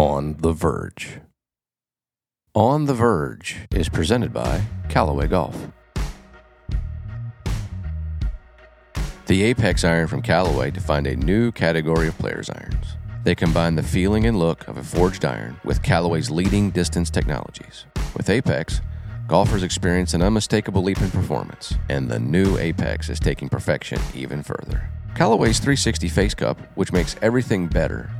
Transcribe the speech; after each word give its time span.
On 0.00 0.34
the 0.38 0.54
Verge. 0.54 1.20
On 2.54 2.86
the 2.86 2.94
Verge 2.94 3.58
is 3.70 3.90
presented 3.90 4.32
by 4.32 4.62
Callaway 4.88 5.26
Golf. 5.26 5.54
The 9.26 9.42
Apex 9.42 9.84
iron 9.84 10.08
from 10.08 10.22
Callaway 10.22 10.70
defined 10.70 11.06
a 11.06 11.16
new 11.16 11.52
category 11.52 12.08
of 12.08 12.16
players' 12.16 12.48
irons. 12.48 12.96
They 13.24 13.34
combine 13.34 13.74
the 13.74 13.82
feeling 13.82 14.24
and 14.24 14.38
look 14.38 14.66
of 14.68 14.78
a 14.78 14.82
forged 14.82 15.26
iron 15.26 15.60
with 15.64 15.82
Callaway's 15.82 16.30
leading 16.30 16.70
distance 16.70 17.10
technologies. 17.10 17.84
With 18.16 18.30
Apex, 18.30 18.80
golfers 19.28 19.62
experience 19.62 20.14
an 20.14 20.22
unmistakable 20.22 20.82
leap 20.82 21.02
in 21.02 21.10
performance, 21.10 21.74
and 21.90 22.08
the 22.08 22.18
new 22.18 22.56
Apex 22.56 23.10
is 23.10 23.20
taking 23.20 23.50
perfection 23.50 24.00
even 24.14 24.42
further. 24.42 24.88
Callaway's 25.14 25.58
360 25.58 26.08
Face 26.08 26.32
Cup, 26.32 26.58
which 26.74 26.90
makes 26.90 27.16
everything 27.20 27.66
better, 27.66 28.10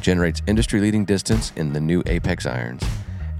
generates 0.00 0.42
industry 0.46 0.80
leading 0.80 1.04
distance 1.04 1.52
in 1.56 1.72
the 1.72 1.80
new 1.80 2.02
Apex 2.06 2.46
irons, 2.46 2.84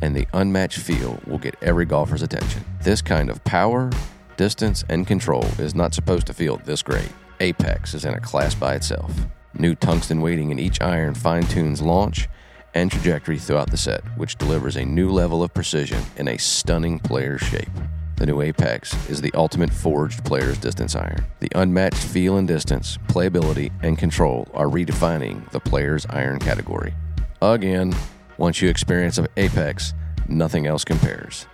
and 0.02 0.14
the 0.14 0.26
unmatched 0.32 0.78
feel 0.78 1.18
will 1.26 1.38
get 1.38 1.56
every 1.62 1.84
golfer's 1.84 2.22
attention. 2.22 2.64
This 2.82 3.02
kind 3.02 3.30
of 3.30 3.42
power, 3.44 3.90
distance, 4.36 4.84
and 4.88 5.06
control 5.06 5.44
is 5.58 5.74
not 5.74 5.94
supposed 5.94 6.26
to 6.26 6.34
feel 6.34 6.58
this 6.58 6.82
great. 6.82 7.10
Apex 7.40 7.94
is 7.94 8.04
in 8.04 8.14
a 8.14 8.20
class 8.20 8.54
by 8.54 8.74
itself. 8.74 9.12
New 9.54 9.74
tungsten 9.74 10.20
weighting 10.20 10.50
in 10.50 10.58
each 10.58 10.80
iron 10.80 11.14
fine 11.14 11.44
tunes 11.44 11.80
launch 11.80 12.28
and 12.74 12.90
trajectory 12.90 13.38
throughout 13.38 13.70
the 13.70 13.76
set, 13.76 14.02
which 14.18 14.36
delivers 14.36 14.76
a 14.76 14.84
new 14.84 15.10
level 15.10 15.42
of 15.42 15.54
precision 15.54 16.02
in 16.16 16.28
a 16.28 16.38
stunning 16.38 16.98
player's 16.98 17.40
shape. 17.40 17.70
The 18.16 18.26
new 18.26 18.40
Apex 18.40 18.94
is 19.10 19.20
the 19.20 19.32
ultimate 19.34 19.70
forged 19.70 20.24
player's 20.24 20.56
distance 20.56 20.96
iron. 20.96 21.24
The 21.40 21.50
unmatched 21.54 22.02
feel 22.02 22.38
and 22.38 22.48
distance, 22.48 22.98
playability, 23.08 23.70
and 23.82 23.98
control 23.98 24.48
are 24.54 24.68
redefining 24.68 25.50
the 25.50 25.60
player's 25.60 26.06
iron 26.08 26.38
category. 26.38 26.94
Again, 27.42 27.94
once 28.38 28.62
you 28.62 28.70
experience 28.70 29.18
of 29.18 29.28
Apex, 29.36 29.92
nothing 30.28 30.66
else 30.66 30.84
compares. 30.84 31.46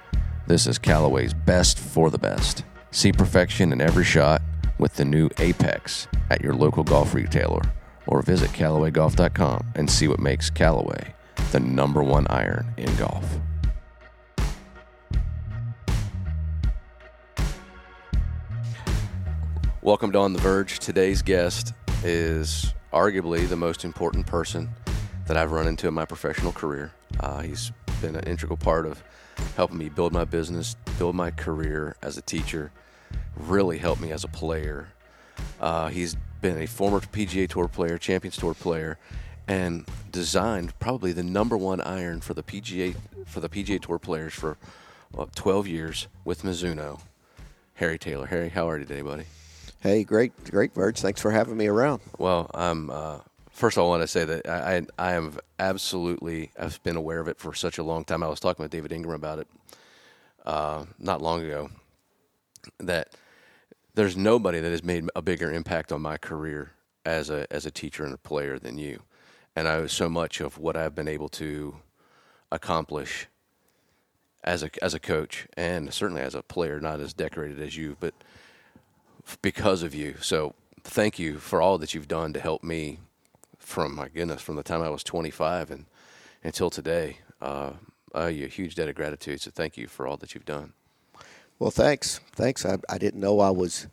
This 0.47 0.69
is 0.69 0.79
Callaway's 0.79 1.35
best 1.35 1.79
for 1.79 2.11
the 2.11 2.19
best. 2.19 2.65
See 2.93 3.11
perfection 3.11 3.73
in 3.73 3.81
every 3.81 4.05
shot 4.05 4.41
with 4.79 4.95
the 4.95 5.05
new 5.05 5.31
Apex 5.39 6.07
at 6.31 6.43
your 6.43 6.55
local 6.55 6.85
golf 6.85 7.13
retailer 7.13 7.63
or 8.07 8.23
visit 8.23 8.51
CallawayGolf.com 8.51 9.73
and 9.75 9.91
see 9.91 10.07
what 10.07 10.21
makes 10.21 10.49
Callaway 10.49 11.15
the 11.53 11.61
number 11.61 12.03
one 12.03 12.27
iron 12.31 12.73
in 12.79 12.95
golf. 12.97 13.25
Welcome 19.85 20.13
to 20.13 20.19
On 20.21 20.33
the 20.33 20.39
Verge. 20.39 20.79
Today's 20.79 21.23
guest 21.23 21.73
is 22.05 22.73
arguably 22.93 23.49
the 23.49 23.57
most 23.57 23.85
important 23.85 24.29
person 24.29 24.69
that 25.27 25.37
I've 25.37 25.51
run 25.51 25.67
into 25.67 25.89
in 25.89 25.95
my 25.95 26.05
professional 26.05 26.53
career. 26.53 26.93
Uh, 27.19 27.41
he's 27.41 27.73
been 28.01 28.15
an 28.15 28.23
integral 28.23 28.57
part 28.57 28.87
of 28.87 29.03
helping 29.57 29.79
me 29.79 29.89
build 29.89 30.13
my 30.13 30.25
business, 30.25 30.77
build 30.99 31.17
my 31.17 31.33
career 31.33 31.97
as 32.01 32.17
a 32.17 32.23
teacher, 32.23 32.71
really 33.37 33.77
helped 33.77 34.01
me 34.01 34.13
as 34.13 34.23
a 34.23 34.29
player. 34.29 34.87
Uh, 35.61 35.89
he's 35.89 36.15
been 36.41 36.63
a 36.63 36.67
former 36.67 37.01
PGA 37.01 37.49
Tour 37.49 37.67
player, 37.67 37.99
Champions 37.99 38.37
Tour 38.37 38.55
player, 38.55 38.99
and 39.49 39.85
designed 40.13 40.79
probably 40.79 41.11
the 41.11 41.25
number 41.25 41.57
one 41.57 41.81
iron 41.81 42.21
for 42.21 42.35
the 42.35 42.45
PGA 42.45 42.95
for 43.27 43.41
the 43.41 43.49
PGA 43.49 43.83
Tour 43.83 43.99
players 43.99 44.33
for 44.33 44.59
well, 45.13 45.29
12 45.35 45.67
years 45.67 46.07
with 46.25 46.43
Mizuno. 46.43 47.01
Harry 47.75 47.99
Taylor. 47.99 48.27
Harry, 48.27 48.51
how 48.51 48.71
are 48.71 48.79
you 48.79 48.85
today, 48.85 49.03
buddy? 49.03 49.25
Hey, 49.83 50.05
great, 50.05 50.33
great, 50.45 50.73
Verge. 50.73 51.01
Thanks 51.01 51.21
for 51.21 51.33
having 51.33 51.57
me 51.57 51.67
around. 51.67 52.03
Well, 52.17 52.49
I'm. 52.55 52.89
Uh, 52.89 53.19
first 53.51 53.77
of 53.77 53.83
all, 53.83 53.89
I 53.89 53.99
want 53.99 54.05
to 54.05 54.07
say 54.07 54.25
that 54.25 54.49
I, 54.49 54.87
I, 54.97 55.15
am 55.15 55.37
absolutely. 55.59 56.53
I've 56.57 56.81
been 56.85 56.95
aware 56.95 57.19
of 57.19 57.27
it 57.27 57.37
for 57.37 57.53
such 57.53 57.79
a 57.79 57.83
long 57.83 58.05
time. 58.05 58.23
I 58.23 58.29
was 58.29 58.39
talking 58.39 58.63
with 58.63 58.71
David 58.71 58.93
Ingram 58.93 59.17
about 59.17 59.41
it 59.41 59.49
uh, 60.47 60.85
not 61.01 61.21
long 61.21 61.45
ago. 61.45 61.69
That 62.79 63.17
there's 63.97 64.17
nobody 64.17 64.61
that 64.61 64.71
has 64.71 64.85
made 64.85 65.11
a 65.17 65.21
bigger 65.21 65.53
impact 65.53 65.91
on 65.91 66.01
my 66.01 66.17
career 66.17 66.71
as 67.05 67.29
a 67.29 67.53
as 67.53 67.67
a 67.67 67.73
teacher 67.73 68.05
and 68.05 68.15
a 68.15 68.19
player 68.19 68.61
than 68.61 68.79
you, 68.79 69.03
and 69.57 69.67
I 69.67 69.85
so 69.89 70.09
much 70.09 70.41
of 70.41 70.59
what 70.59 70.77
I've 70.77 70.95
been 70.95 71.09
able 71.09 71.29
to 71.31 71.75
accomplish 72.53 73.27
as 74.45 74.63
a 74.63 74.71
as 74.81 74.95
a 74.95 75.01
coach 75.01 75.49
and 75.57 75.93
certainly 75.93 76.23
as 76.23 76.37
a 76.37 76.43
player, 76.45 76.81
not 76.81 77.01
as 77.01 77.13
decorated 77.13 77.61
as 77.61 77.77
you, 77.77 77.97
but 77.99 78.15
because 79.41 79.83
of 79.83 79.95
you. 79.95 80.17
So 80.21 80.55
thank 80.85 81.19
you 81.19 81.39
for 81.39 81.61
all 81.63 81.79
that 81.79 81.95
you've 81.95 82.09
done 82.09 82.33
to 82.33 82.41
help 82.41 82.63
me 82.63 82.99
from 83.59 83.95
my 83.95 84.09
goodness 84.09 84.43
from 84.43 84.57
the 84.57 84.63
time 84.63 84.83
I 84.83 84.91
was 84.91 85.05
25 85.05 85.71
and 85.71 85.85
until 86.45 86.71
today. 86.71 87.19
Uh, 87.41 87.73
I 88.15 88.25
owe 88.25 88.29
you 88.29 88.45
a 88.45 88.49
huge 88.49 88.75
debt 88.75 88.89
of 88.89 88.95
gratitude. 88.95 89.41
So 89.41 89.51
thank 89.51 89.77
you 89.77 89.87
for 89.89 90.07
all 90.07 90.17
that 90.19 90.35
you've 90.35 90.45
done. 90.45 90.73
Well, 91.59 91.71
thanks. 91.71 92.21
Thanks. 92.33 92.67
I, 92.67 92.79
I 92.89 92.99
didn't 92.99 93.21
know 93.21 93.41
I 93.41 93.51
was 93.51 93.87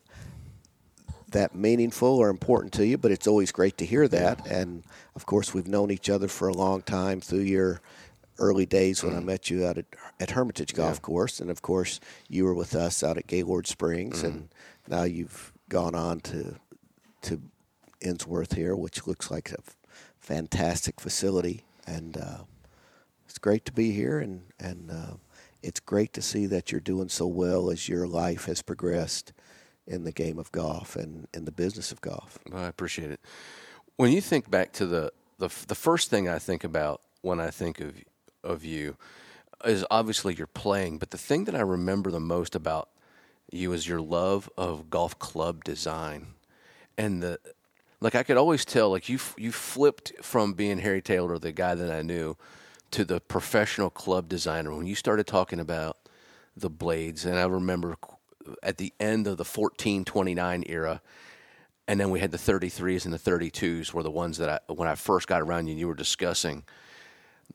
that 1.31 1.53
meaningful 1.53 2.07
or 2.17 2.29
important 2.29 2.73
to 2.73 2.85
you, 2.85 2.97
but 2.97 3.11
it's 3.11 3.27
always 3.27 3.51
great 3.51 3.77
to 3.77 3.85
hear 3.85 4.07
that. 4.07 4.45
And 4.47 4.83
of 5.15 5.25
course, 5.27 5.53
we've 5.53 5.67
known 5.67 5.91
each 5.91 6.09
other 6.09 6.27
for 6.27 6.47
a 6.47 6.53
long 6.53 6.81
time 6.81 7.21
through 7.21 7.41
your 7.41 7.81
early 8.39 8.65
days 8.65 9.03
when 9.03 9.15
I 9.15 9.19
met 9.19 9.49
you 9.49 9.65
out 9.67 9.77
at, 9.77 9.85
at 10.19 10.31
Hermitage 10.31 10.73
Golf 10.73 10.95
Yeah. 10.95 11.01
Course, 11.01 11.39
and 11.39 11.51
of 11.51 11.61
course, 11.61 11.99
you 12.29 12.45
were 12.45 12.53
with 12.55 12.73
us 12.73 13.03
out 13.03 13.17
at 13.17 13.27
Gaylord 13.27 13.67
Springs, 13.67 14.19
Mm-hmm. 14.19 14.27
and 14.27 14.49
now 14.89 15.03
you've 15.03 15.53
gone 15.69 15.95
on 15.95 16.19
to 16.21 16.55
to 17.21 17.41
Innsworth 18.01 18.55
here, 18.55 18.75
which 18.75 19.05
looks 19.05 19.29
like 19.29 19.51
a 19.51 19.57
f- 19.59 19.75
fantastic 20.19 21.01
facility, 21.01 21.65
and 21.85 22.17
uh, 22.17 22.39
it's 23.25 23.37
great 23.37 23.65
to 23.65 23.71
be 23.71 23.91
here, 23.91 24.19
and 24.19 24.41
and 24.59 24.89
uh, 24.91 25.13
it's 25.61 25.79
great 25.79 26.13
to 26.13 26.21
see 26.21 26.45
that 26.47 26.71
you're 26.71 26.81
doing 26.81 27.09
so 27.09 27.27
well 27.27 27.69
as 27.69 27.87
your 27.87 28.07
life 28.07 28.45
has 28.45 28.61
progressed 28.61 29.33
in 29.85 30.03
the 30.03 30.11
game 30.11 30.39
of 30.39 30.51
golf 30.51 30.95
and 30.95 31.27
in 31.33 31.45
the 31.45 31.51
business 31.51 31.91
of 31.91 32.01
golf. 32.01 32.39
I 32.53 32.67
appreciate 32.67 33.11
it. 33.11 33.19
When 33.97 34.11
you 34.11 34.21
think 34.21 34.49
back 34.49 34.71
to 34.73 34.85
the 34.85 35.11
the 35.37 35.49
the 35.67 35.75
first 35.75 36.09
thing 36.09 36.27
I 36.27 36.39
think 36.39 36.63
about 36.63 37.01
when 37.21 37.39
I 37.39 37.49
think 37.49 37.79
of 37.81 37.95
of 38.43 38.63
you 38.63 38.95
is 39.65 39.85
obviously 39.91 40.33
your 40.35 40.47
playing, 40.47 40.99
but 40.99 41.11
the 41.11 41.17
thing 41.17 41.43
that 41.45 41.55
I 41.55 41.61
remember 41.61 42.11
the 42.11 42.19
most 42.19 42.55
about 42.55 42.89
you 43.51 43.73
is 43.73 43.87
your 43.87 44.01
love 44.01 44.49
of 44.57 44.89
golf 44.89 45.17
club 45.19 45.63
design, 45.63 46.27
and 46.97 47.23
the 47.23 47.39
like. 48.01 48.15
I 48.15 48.23
could 48.23 48.37
always 48.37 48.65
tell 48.65 48.89
like 48.89 49.09
you 49.09 49.19
you 49.37 49.51
flipped 49.51 50.13
from 50.21 50.53
being 50.53 50.79
Harry 50.79 51.01
Taylor, 51.01 51.37
the 51.37 51.51
guy 51.51 51.75
that 51.75 51.91
I 51.91 52.01
knew, 52.01 52.35
to 52.91 53.05
the 53.05 53.19
professional 53.19 53.89
club 53.89 54.29
designer 54.29 54.75
when 54.75 54.87
you 54.87 54.95
started 54.95 55.27
talking 55.27 55.59
about 55.59 55.97
the 56.55 56.69
blades. 56.69 57.25
And 57.25 57.37
I 57.37 57.45
remember 57.45 57.97
at 58.63 58.77
the 58.77 58.93
end 58.99 59.27
of 59.27 59.37
the 59.37 59.45
fourteen 59.45 60.05
twenty 60.05 60.33
nine 60.33 60.63
era 60.67 61.01
and 61.89 61.99
then 61.99 62.11
we 62.11 62.19
had 62.19 62.29
the 62.29 62.37
33s 62.37 63.05
and 63.05 63.13
the 63.13 63.17
32s 63.17 63.93
were 63.93 64.03
the 64.03 64.11
ones 64.11 64.37
that 64.37 64.47
I 64.47 64.71
when 64.71 64.87
I 64.87 64.93
first 64.93 65.27
got 65.27 65.41
around 65.41 65.65
you 65.65 65.71
and 65.71 65.79
you 65.79 65.87
were 65.87 65.95
discussing 65.95 66.63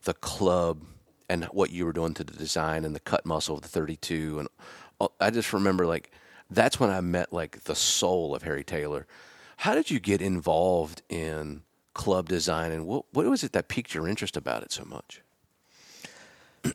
the 0.03 0.13
club 0.13 0.81
and 1.29 1.45
what 1.45 1.71
you 1.71 1.85
were 1.85 1.93
doing 1.93 2.13
to 2.15 2.25
the 2.25 2.33
design 2.33 2.83
and 2.83 2.93
the 2.93 2.99
cut 2.99 3.25
muscle 3.25 3.55
of 3.55 3.61
the 3.61 3.69
32 3.69 4.39
and 4.39 4.49
I 5.19 5.29
just 5.29 5.53
remember 5.53 5.85
like 5.85 6.11
that's 6.49 6.79
when 6.79 6.89
I 6.89 7.01
met 7.01 7.33
like 7.33 7.63
the 7.63 7.75
soul 7.75 8.35
of 8.35 8.43
Harry 8.43 8.63
Taylor. 8.63 9.07
How 9.57 9.73
did 9.75 9.89
you 9.89 9.99
get 9.99 10.21
involved 10.21 11.01
in 11.09 11.63
club 11.93 12.27
design 12.27 12.71
and 12.71 12.85
what 12.85 13.05
what 13.11 13.25
was 13.25 13.43
it 13.43 13.53
that 13.53 13.67
piqued 13.67 13.93
your 13.93 14.07
interest 14.07 14.37
about 14.37 14.63
it 14.63 14.71
so 14.71 14.85
much? 14.85 15.21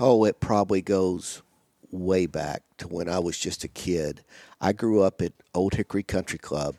Oh, 0.00 0.22
it 0.22 0.38
probably 0.38 0.80
goes 0.80 1.42
way 1.90 2.26
back 2.26 2.62
to 2.78 2.86
when 2.86 3.08
I 3.08 3.18
was 3.18 3.36
just 3.36 3.64
a 3.64 3.68
kid. 3.68 4.22
I 4.60 4.72
grew 4.72 5.02
up 5.02 5.20
at 5.20 5.32
Old 5.54 5.74
Hickory 5.74 6.04
Country 6.04 6.38
Club. 6.38 6.76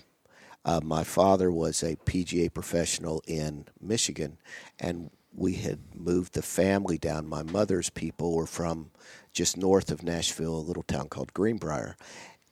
Uh, 0.64 0.80
my 0.82 1.04
father 1.04 1.52
was 1.52 1.84
a 1.84 1.98
PGA 1.98 2.54
professional 2.54 3.22
in 3.28 3.66
Michigan, 3.82 4.38
and 4.80 5.10
we 5.36 5.56
had 5.56 5.80
moved 5.96 6.34
the 6.34 6.42
family 6.42 6.98
down. 6.98 7.28
My 7.28 7.44
mother's 7.44 7.90
people 7.90 8.36
were 8.36 8.48
from 8.48 8.92
just 9.32 9.58
north 9.58 9.92
of 9.92 10.04
Nashville, 10.04 10.56
a 10.56 10.60
little 10.60 10.84
town 10.84 11.08
called 11.10 11.34
Greenbrier. 11.34 11.96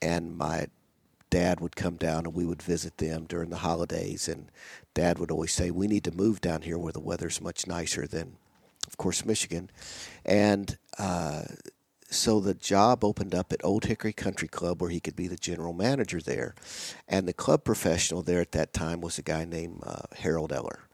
And 0.02 0.38
my 0.38 0.68
Dad 1.30 1.60
would 1.60 1.76
come 1.76 1.96
down 1.98 2.26
and 2.26 2.34
we 2.34 2.46
would 2.46 2.62
visit 2.62 2.98
them 2.98 3.26
during 3.26 3.50
the 3.50 3.58
holidays. 3.58 4.28
And 4.28 4.50
Dad 4.94 5.20
would 5.20 5.32
always 5.32 5.52
say, 5.52 5.72
"We 5.72 5.88
need 5.88 6.04
to 6.06 6.12
move 6.12 6.40
down 6.40 6.62
here 6.62 6.78
where 6.78 6.94
the 6.94 7.00
weather's 7.00 7.42
much 7.42 7.68
nicer 7.68 8.08
than, 8.08 8.38
of 8.88 8.98
course, 8.98 9.26
Michigan." 9.26 9.70
And 10.24 10.78
uh, 10.98 11.44
so 12.10 12.40
the 12.40 12.54
job 12.54 13.04
opened 13.04 13.36
up 13.36 13.52
at 13.52 13.64
Old 13.66 13.86
Hickory 13.86 14.14
Country 14.14 14.48
Club 14.48 14.82
where 14.82 14.90
he 14.90 15.02
could 15.02 15.16
be 15.16 15.28
the 15.28 15.36
general 15.36 15.74
manager 15.74 16.22
there. 16.22 16.56
And 17.08 17.28
the 17.28 17.34
club 17.34 17.66
professional 17.66 18.22
there 18.22 18.40
at 18.40 18.54
that 18.54 18.72
time 18.72 19.02
was 19.02 19.18
a 19.18 19.24
guy 19.24 19.44
named 19.44 19.82
uh, 19.86 20.04
Harold 20.18 20.54
Eller. 20.54 20.87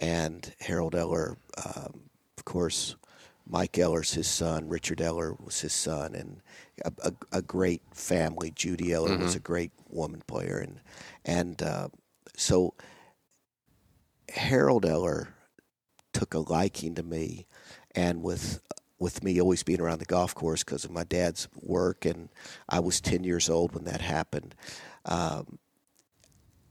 And 0.00 0.52
Harold 0.60 0.94
Eller, 0.94 1.36
um, 1.64 2.02
of 2.36 2.44
course, 2.44 2.96
Mike 3.46 3.78
Eller's 3.78 4.14
his 4.14 4.26
son, 4.26 4.68
Richard 4.68 5.00
Eller 5.00 5.34
was 5.34 5.60
his 5.60 5.72
son, 5.72 6.14
and 6.14 6.40
a, 6.84 6.92
a, 7.02 7.38
a 7.38 7.42
great 7.42 7.82
family. 7.92 8.50
Judy 8.50 8.92
Eller 8.92 9.10
mm-hmm. 9.10 9.22
was 9.22 9.34
a 9.34 9.40
great 9.40 9.72
woman 9.88 10.22
player, 10.26 10.58
and 10.58 10.80
and 11.24 11.62
uh, 11.62 11.88
so 12.36 12.74
Harold 14.30 14.86
Eller 14.86 15.34
took 16.12 16.34
a 16.34 16.38
liking 16.38 16.94
to 16.94 17.02
me, 17.02 17.46
and 17.94 18.22
with 18.22 18.60
with 18.98 19.22
me 19.22 19.40
always 19.40 19.62
being 19.62 19.80
around 19.80 19.98
the 19.98 20.06
golf 20.06 20.34
course 20.34 20.64
because 20.64 20.84
of 20.84 20.90
my 20.90 21.04
dad's 21.04 21.48
work, 21.60 22.04
and 22.06 22.30
I 22.68 22.80
was 22.80 23.00
10 23.00 23.24
years 23.24 23.50
old 23.50 23.74
when 23.74 23.84
that 23.84 24.00
happened. 24.00 24.54
Um, 25.04 25.58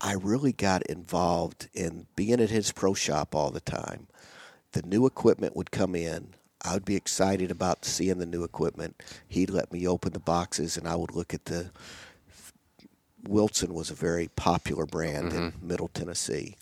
I 0.03 0.13
really 0.13 0.51
got 0.51 0.85
involved 0.88 1.69
in 1.73 2.05
being 2.15 2.39
at 2.41 2.50
his 2.50 2.71
pro 2.71 2.94
shop 2.94 3.33
all 3.33 3.50
the 3.50 3.61
time. 3.61 4.07
The 4.73 4.83
new 4.83 5.05
equipment 5.05 5.55
would 5.55 5.71
come 5.71 5.95
in. 5.95 6.35
I 6.61 6.73
would 6.73 6.85
be 6.85 6.95
excited 6.95 7.50
about 7.50 7.85
seeing 7.85 8.19
the 8.19 8.25
new 8.25 8.44
equipment. 8.44 9.01
He'd 9.27 9.50
let 9.50 9.71
me 9.71 9.88
open 9.88 10.13
the 10.13 10.19
boxes, 10.19 10.77
and 10.77 10.88
I 10.88 10.95
would 10.95 11.15
look 11.15 11.33
at 11.33 11.45
the. 11.45 11.71
Wilson 13.25 13.73
was 13.73 13.89
a 13.89 13.95
very 13.95 14.27
popular 14.35 14.85
brand 14.85 15.31
mm-hmm. 15.31 15.38
in 15.38 15.53
Middle 15.61 15.88
Tennessee 15.88 16.57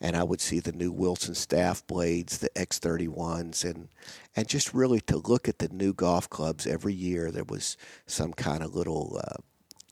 and 0.00 0.16
I 0.16 0.22
would 0.22 0.40
see 0.40 0.60
the 0.60 0.72
new 0.72 0.90
Wilson 0.90 1.34
staff 1.34 1.86
blades, 1.86 2.38
the 2.38 2.48
X31s, 2.50 3.64
and 3.68 3.88
and 4.34 4.48
just 4.48 4.72
really 4.72 5.00
to 5.02 5.18
look 5.18 5.48
at 5.48 5.58
the 5.58 5.68
new 5.68 5.92
golf 5.92 6.28
clubs 6.30 6.66
every 6.66 6.94
year. 6.94 7.30
There 7.30 7.44
was 7.44 7.76
some 8.06 8.32
kind 8.32 8.62
of 8.62 8.74
little 8.74 9.20
uh, 9.22 9.36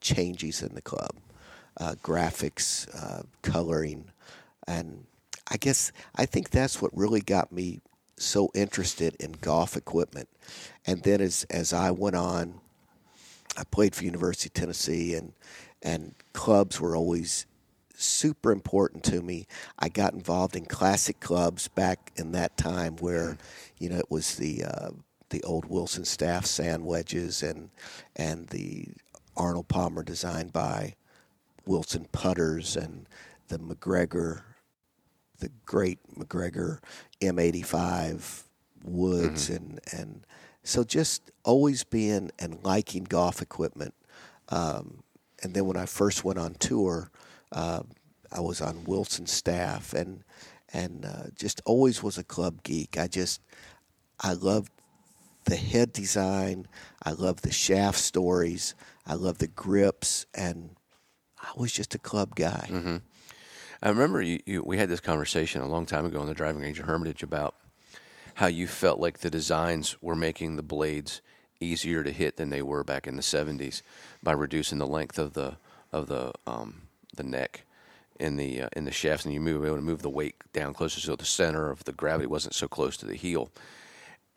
changes 0.00 0.62
in 0.62 0.74
the 0.74 0.80
club, 0.80 1.10
uh, 1.78 1.94
graphics, 2.02 2.88
uh, 2.94 3.22
coloring, 3.42 4.10
and 4.66 5.04
I 5.50 5.56
guess 5.56 5.92
I 6.14 6.26
think 6.26 6.50
that's 6.50 6.82
what 6.82 6.96
really 6.96 7.20
got 7.20 7.52
me 7.52 7.80
so 8.16 8.50
interested 8.54 9.16
in 9.20 9.32
golf 9.32 9.76
equipment. 9.76 10.28
And 10.86 11.02
then 11.02 11.20
as 11.20 11.44
as 11.50 11.72
I 11.72 11.90
went 11.90 12.16
on, 12.16 12.60
I 13.56 13.64
played 13.64 13.94
for 13.94 14.04
University 14.04 14.48
of 14.48 14.54
Tennessee, 14.54 15.14
and 15.14 15.32
and 15.82 16.14
clubs 16.32 16.80
were 16.80 16.96
always 16.96 17.46
super 17.94 18.52
important 18.52 19.02
to 19.04 19.20
me. 19.20 19.46
I 19.78 19.88
got 19.88 20.14
involved 20.14 20.54
in 20.56 20.64
classic 20.66 21.20
clubs 21.20 21.66
back 21.68 22.12
in 22.16 22.32
that 22.32 22.56
time 22.56 22.96
where, 22.96 23.36
you 23.78 23.88
know, 23.88 23.98
it 23.98 24.10
was 24.10 24.36
the 24.36 24.64
uh, 24.64 24.90
the 25.30 25.42
old 25.42 25.66
Wilson 25.66 26.04
staff 26.04 26.46
sand 26.46 26.84
wedges 26.84 27.42
and 27.42 27.70
and 28.16 28.48
the 28.48 28.88
Arnold 29.36 29.68
Palmer 29.68 30.02
designed 30.02 30.52
by 30.52 30.94
Wilson 31.68 32.06
putters 32.12 32.76
and 32.76 33.06
the 33.48 33.58
MacGregor, 33.58 34.44
the 35.38 35.50
great 35.64 35.98
MacGregor 36.16 36.80
M85 37.20 38.44
woods 38.82 39.50
mm-hmm. 39.50 39.56
and 39.56 39.80
and 39.92 40.26
so 40.62 40.84
just 40.84 41.30
always 41.44 41.84
being 41.84 42.30
and 42.38 42.58
liking 42.64 43.04
golf 43.04 43.40
equipment. 43.40 43.94
Um, 44.48 45.02
and 45.42 45.54
then 45.54 45.66
when 45.66 45.76
I 45.76 45.86
first 45.86 46.24
went 46.24 46.38
on 46.38 46.54
tour, 46.54 47.10
uh, 47.52 47.82
I 48.32 48.40
was 48.40 48.60
on 48.60 48.84
Wilson's 48.84 49.32
staff 49.32 49.92
and 49.92 50.24
and 50.72 51.06
uh, 51.06 51.28
just 51.34 51.60
always 51.64 52.02
was 52.02 52.18
a 52.18 52.24
club 52.24 52.62
geek. 52.62 52.98
I 52.98 53.08
just 53.08 53.40
I 54.20 54.32
loved 54.32 54.72
the 55.44 55.56
head 55.56 55.92
design. 55.92 56.66
I 57.02 57.12
loved 57.12 57.44
the 57.44 57.52
shaft 57.52 57.98
stories. 57.98 58.74
I 59.06 59.14
loved 59.14 59.40
the 59.40 59.46
grips, 59.48 60.26
and 60.34 60.70
I 61.42 61.50
was 61.56 61.72
just 61.72 61.94
a 61.94 61.98
club 61.98 62.34
guy. 62.34 62.68
Mm-hmm. 62.70 62.96
I 63.82 63.88
remember 63.88 64.20
you, 64.20 64.40
you, 64.44 64.62
we 64.62 64.76
had 64.78 64.88
this 64.88 65.00
conversation 65.00 65.60
a 65.60 65.68
long 65.68 65.86
time 65.86 66.04
ago 66.04 66.20
on 66.20 66.26
the 66.26 66.34
driving 66.34 66.62
range 66.62 66.80
Hermitage 66.80 67.22
about 67.22 67.54
how 68.34 68.46
you 68.46 68.66
felt 68.66 69.00
like 69.00 69.18
the 69.18 69.30
designs 69.30 70.00
were 70.02 70.16
making 70.16 70.56
the 70.56 70.62
blades 70.62 71.20
easier 71.60 72.02
to 72.04 72.12
hit 72.12 72.36
than 72.36 72.50
they 72.50 72.62
were 72.62 72.84
back 72.84 73.06
in 73.06 73.16
the 73.16 73.22
70s 73.22 73.82
by 74.22 74.32
reducing 74.32 74.78
the 74.78 74.86
length 74.86 75.18
of 75.18 75.34
the 75.34 75.56
of 75.92 76.06
the 76.06 76.32
um, 76.46 76.82
the 77.16 77.22
neck 77.22 77.64
in 78.18 78.36
the 78.36 78.62
uh, 78.62 78.68
in 78.74 78.84
the 78.84 78.92
shafts, 78.92 79.24
and 79.24 79.34
you 79.34 79.40
move 79.40 79.64
able 79.64 79.76
to 79.76 79.82
move 79.82 80.02
the 80.02 80.10
weight 80.10 80.36
down 80.52 80.74
closer 80.74 81.00
so 81.00 81.16
the 81.16 81.24
center 81.24 81.70
of 81.70 81.84
the 81.84 81.92
gravity 81.92 82.26
wasn't 82.26 82.54
so 82.54 82.68
close 82.68 82.96
to 82.96 83.06
the 83.06 83.14
heel. 83.14 83.50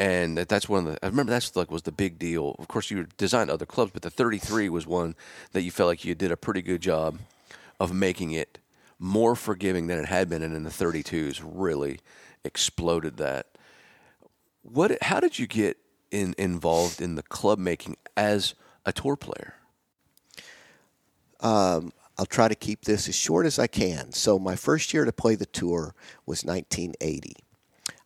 And 0.02 0.36
that, 0.36 0.50
that's 0.50 0.68
one 0.68 0.88
of 0.88 0.94
the. 0.94 1.06
I 1.06 1.10
remember 1.10 1.30
that's 1.30 1.56
like 1.56 1.70
was 1.70 1.84
the 1.84 1.92
big 1.92 2.18
deal. 2.18 2.56
Of 2.58 2.68
course, 2.68 2.90
you 2.90 3.06
designed 3.18 3.52
other 3.52 3.68
clubs, 3.68 3.92
but 3.92 4.02
the 4.02 4.10
33 4.10 4.68
was 4.68 4.88
one 4.88 5.16
that 5.52 5.62
you 5.62 5.70
felt 5.70 5.90
like 5.90 6.04
you 6.04 6.16
did 6.16 6.32
a 6.32 6.38
pretty 6.38 6.64
good 6.64 6.82
job 6.82 7.20
of 7.80 7.94
making 7.94 8.32
it 8.32 8.58
more 8.98 9.36
forgiving 9.36 9.86
than 9.86 10.00
it 10.00 10.08
had 10.08 10.28
been, 10.28 10.42
and 10.42 10.56
in 10.56 10.64
the 10.64 10.72
32s 10.72 11.40
really 11.46 12.00
exploded 12.44 13.18
that. 13.18 13.46
What? 14.64 14.98
How 15.04 15.20
did 15.20 15.38
you 15.38 15.46
get 15.46 15.78
in, 16.10 16.34
involved 16.36 17.00
in 17.00 17.14
the 17.14 17.22
club 17.22 17.60
making 17.60 17.96
as 18.18 18.56
a 18.88 18.92
tour 18.92 19.16
player? 19.16 19.54
Um, 21.42 21.94
I'll 22.18 22.26
try 22.26 22.48
to 22.48 22.56
keep 22.56 22.86
this 22.86 23.08
as 23.08 23.14
short 23.14 23.46
as 23.46 23.60
I 23.60 23.68
can. 23.68 24.14
So, 24.14 24.40
my 24.40 24.56
first 24.56 24.96
year 24.96 25.06
to 25.06 25.12
play 25.12 25.36
the 25.36 25.46
tour 25.46 25.94
was 26.26 26.44
1980. 26.44 27.36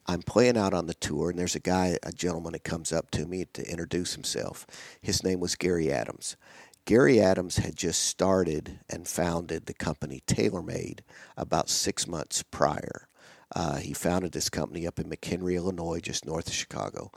I'm 0.08 0.22
playing 0.22 0.58
out 0.58 0.74
on 0.74 0.86
the 0.86 0.94
tour, 0.94 1.30
and 1.30 1.40
there's 1.40 1.56
a 1.56 1.60
guy, 1.60 1.98
a 2.04 2.12
gentleman 2.12 2.54
that 2.54 2.64
comes 2.64 2.94
up 2.94 3.10
to 3.12 3.26
me 3.26 3.46
to 3.54 3.70
introduce 3.70 4.14
himself. 4.14 4.68
His 5.02 5.24
name 5.24 5.40
was 5.40 5.56
Gary 5.56 5.92
Adams. 5.92 6.38
Gary 6.86 7.20
Adams 7.20 7.58
had 7.58 7.76
just 7.76 8.04
started 8.04 8.80
and 8.88 9.08
founded 9.08 9.66
the 9.66 9.74
company 9.74 10.22
TaylorMade 10.28 11.00
about 11.36 11.70
six 11.70 12.08
months 12.08 12.44
prior. 12.44 13.08
Uh, 13.56 13.78
he 13.78 13.94
founded 13.94 14.32
this 14.34 14.50
company 14.50 14.86
up 14.86 15.00
in 15.00 15.10
McHenry, 15.10 15.56
Illinois, 15.56 16.00
just 16.00 16.26
north 16.26 16.48
of 16.48 16.54
Chicago. 16.54 17.12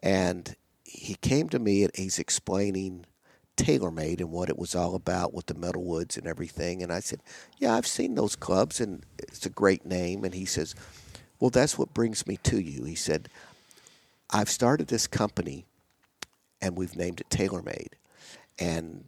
And 0.00 0.54
he 0.84 1.14
came 1.16 1.48
to 1.48 1.58
me 1.58 1.82
and 1.82 1.90
he's 1.96 2.20
explaining 2.20 3.06
TaylorMade 3.56 4.20
and 4.20 4.30
what 4.30 4.48
it 4.48 4.58
was 4.58 4.76
all 4.76 4.94
about 4.94 5.34
with 5.34 5.46
the 5.46 5.54
metal 5.54 5.84
woods 5.84 6.16
and 6.16 6.26
everything. 6.26 6.82
And 6.82 6.92
I 6.92 7.00
said, 7.00 7.20
Yeah, 7.58 7.74
I've 7.74 7.86
seen 7.86 8.14
those 8.14 8.36
clubs 8.36 8.80
and 8.80 9.04
it's 9.18 9.44
a 9.44 9.50
great 9.50 9.84
name. 9.84 10.24
And 10.24 10.34
he 10.34 10.44
says, 10.44 10.76
Well, 11.40 11.50
that's 11.50 11.78
what 11.78 11.94
brings 11.94 12.26
me 12.26 12.38
to 12.44 12.58
you. 12.58 12.84
He 12.84 12.94
said, 12.94 13.28
I've 14.30 14.50
started 14.50 14.88
this 14.88 15.06
company 15.06 15.64
and 16.60 16.76
we've 16.76 16.96
named 16.96 17.20
it 17.20 17.30
TaylorMade. 17.30 17.92
And 18.58 19.04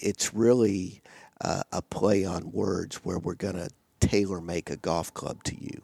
it's 0.00 0.32
really 0.32 1.02
uh, 1.40 1.62
a 1.72 1.82
play 1.82 2.24
on 2.24 2.52
words 2.52 2.96
where 3.04 3.18
we're 3.18 3.34
going 3.34 3.56
to 3.56 3.70
tailor 4.00 4.40
make 4.40 4.70
a 4.70 4.76
golf 4.76 5.12
club 5.14 5.42
to 5.44 5.56
you. 5.60 5.82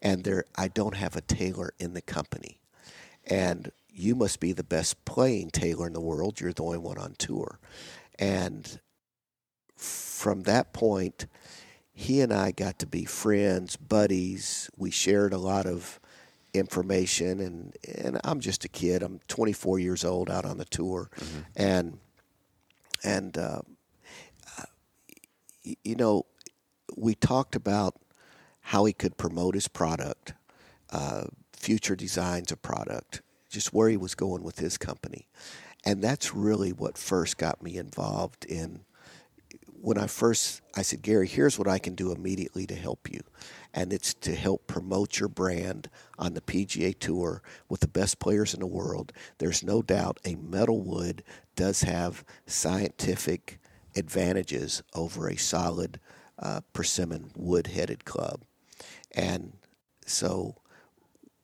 And 0.00 0.24
there, 0.24 0.44
I 0.56 0.68
don't 0.68 0.96
have 0.96 1.16
a 1.16 1.20
tailor 1.20 1.72
in 1.78 1.94
the 1.94 2.02
company. 2.02 2.58
And 3.26 3.70
you 3.88 4.14
must 4.14 4.40
be 4.40 4.52
the 4.52 4.64
best 4.64 5.04
playing 5.04 5.50
tailor 5.50 5.86
in 5.86 5.92
the 5.92 6.00
world. 6.00 6.40
You're 6.40 6.52
the 6.52 6.64
only 6.64 6.78
one 6.78 6.98
on 6.98 7.14
tour. 7.18 7.58
And 8.18 8.80
from 9.76 10.42
that 10.42 10.72
point, 10.72 11.26
he 11.92 12.20
and 12.20 12.32
I 12.32 12.52
got 12.52 12.78
to 12.80 12.86
be 12.86 13.04
friends, 13.04 13.76
buddies. 13.76 14.70
We 14.76 14.90
shared 14.90 15.32
a 15.32 15.38
lot 15.38 15.66
of 15.66 16.00
information, 16.54 17.40
and, 17.40 17.76
and 18.02 18.20
I'm 18.24 18.40
just 18.40 18.64
a 18.64 18.68
kid. 18.68 19.02
I'm 19.02 19.20
24 19.28 19.78
years 19.78 20.04
old 20.04 20.30
out 20.30 20.44
on 20.44 20.58
the 20.58 20.64
tour, 20.64 21.10
mm-hmm. 21.16 21.40
and 21.56 21.98
and 23.04 23.36
uh, 23.36 23.62
you 25.84 25.96
know, 25.96 26.26
we 26.96 27.14
talked 27.14 27.56
about 27.56 27.94
how 28.60 28.84
he 28.84 28.92
could 28.92 29.16
promote 29.16 29.54
his 29.54 29.68
product, 29.68 30.34
uh, 30.90 31.24
future 31.52 31.96
designs 31.96 32.52
of 32.52 32.62
product, 32.62 33.22
just 33.50 33.72
where 33.72 33.88
he 33.88 33.96
was 33.96 34.14
going 34.14 34.42
with 34.42 34.58
his 34.58 34.78
company. 34.78 35.28
And 35.84 36.02
that's 36.02 36.34
really 36.34 36.72
what 36.72 36.96
first 36.96 37.38
got 37.38 37.62
me 37.62 37.76
involved 37.76 38.44
in 38.44 38.84
when 39.82 39.98
I 39.98 40.06
first 40.06 40.62
I 40.76 40.82
said, 40.82 41.02
Gary, 41.02 41.26
here's 41.26 41.58
what 41.58 41.68
I 41.68 41.78
can 41.78 41.94
do 41.94 42.12
immediately 42.12 42.66
to 42.66 42.74
help 42.74 43.10
you. 43.10 43.20
And 43.74 43.92
it's 43.92 44.14
to 44.14 44.34
help 44.34 44.66
promote 44.66 45.18
your 45.18 45.28
brand 45.28 45.90
on 46.18 46.34
the 46.34 46.40
PGA 46.40 46.98
Tour 46.98 47.42
with 47.68 47.80
the 47.80 47.88
best 47.88 48.18
players 48.20 48.54
in 48.54 48.60
the 48.60 48.66
world. 48.66 49.12
There's 49.38 49.64
no 49.64 49.82
doubt 49.82 50.20
a 50.24 50.36
metal 50.36 50.80
wood 50.80 51.24
does 51.56 51.82
have 51.82 52.24
scientific 52.46 53.58
advantages 53.96 54.82
over 54.94 55.28
a 55.28 55.36
solid 55.36 55.98
uh, 56.38 56.60
persimmon 56.72 57.32
wood 57.36 57.66
headed 57.66 58.04
club. 58.04 58.42
And 59.14 59.54
so 60.06 60.56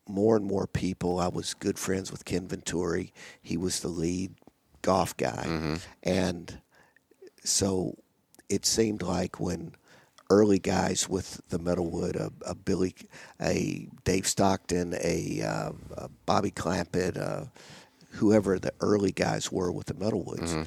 more 0.07 0.37
and 0.37 0.47
more 0.47 0.67
people. 0.67 1.19
I 1.19 1.29
was 1.29 1.55
good 1.55 1.79
friends 1.79 2.11
with 2.11 2.25
Ken 2.25 2.47
Venturi. 2.47 3.13
He 3.43 3.57
was 3.57 3.81
the 3.81 3.89
lead 3.89 4.35
golf 4.81 5.17
guy, 5.17 5.45
mm-hmm. 5.47 5.75
and 6.03 6.61
so 7.45 7.99
it 8.49 8.65
seemed 8.67 9.03
like 9.03 9.39
when 9.41 9.75
early 10.31 10.59
guys 10.59 11.09
with 11.09 11.41
the 11.49 11.59
metalwood, 11.59 12.17
a, 12.17 12.31
a 12.47 12.55
Billy, 12.55 12.95
a 13.41 13.89
Dave 14.05 14.27
Stockton, 14.27 14.95
a, 15.03 15.43
uh, 15.43 15.73
a 15.97 16.09
Bobby 16.27 16.51
Clampett, 16.51 17.17
uh, 17.17 17.47
whoever 18.13 18.59
the 18.59 18.73
early 18.81 19.13
guys 19.13 19.51
were 19.53 19.71
with 19.73 19.87
the 19.87 19.95
metalwoods. 19.95 20.51
Mm-hmm. 20.51 20.63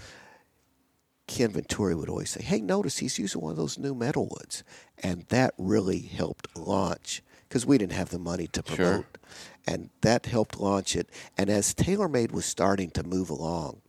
Ken 1.28 1.52
Venturi 1.52 1.96
would 1.96 2.10
always 2.10 2.30
say, 2.30 2.42
"Hey, 2.42 2.60
notice 2.60 2.98
he's 2.98 3.18
using 3.18 3.40
one 3.42 3.52
of 3.52 3.58
those 3.58 3.78
new 3.78 3.96
metalwoods," 3.96 4.64
and 5.02 5.24
that 5.30 5.54
really 5.58 6.00
helped 6.02 6.48
launch 6.58 7.24
because 7.48 7.66
we 7.66 7.78
didn't 7.78 7.94
have 7.94 8.10
the 8.10 8.20
money 8.20 8.48
to 8.48 8.62
Sure. 8.68 8.76
promote, 8.76 9.18
and 9.66 9.92
that 10.02 10.26
helped 10.26 10.60
launch 10.60 10.94
it. 10.96 11.08
And 11.38 11.50
as 11.50 11.74
TaylorMade 11.74 12.32
was 12.34 12.46
starting 12.46 12.90
to 12.92 13.04
move 13.04 13.30
along, 13.30 13.82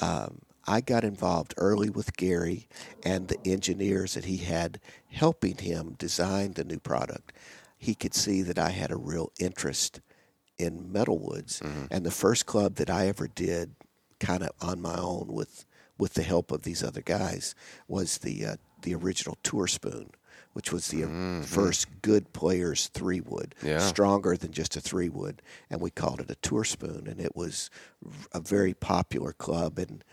um, 0.00 0.40
I 0.66 0.80
got 0.80 1.04
involved 1.04 1.54
early 1.56 1.90
with 1.90 2.16
Gary 2.16 2.68
and 3.02 3.28
the 3.28 3.38
engineers 3.44 4.14
that 4.14 4.24
he 4.26 4.38
had 4.38 4.80
helping 5.08 5.56
him 5.58 5.94
design 5.98 6.52
the 6.52 6.64
new 6.64 6.78
product. 6.78 7.32
He 7.78 7.94
could 7.94 8.14
see 8.14 8.42
that 8.42 8.58
I 8.58 8.70
had 8.70 8.90
a 8.90 8.96
real 8.96 9.32
interest 9.40 10.00
in 10.58 10.90
metalwoods, 10.92 11.62
and 11.90 12.04
the 12.04 12.10
first 12.10 12.44
club 12.46 12.74
that 12.74 12.90
I 12.90 13.06
ever 13.08 13.26
did, 13.26 13.74
kind 14.18 14.42
of 14.42 14.50
on 14.60 14.80
my 14.82 14.96
own 14.98 15.28
with 15.32 15.64
with 15.98 16.14
the 16.14 16.22
help 16.22 16.50
of 16.50 16.62
these 16.62 16.82
other 16.82 17.02
guys, 17.02 17.54
was 17.88 18.18
the 18.18 18.44
uh, 18.46 18.56
the 18.82 18.94
original 18.94 19.38
Tour 19.42 19.66
Spoon, 19.66 20.10
which 20.52 20.72
was 20.72 20.88
the 20.88 21.04
uh, 21.04 21.06
first 21.42 21.86
good 22.02 22.32
players 22.34 22.88
three 22.88 23.20
wood, 23.20 23.54
Yeah. 23.62 23.78
stronger 23.78 24.36
than 24.36 24.52
just 24.52 24.76
a 24.76 24.80
three 24.80 25.08
wood, 25.08 25.40
and 25.70 25.80
we 25.80 25.90
called 25.90 26.20
it 26.20 26.30
a 26.30 26.34
Tour 26.36 26.64
Spoon, 26.64 27.06
and 27.06 27.18
it 27.20 27.34
was 27.34 27.70
a 28.32 28.40
very 28.40 28.74
popular 28.74 29.32
club, 29.32 29.78
and 29.78 30.04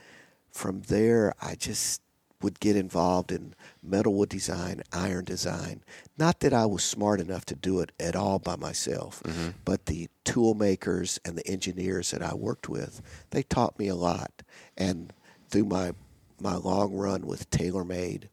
from 0.57 0.81
there 0.87 1.33
I 1.41 1.55
just 1.55 2.01
would 2.41 2.59
get 2.59 2.75
involved 2.75 3.31
in 3.31 3.55
metalwood 3.87 4.29
design, 4.29 4.83
iron 4.91 5.25
design. 5.25 5.83
Not 6.17 6.39
that 6.41 6.53
I 6.53 6.65
was 6.67 6.83
smart 6.83 7.19
enough 7.19 7.45
to 7.45 7.55
do 7.55 7.79
it 7.79 7.91
at 7.99 8.15
all 8.15 8.37
by 8.39 8.55
myself, 8.55 9.23
but 9.65 9.85
the 9.87 10.07
tool 10.23 10.53
makers 10.53 11.19
and 11.25 11.37
the 11.37 11.47
engineers 11.47 12.11
that 12.11 12.21
I 12.21 12.33
worked 12.35 12.69
with, 12.69 13.01
they 13.31 13.43
taught 13.43 13.79
me 13.79 13.87
a 13.87 13.95
lot. 13.95 14.43
And 14.77 15.13
through 15.49 15.65
my 15.65 15.93
my 16.39 16.55
long 16.55 16.93
run 16.93 17.25
with 17.25 17.49
TaylorMade, 17.49 18.25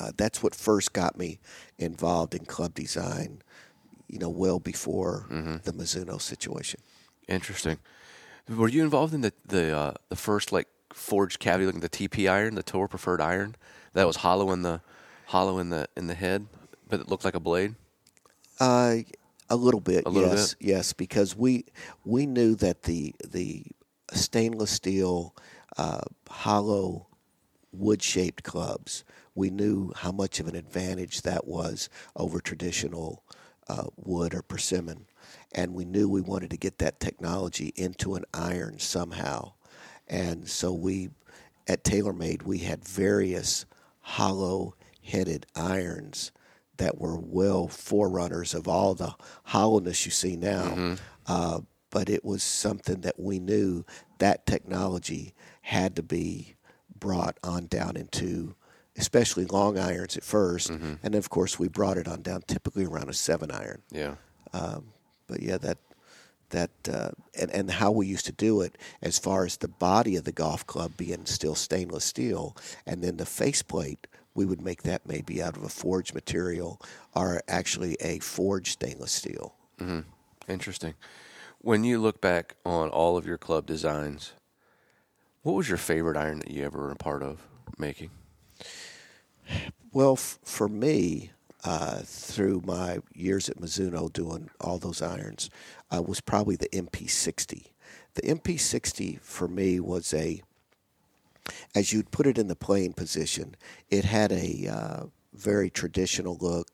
uh, 0.00 0.10
that's 0.16 0.42
what 0.42 0.54
first 0.54 0.92
got 0.92 1.16
me 1.16 1.38
involved 1.78 2.34
in 2.34 2.44
club 2.44 2.74
design. 2.74 3.42
You 4.08 4.18
know, 4.18 4.30
well 4.30 4.58
before 4.58 5.26
the 5.64 5.72
Mizuno 5.72 6.20
situation. 6.20 6.80
Interesting. 7.28 7.78
Were 8.48 8.68
you 8.68 8.82
involved 8.82 9.14
in 9.14 9.20
the 9.20 9.32
the 9.46 9.76
uh, 9.76 9.94
the 10.08 10.16
first 10.16 10.50
like 10.52 10.66
forged 10.98 11.38
cavity, 11.38 11.70
like 11.70 11.80
the 11.80 11.88
TP 11.88 12.30
iron, 12.30 12.54
the 12.54 12.62
Tour 12.62 12.88
preferred 12.88 13.20
iron, 13.20 13.56
that 13.94 14.06
was 14.06 14.16
hollow 14.16 14.52
in 14.52 14.62
the 14.62 14.80
hollow 15.26 15.58
in 15.58 15.70
the 15.70 15.88
in 15.96 16.06
the 16.06 16.14
head, 16.14 16.46
but 16.88 17.00
it 17.00 17.08
looked 17.08 17.24
like 17.24 17.34
a 17.34 17.40
blade? 17.40 17.74
Uh, 18.60 18.96
a 19.50 19.56
little 19.56 19.80
bit, 19.80 20.04
A 20.06 20.10
little 20.10 20.30
yes, 20.30 20.56
yes, 20.60 20.92
because 20.92 21.36
we 21.36 21.64
we 22.04 22.26
knew 22.26 22.54
that 22.56 22.82
the 22.82 23.14
the 23.26 23.64
stainless 24.12 24.70
steel 24.70 25.34
uh, 25.76 26.02
hollow 26.28 27.06
wood 27.72 28.02
shaped 28.02 28.42
clubs. 28.42 29.04
We 29.34 29.50
knew 29.50 29.92
how 29.94 30.12
much 30.12 30.40
of 30.40 30.48
an 30.48 30.56
advantage 30.56 31.22
that 31.22 31.46
was 31.46 31.88
over 32.16 32.40
traditional 32.40 33.22
uh, 33.68 33.84
wood 33.96 34.34
or 34.34 34.42
persimmon, 34.42 35.06
and 35.52 35.74
we 35.74 35.84
knew 35.84 36.08
we 36.08 36.20
wanted 36.20 36.50
to 36.50 36.56
get 36.56 36.78
that 36.78 37.00
technology 37.00 37.72
into 37.76 38.14
an 38.16 38.24
iron 38.34 38.78
somehow. 38.78 39.52
And 40.08 40.48
so 40.48 40.72
we, 40.72 41.10
at 41.66 41.84
TaylorMade, 41.84 42.42
we 42.42 42.58
had 42.58 42.84
various 42.84 43.66
hollow 44.00 44.74
headed 45.02 45.46
irons 45.54 46.32
that 46.78 46.98
were 46.98 47.18
well 47.18 47.68
forerunners 47.68 48.54
of 48.54 48.68
all 48.68 48.94
the 48.94 49.14
hollowness 49.44 50.04
you 50.04 50.12
see 50.12 50.36
now. 50.36 50.64
Mm-hmm. 50.64 50.94
Uh, 51.26 51.60
but 51.90 52.08
it 52.08 52.24
was 52.24 52.42
something 52.42 53.00
that 53.02 53.18
we 53.18 53.38
knew 53.38 53.84
that 54.18 54.46
technology 54.46 55.34
had 55.62 55.96
to 55.96 56.02
be 56.02 56.54
brought 56.98 57.38
on 57.42 57.66
down 57.66 57.96
into 57.96 58.54
especially 58.96 59.44
long 59.44 59.78
irons 59.78 60.16
at 60.16 60.24
1st 60.24 60.70
mm-hmm. 60.70 60.94
and 61.02 61.14
then 61.14 61.14
of 61.14 61.30
course 61.30 61.56
we 61.58 61.68
brought 61.68 61.96
it 61.96 62.08
on 62.08 62.20
down 62.20 62.42
typically 62.48 62.84
around 62.84 63.08
a 63.08 63.12
seven 63.12 63.50
iron 63.50 63.80
Yeah. 63.92 64.16
Um, 64.52 64.86
but 65.28 65.42
yeah, 65.42 65.58
that 65.58 65.78
that 66.50 66.70
uh, 66.92 67.10
and 67.38 67.50
and 67.50 67.70
how 67.70 67.90
we 67.90 68.06
used 68.06 68.26
to 68.26 68.32
do 68.32 68.60
it 68.60 68.76
as 69.02 69.18
far 69.18 69.44
as 69.44 69.56
the 69.56 69.68
body 69.68 70.16
of 70.16 70.24
the 70.24 70.32
golf 70.32 70.66
club 70.66 70.92
being 70.96 71.26
still 71.26 71.54
stainless 71.54 72.04
steel, 72.04 72.56
and 72.86 73.02
then 73.02 73.16
the 73.16 73.26
faceplate 73.26 74.06
we 74.34 74.44
would 74.44 74.60
make 74.60 74.82
that 74.84 75.06
maybe 75.06 75.42
out 75.42 75.56
of 75.56 75.64
a 75.64 75.68
forged 75.68 76.14
material 76.14 76.80
or 77.14 77.42
actually 77.48 77.96
a 78.00 78.18
forged 78.20 78.72
stainless 78.72 79.10
steel. 79.12 79.54
Interesting. 80.48 80.94
When 81.60 81.82
you 81.82 81.98
look 81.98 82.20
back 82.20 82.54
on 82.64 82.88
all 82.88 83.16
of 83.16 83.26
your 83.26 83.38
club 83.38 83.66
designs, 83.66 84.32
what 85.42 85.54
was 85.54 85.68
your 85.68 85.78
favorite 85.78 86.16
iron 86.16 86.38
that 86.38 86.50
you 86.50 86.64
ever 86.64 86.78
were 86.78 86.90
a 86.92 86.96
part 86.96 87.22
of 87.22 87.40
making? 87.78 88.10
Well, 89.92 90.12
f- 90.12 90.38
for 90.44 90.68
me, 90.68 91.32
uh, 91.64 92.00
through 92.04 92.62
my 92.64 92.98
years 93.14 93.48
at 93.48 93.56
Mizuno 93.58 94.12
doing 94.12 94.50
all 94.60 94.78
those 94.78 95.02
irons, 95.02 95.50
uh, 95.94 96.02
was 96.02 96.20
probably 96.20 96.56
the 96.56 96.68
MP60. 96.68 97.68
The 98.14 98.22
MP60 98.22 99.20
for 99.20 99.48
me 99.48 99.80
was 99.80 100.12
a, 100.12 100.42
as 101.74 101.92
you'd 101.92 102.10
put 102.10 102.26
it 102.26 102.38
in 102.38 102.48
the 102.48 102.56
playing 102.56 102.94
position, 102.94 103.54
it 103.90 104.04
had 104.04 104.32
a 104.32 104.68
uh, 104.70 105.06
very 105.32 105.70
traditional 105.70 106.36
look, 106.40 106.68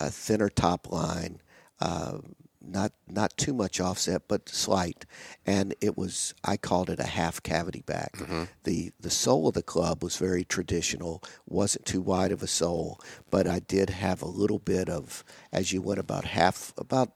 a 0.00 0.10
thinner 0.10 0.48
top 0.48 0.90
line, 0.90 1.40
uh, 1.80 2.18
not 2.60 2.92
not 3.06 3.36
too 3.36 3.54
much 3.54 3.80
offset, 3.80 4.22
but 4.28 4.48
slight, 4.48 5.06
and 5.46 5.74
it 5.80 5.96
was 5.96 6.34
I 6.44 6.56
called 6.56 6.90
it 6.90 6.98
a 6.98 7.04
half 7.06 7.42
cavity 7.42 7.82
back. 7.86 8.18
the 8.64 8.92
The 9.00 9.10
sole 9.10 9.48
of 9.48 9.54
the 9.54 9.62
club 9.62 10.02
was 10.02 10.16
very 10.16 10.44
traditional, 10.44 11.22
wasn't 11.46 11.86
too 11.86 12.00
wide 12.00 12.32
of 12.32 12.42
a 12.42 12.46
sole, 12.48 13.00
but 13.30 13.46
I 13.46 13.60
did 13.60 13.90
have 13.90 14.22
a 14.22 14.26
little 14.28 14.58
bit 14.58 14.88
of 14.88 15.24
as 15.52 15.72
you 15.72 15.80
went 15.80 16.00
about 16.00 16.24
half 16.24 16.74
about 16.76 17.12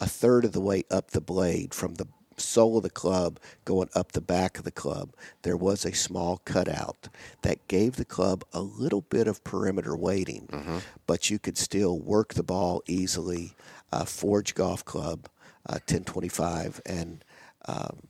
a 0.00 0.06
third 0.06 0.44
of 0.44 0.52
the 0.52 0.60
way 0.60 0.84
up 0.90 1.10
the 1.10 1.20
blade 1.20 1.72
from 1.74 1.94
the 1.94 2.06
sole 2.38 2.76
of 2.76 2.82
the 2.82 2.90
club 2.90 3.40
going 3.64 3.88
up 3.94 4.12
the 4.12 4.20
back 4.20 4.58
of 4.58 4.64
the 4.64 4.70
club, 4.70 5.14
there 5.42 5.56
was 5.56 5.84
a 5.86 5.94
small 5.94 6.36
cutout 6.44 7.08
that 7.42 7.66
gave 7.66 7.96
the 7.96 8.04
club 8.04 8.44
a 8.52 8.60
little 8.60 9.00
bit 9.00 9.26
of 9.26 9.42
perimeter 9.42 9.96
weighting, 9.96 10.82
but 11.06 11.30
you 11.30 11.38
could 11.38 11.56
still 11.56 11.98
work 11.98 12.34
the 12.34 12.42
ball 12.42 12.82
easily. 12.86 13.54
Uh, 13.90 14.04
Forge 14.04 14.54
Golf 14.54 14.84
Club, 14.84 15.28
uh, 15.66 15.74
1025, 15.88 16.82
and 16.84 17.24
um, 17.66 18.00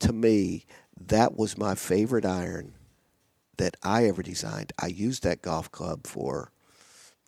to 0.00 0.12
me, 0.12 0.66
that 1.00 1.34
was 1.36 1.56
my 1.56 1.74
favorite 1.74 2.26
iron 2.26 2.74
that 3.56 3.76
I 3.82 4.04
ever 4.06 4.22
designed. 4.22 4.72
I 4.78 4.88
used 4.88 5.22
that 5.22 5.40
golf 5.40 5.70
club 5.72 6.06
for, 6.06 6.50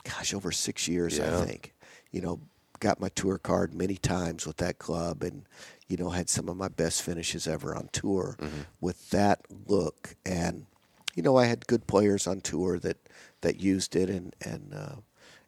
gosh, 0.05 0.35
over 0.35 0.53
six 0.53 0.89
years, 0.89 1.17
Yeah. 1.17 1.39
I 1.41 1.47
think. 1.47 1.73
You 2.11 2.21
know, 2.21 2.41
got 2.81 3.01
my 3.01 3.09
tour 3.11 3.39
card 3.39 3.75
many 3.75 3.97
times 3.97 4.47
with 4.47 4.57
that 4.59 4.79
club 4.79 5.23
and, 5.23 5.45
you 5.89 5.97
know, 5.97 6.11
had 6.11 6.29
some 6.29 6.49
of 6.49 6.57
my 6.57 6.69
best 6.69 7.03
finishes 7.03 7.47
ever 7.47 7.75
on 7.75 7.89
tour 7.93 8.37
with 8.81 9.11
that 9.11 9.41
look. 9.67 10.17
And, 10.25 10.67
you 11.15 11.23
know, 11.23 11.37
I 11.37 11.47
had 11.47 11.67
good 11.67 11.87
players 11.87 12.27
on 12.27 12.41
tour 12.41 12.79
that, 12.81 12.97
that 13.41 13.61
used 13.61 13.97
it. 13.97 14.09
And, 14.11 14.35
and, 14.43 14.75
uh, 14.75 14.97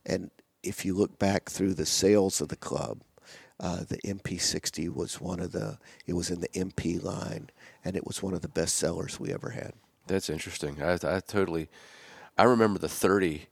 and 0.07 0.31
if 0.63 0.85
you 0.85 0.95
look 0.95 1.19
back 1.19 1.49
through 1.49 1.75
the 1.75 1.87
sales 1.87 2.41
of 2.41 2.49
the 2.49 2.57
club, 2.57 3.01
uh, 3.59 3.85
the 3.89 3.99
MP60 3.99 4.93
was 4.95 5.21
one 5.21 5.39
of 5.39 5.53
the, 5.53 5.79
it 6.07 6.15
was 6.15 6.31
in 6.31 6.41
the 6.41 6.49
MP 6.49 7.03
line, 7.03 7.51
and 7.85 7.95
it 7.95 8.07
was 8.07 8.23
one 8.23 8.33
of 8.33 8.41
the 8.41 8.49
best 8.49 8.77
sellers 8.77 9.21
we 9.21 9.33
ever 9.33 9.51
had. 9.51 9.75
That's 10.07 10.29
interesting. 10.29 10.83
I, 10.83 10.95
I 10.95 11.21
totally. 11.21 11.69
I 12.37 12.43
remember 12.43 12.81
the 12.81 12.89
thirty 12.89 13.47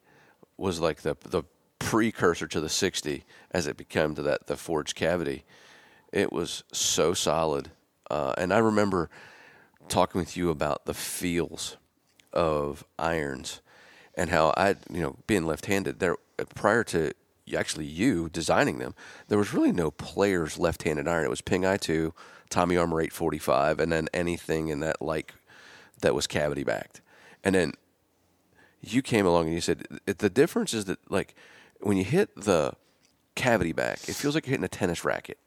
was 0.57 0.81
like 0.81 1.03
the 1.03 1.17
the 1.25 1.45
precursor 1.89 2.47
to 2.47 2.61
the 2.61 2.69
sixty 2.69 3.25
as 3.51 3.67
it 3.67 3.77
became 3.77 4.15
to 4.15 4.23
that 4.23 4.47
the 4.47 4.57
forged 4.57 4.95
cavity. 4.95 5.45
It 6.13 6.33
was 6.33 6.63
so 6.73 7.15
solid, 7.15 7.71
uh, 8.11 8.35
and 8.37 8.53
I 8.53 8.59
remember 8.59 9.09
talking 9.89 10.19
with 10.19 10.37
you 10.37 10.51
about 10.51 10.85
the 10.85 10.93
feels 10.93 11.79
of 12.33 12.85
irons 12.99 13.63
and 14.15 14.29
how 14.29 14.53
I, 14.55 14.77
you 14.91 15.01
know, 15.01 15.17
being 15.27 15.47
left-handed 15.47 15.99
there 15.99 16.17
prior 16.55 16.85
to 16.85 17.13
actually 17.57 17.87
you 17.87 18.29
designing 18.29 18.79
them, 18.79 18.95
there 19.29 19.39
was 19.39 19.55
really 19.55 19.73
no 19.73 19.91
player's 19.91 20.59
left-handed 20.59 21.09
iron. 21.09 21.25
It 21.25 21.31
was 21.31 21.41
Ping 21.41 21.65
I 21.65 21.79
two, 21.79 22.13
Tommy 22.51 22.77
Armour 22.77 23.01
eight 23.01 23.13
forty 23.13 23.39
five, 23.39 23.81
and 23.81 23.91
then 23.91 24.09
anything 24.13 24.69
in 24.69 24.81
that 24.81 25.01
like 25.01 25.35
that 26.03 26.15
was 26.15 26.27
cavity 26.27 26.65
backed. 26.65 27.01
And 27.43 27.55
then 27.55 27.73
you 28.83 29.03
came 29.03 29.27
along 29.27 29.47
and 29.47 29.55
you 29.55 29.61
said 29.61 29.87
the 30.05 30.31
difference 30.31 30.75
is 30.75 30.85
that 30.85 30.99
like 31.11 31.35
when 31.81 31.97
you 31.97 32.05
hit 32.05 32.35
the 32.37 32.73
cavity 33.35 33.73
back, 33.73 34.09
it 34.09 34.15
feels 34.15 34.35
like 34.35 34.47
you're 34.47 34.53
hitting 34.53 34.65
a 34.65 34.69
tennis 34.69 35.05
racket. 35.05 35.39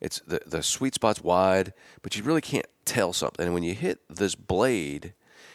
It's 0.00 0.20
the 0.26 0.40
the 0.46 0.62
sweet 0.62 0.94
spot's 0.94 1.22
wide, 1.22 1.72
but 2.02 2.16
you 2.16 2.22
really 2.22 2.40
can't 2.40 2.66
tell 2.84 3.12
something. 3.12 3.44
And 3.44 3.54
when 3.54 3.62
you 3.62 3.74
hit 3.74 4.00
this 4.08 4.34
blade, 4.34 5.14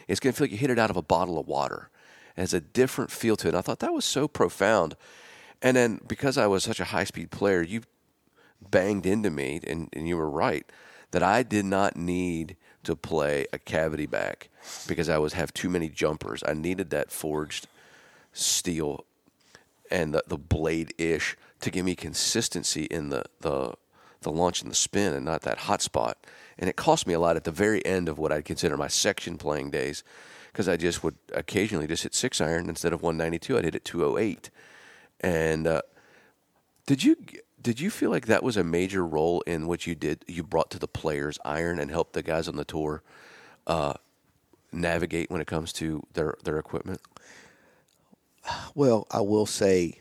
It's 0.09 0.19
going 0.19 0.33
to 0.33 0.37
feel 0.37 0.45
like 0.45 0.51
you 0.51 0.57
hit 0.57 0.71
it 0.71 0.79
out 0.79 0.89
of 0.89 0.97
a 0.97 1.03
bottle 1.03 1.37
of 1.37 1.47
water. 1.47 1.89
It 2.35 2.41
has 2.41 2.53
a 2.53 2.59
different 2.59 3.11
feel 3.11 3.35
to 3.37 3.47
it. 3.47 3.49
And 3.49 3.57
I 3.57 3.61
thought 3.61 3.79
that 3.79 3.93
was 3.93 4.05
so 4.05 4.27
profound. 4.27 4.95
And 5.61 5.77
then 5.77 5.99
because 6.07 6.37
I 6.37 6.47
was 6.47 6.63
such 6.63 6.79
a 6.79 6.85
high 6.85 7.03
speed 7.03 7.29
player, 7.29 7.61
you 7.61 7.81
banged 8.71 9.05
into 9.05 9.29
me, 9.29 9.59
and, 9.67 9.87
and 9.93 10.07
you 10.07 10.17
were 10.17 10.29
right, 10.29 10.65
that 11.11 11.21
I 11.21 11.43
did 11.43 11.65
not 11.65 11.95
need 11.95 12.57
to 12.83 12.95
play 12.95 13.45
a 13.53 13.59
cavity 13.59 14.07
back 14.07 14.49
because 14.87 15.09
I 15.09 15.19
was 15.19 15.33
have 15.33 15.53
too 15.53 15.69
many 15.69 15.89
jumpers. 15.89 16.43
I 16.47 16.53
needed 16.53 16.89
that 16.89 17.11
forged 17.11 17.67
steel 18.33 19.05
and 19.89 20.13
the, 20.13 20.23
the 20.27 20.37
blade 20.37 20.93
ish 20.97 21.35
to 21.61 21.69
give 21.69 21.85
me 21.85 21.95
consistency 21.95 22.83
in 22.85 23.09
the, 23.09 23.23
the 23.41 23.73
the 24.21 24.31
launch 24.31 24.61
and 24.61 24.69
the 24.69 24.75
spin 24.75 25.13
and 25.13 25.23
not 25.23 25.43
that 25.43 25.59
hot 25.59 25.81
spot. 25.81 26.17
And 26.57 26.69
it 26.69 26.75
cost 26.75 27.07
me 27.07 27.13
a 27.13 27.19
lot 27.19 27.37
at 27.37 27.45
the 27.45 27.51
very 27.51 27.85
end 27.85 28.09
of 28.09 28.17
what 28.17 28.31
I'd 28.31 28.45
consider 28.45 28.75
my 28.75 28.87
section 28.87 29.37
playing 29.37 29.71
days 29.71 30.03
because 30.51 30.67
I 30.67 30.77
just 30.77 31.03
would 31.03 31.15
occasionally 31.33 31.87
just 31.87 32.03
hit 32.03 32.13
six 32.13 32.41
iron 32.41 32.67
instead 32.67 32.91
of 32.91 33.01
192. 33.01 33.57
I'd 33.57 33.63
hit 33.63 33.75
it 33.75 33.85
208. 33.85 34.49
And 35.21 35.67
uh, 35.67 35.81
did 36.85 37.03
you 37.03 37.15
did 37.61 37.79
you 37.79 37.89
feel 37.89 38.09
like 38.09 38.25
that 38.27 38.41
was 38.41 38.57
a 38.57 38.63
major 38.63 39.05
role 39.05 39.41
in 39.41 39.67
what 39.67 39.85
you 39.85 39.95
did? 39.95 40.23
You 40.27 40.43
brought 40.43 40.69
to 40.71 40.79
the 40.79 40.87
players 40.87 41.37
iron 41.43 41.79
and 41.79 41.91
helped 41.91 42.13
the 42.13 42.23
guys 42.23 42.47
on 42.47 42.55
the 42.55 42.65
tour 42.65 43.03
uh, 43.67 43.93
navigate 44.71 45.29
when 45.29 45.41
it 45.41 45.47
comes 45.47 45.73
to 45.73 46.05
their 46.13 46.35
their 46.43 46.57
equipment. 46.57 47.01
Well, 48.75 49.07
I 49.11 49.21
will 49.21 49.45
say, 49.45 49.99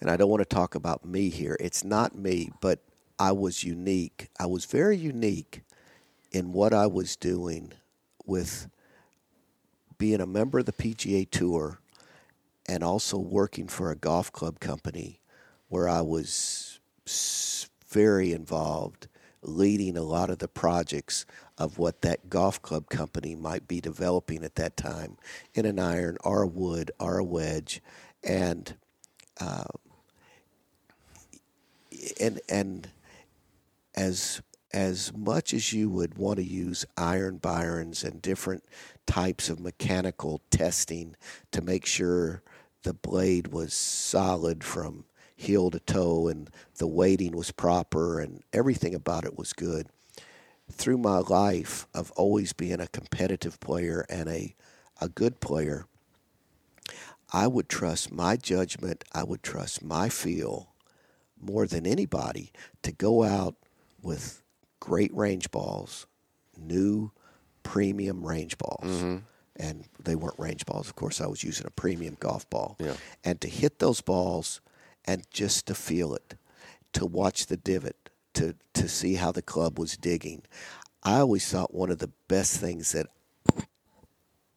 and 0.00 0.10
I 0.10 0.16
don't 0.16 0.30
want 0.30 0.40
to 0.40 0.54
talk 0.54 0.74
about 0.74 1.04
me 1.04 1.28
here. 1.28 1.56
It's 1.60 1.84
not 1.84 2.14
me, 2.14 2.50
but 2.60 2.80
I 3.18 3.32
was 3.32 3.64
unique. 3.64 4.28
I 4.38 4.46
was 4.46 4.64
very 4.64 4.96
unique 4.96 5.62
in 6.32 6.52
what 6.52 6.72
I 6.72 6.86
was 6.86 7.16
doing 7.16 7.72
with 8.24 8.68
being 9.98 10.20
a 10.20 10.26
member 10.26 10.58
of 10.58 10.66
the 10.66 10.72
PGA 10.72 11.28
Tour 11.30 11.80
and 12.68 12.82
also 12.82 13.18
working 13.18 13.68
for 13.68 13.90
a 13.90 13.96
golf 13.96 14.30
club 14.32 14.60
company 14.60 15.20
where 15.68 15.88
I 15.88 16.02
was 16.02 16.80
very 17.88 18.32
involved 18.32 19.08
leading 19.42 19.96
a 19.96 20.02
lot 20.02 20.28
of 20.28 20.38
the 20.38 20.48
projects 20.48 21.24
of 21.58 21.78
what 21.78 22.02
that 22.02 22.28
golf 22.28 22.60
club 22.60 22.88
company 22.88 23.34
might 23.34 23.66
be 23.66 23.80
developing 23.80 24.44
at 24.44 24.56
that 24.56 24.76
time 24.76 25.16
in 25.54 25.64
an 25.64 25.78
iron 25.78 26.16
or 26.22 26.42
a 26.42 26.46
wood 26.46 26.90
or 27.00 27.18
a 27.18 27.24
wedge 27.24 27.80
and 28.22 28.76
uh, 29.40 29.64
and 32.20 32.40
and 32.48 32.88
as 33.94 34.42
as 34.72 35.12
much 35.14 35.54
as 35.54 35.72
you 35.72 35.88
would 35.88 36.18
want 36.18 36.36
to 36.36 36.44
use 36.44 36.84
iron 36.98 37.38
byrons 37.38 38.04
and 38.04 38.20
different 38.20 38.64
types 39.06 39.48
of 39.48 39.60
mechanical 39.60 40.42
testing 40.50 41.16
to 41.52 41.62
make 41.62 41.86
sure 41.86 42.42
the 42.82 42.92
blade 42.92 43.48
was 43.48 43.72
solid 43.72 44.62
from 44.62 45.04
heel 45.36 45.70
to 45.70 45.80
toe 45.80 46.28
and 46.28 46.50
the 46.78 46.86
weighting 46.86 47.36
was 47.36 47.50
proper 47.52 48.20
and 48.20 48.42
everything 48.52 48.94
about 48.94 49.24
it 49.24 49.38
was 49.38 49.52
good. 49.52 49.88
Through 50.70 50.98
my 50.98 51.18
life 51.18 51.86
of 51.94 52.10
always 52.12 52.52
being 52.52 52.80
a 52.80 52.88
competitive 52.88 53.60
player 53.60 54.04
and 54.08 54.28
a, 54.28 54.54
a 55.00 55.08
good 55.08 55.40
player, 55.40 55.86
I 57.32 57.46
would 57.46 57.68
trust 57.68 58.12
my 58.12 58.36
judgment, 58.36 59.04
I 59.12 59.24
would 59.24 59.42
trust 59.42 59.82
my 59.82 60.08
feel 60.08 60.72
more 61.40 61.66
than 61.66 61.86
anybody 61.86 62.52
to 62.82 62.92
go 62.92 63.22
out 63.22 63.56
with 64.02 64.42
great 64.80 65.14
range 65.14 65.50
balls, 65.50 66.06
new 66.56 67.10
premium 67.62 68.24
range 68.24 68.58
balls. 68.58 68.84
Mm-hmm. 68.84 69.16
And 69.58 69.84
they 70.02 70.14
weren't 70.14 70.38
range 70.38 70.66
balls, 70.66 70.86
of 70.86 70.96
course. 70.96 71.20
I 71.20 71.26
was 71.26 71.42
using 71.42 71.66
a 71.66 71.70
premium 71.70 72.16
golf 72.20 72.48
ball. 72.50 72.76
Yeah. 72.78 72.96
And 73.24 73.40
to 73.40 73.48
hit 73.48 73.78
those 73.78 74.02
balls 74.02 74.60
and 75.06 75.24
just 75.30 75.66
to 75.66 75.74
feel 75.74 76.14
it, 76.14 76.34
to 76.92 77.06
watch 77.06 77.46
the 77.46 77.56
divot, 77.56 78.05
to, 78.36 78.54
to 78.74 78.88
see 78.88 79.14
how 79.14 79.32
the 79.32 79.42
club 79.42 79.78
was 79.78 79.96
digging. 79.96 80.42
I 81.02 81.18
always 81.18 81.48
thought 81.48 81.74
one 81.74 81.90
of 81.90 81.98
the 81.98 82.12
best 82.28 82.60
things 82.60 82.92
that 82.92 83.06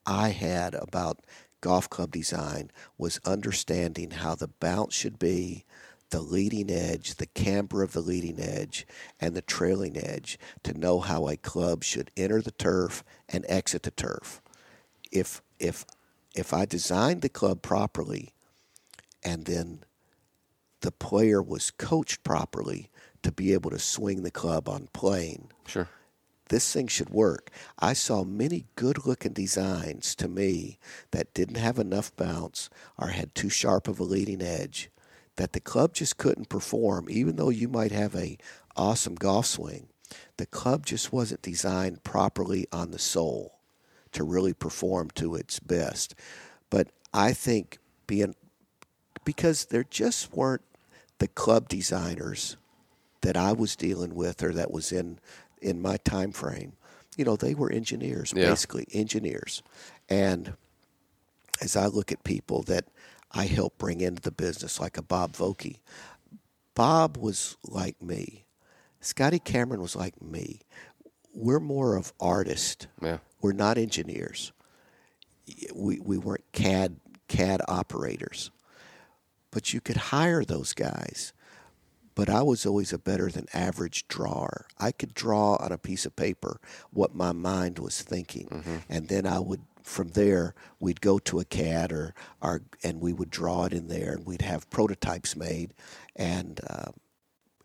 I 0.05 0.29
had 0.29 0.73
about 0.75 1.19
golf 1.61 1.89
club 1.89 2.11
design 2.11 2.71
was 2.97 3.19
understanding 3.25 4.11
how 4.11 4.35
the 4.35 4.47
bounce 4.47 4.93
should 4.93 5.19
be, 5.19 5.65
the 6.09 6.21
leading 6.21 6.71
edge, 6.71 7.15
the 7.15 7.27
camber 7.27 7.83
of 7.83 7.93
the 7.93 8.01
leading 8.01 8.39
edge, 8.39 8.85
and 9.19 9.35
the 9.35 9.41
trailing 9.41 9.97
edge 9.97 10.39
to 10.63 10.77
know 10.77 10.99
how 10.99 11.27
a 11.27 11.37
club 11.37 11.83
should 11.83 12.11
enter 12.17 12.41
the 12.41 12.51
turf 12.51 13.03
and 13.29 13.45
exit 13.47 13.83
the 13.83 13.91
turf. 13.91 14.41
If 15.11 15.41
if 15.59 15.85
if 16.35 16.53
I 16.53 16.65
designed 16.65 17.21
the 17.21 17.29
club 17.29 17.61
properly 17.61 18.33
and 19.23 19.45
then 19.45 19.83
the 20.81 20.91
player 20.91 21.41
was 21.41 21.71
coached 21.71 22.23
properly 22.23 22.89
to 23.23 23.31
be 23.31 23.53
able 23.53 23.69
to 23.71 23.79
swing 23.79 24.23
the 24.23 24.31
club 24.31 24.69
on 24.69 24.89
plane. 24.93 25.49
Sure. 25.67 25.87
This 26.49 26.73
thing 26.73 26.87
should 26.87 27.11
work. 27.11 27.51
I 27.77 27.93
saw 27.93 28.23
many 28.23 28.65
good 28.75 29.05
looking 29.05 29.33
designs 29.33 30.15
to 30.15 30.27
me 30.27 30.79
that 31.11 31.33
didn't 31.33 31.57
have 31.57 31.77
enough 31.77 32.15
bounce 32.15 32.69
or 32.97 33.09
had 33.09 33.35
too 33.35 33.49
sharp 33.49 33.87
of 33.87 33.99
a 33.99 34.03
leading 34.03 34.41
edge 34.41 34.89
that 35.35 35.53
the 35.53 35.59
club 35.59 35.93
just 35.93 36.17
couldn't 36.17 36.49
perform 36.49 37.07
even 37.09 37.35
though 37.35 37.49
you 37.49 37.67
might 37.67 37.91
have 37.91 38.15
a 38.15 38.37
awesome 38.75 39.15
golf 39.15 39.45
swing. 39.45 39.87
The 40.37 40.47
club 40.47 40.85
just 40.85 41.13
wasn't 41.13 41.43
designed 41.43 42.03
properly 42.03 42.65
on 42.71 42.91
the 42.91 42.99
sole 42.99 43.59
to 44.11 44.23
really 44.23 44.53
perform 44.53 45.09
to 45.11 45.35
its 45.35 45.59
best. 45.59 46.15
But 46.69 46.87
I 47.13 47.33
think 47.33 47.77
being 48.07 48.35
because 49.23 49.65
there 49.65 49.83
just 49.83 50.33
weren't 50.33 50.63
the 51.19 51.27
club 51.27 51.69
designers 51.69 52.57
that 53.21 53.35
I 53.37 53.51
was 53.51 53.75
dealing 53.75 54.15
with 54.15 54.41
or 54.43 54.53
that 54.53 54.71
was 54.71 54.91
in 54.91 55.19
in 55.61 55.81
my 55.81 55.97
time 55.97 56.31
frame, 56.31 56.73
you 57.17 57.25
know, 57.25 57.35
they 57.35 57.53
were 57.53 57.69
engineers, 57.71 58.33
Yeah. 58.35 58.49
basically 58.49 58.87
engineers. 58.93 59.61
And 60.07 60.53
as 61.61 61.75
I 61.75 61.87
look 61.87 62.11
at 62.13 62.23
people 62.23 62.63
that 62.63 62.85
I 63.31 63.45
help 63.45 63.77
bring 63.77 63.99
into 64.01 64.21
the 64.21 64.31
business, 64.31 64.79
like 64.79 64.97
a 64.97 65.01
Bob 65.01 65.33
Vokey, 65.33 65.79
Bob 66.75 67.17
was 67.17 67.57
like 67.65 68.01
me. 68.01 68.45
Scotty 69.01 69.39
Cameron 69.39 69.81
was 69.81 69.95
like 69.97 70.21
me. 70.21 70.61
We're 71.33 71.59
more 71.59 71.95
of 71.97 72.13
artists. 72.21 72.87
Yeah. 73.01 73.17
We're 73.41 73.51
not 73.53 73.77
engineers. 73.77 74.51
We 75.75 75.99
we 75.99 76.17
weren't 76.17 76.45
CAD 76.53 76.99
CAD 77.27 77.61
operators. 77.67 78.49
But 79.51 79.73
you 79.73 79.81
could 79.81 79.97
hire 79.97 80.43
those 80.45 80.73
guys. 80.73 81.33
But 82.19 82.29
I 82.29 82.41
was 82.41 82.65
always 82.65 82.91
a 82.91 82.97
better 82.97 83.29
than 83.29 83.45
average 83.53 84.07
drawer. 84.09 84.67
I 84.77 84.91
could 84.91 85.13
draw 85.13 85.55
on 85.55 85.71
a 85.71 85.77
piece 85.77 86.05
of 86.05 86.15
paper 86.17 86.59
what 86.91 87.15
my 87.15 87.31
mind 87.31 87.79
was 87.79 88.01
thinking, 88.01 88.81
and 88.89 89.07
then 89.07 89.25
I 89.25 89.39
would 89.39 89.61
from 89.83 90.09
there 90.09 90.53
we'd 90.81 90.99
go 91.01 91.17
to 91.19 91.39
a 91.39 91.45
CAD 91.45 91.91
or, 91.93 92.13
or 92.41 92.61
and 92.83 92.99
we 92.99 93.13
would 93.13 93.29
draw 93.29 93.63
it 93.65 93.73
in 93.73 93.87
there, 93.87 94.11
and 94.13 94.25
we'd 94.25 94.41
have 94.41 94.69
prototypes 94.69 95.35
made, 95.37 95.73
and 96.15 96.59
uh, 96.69 96.91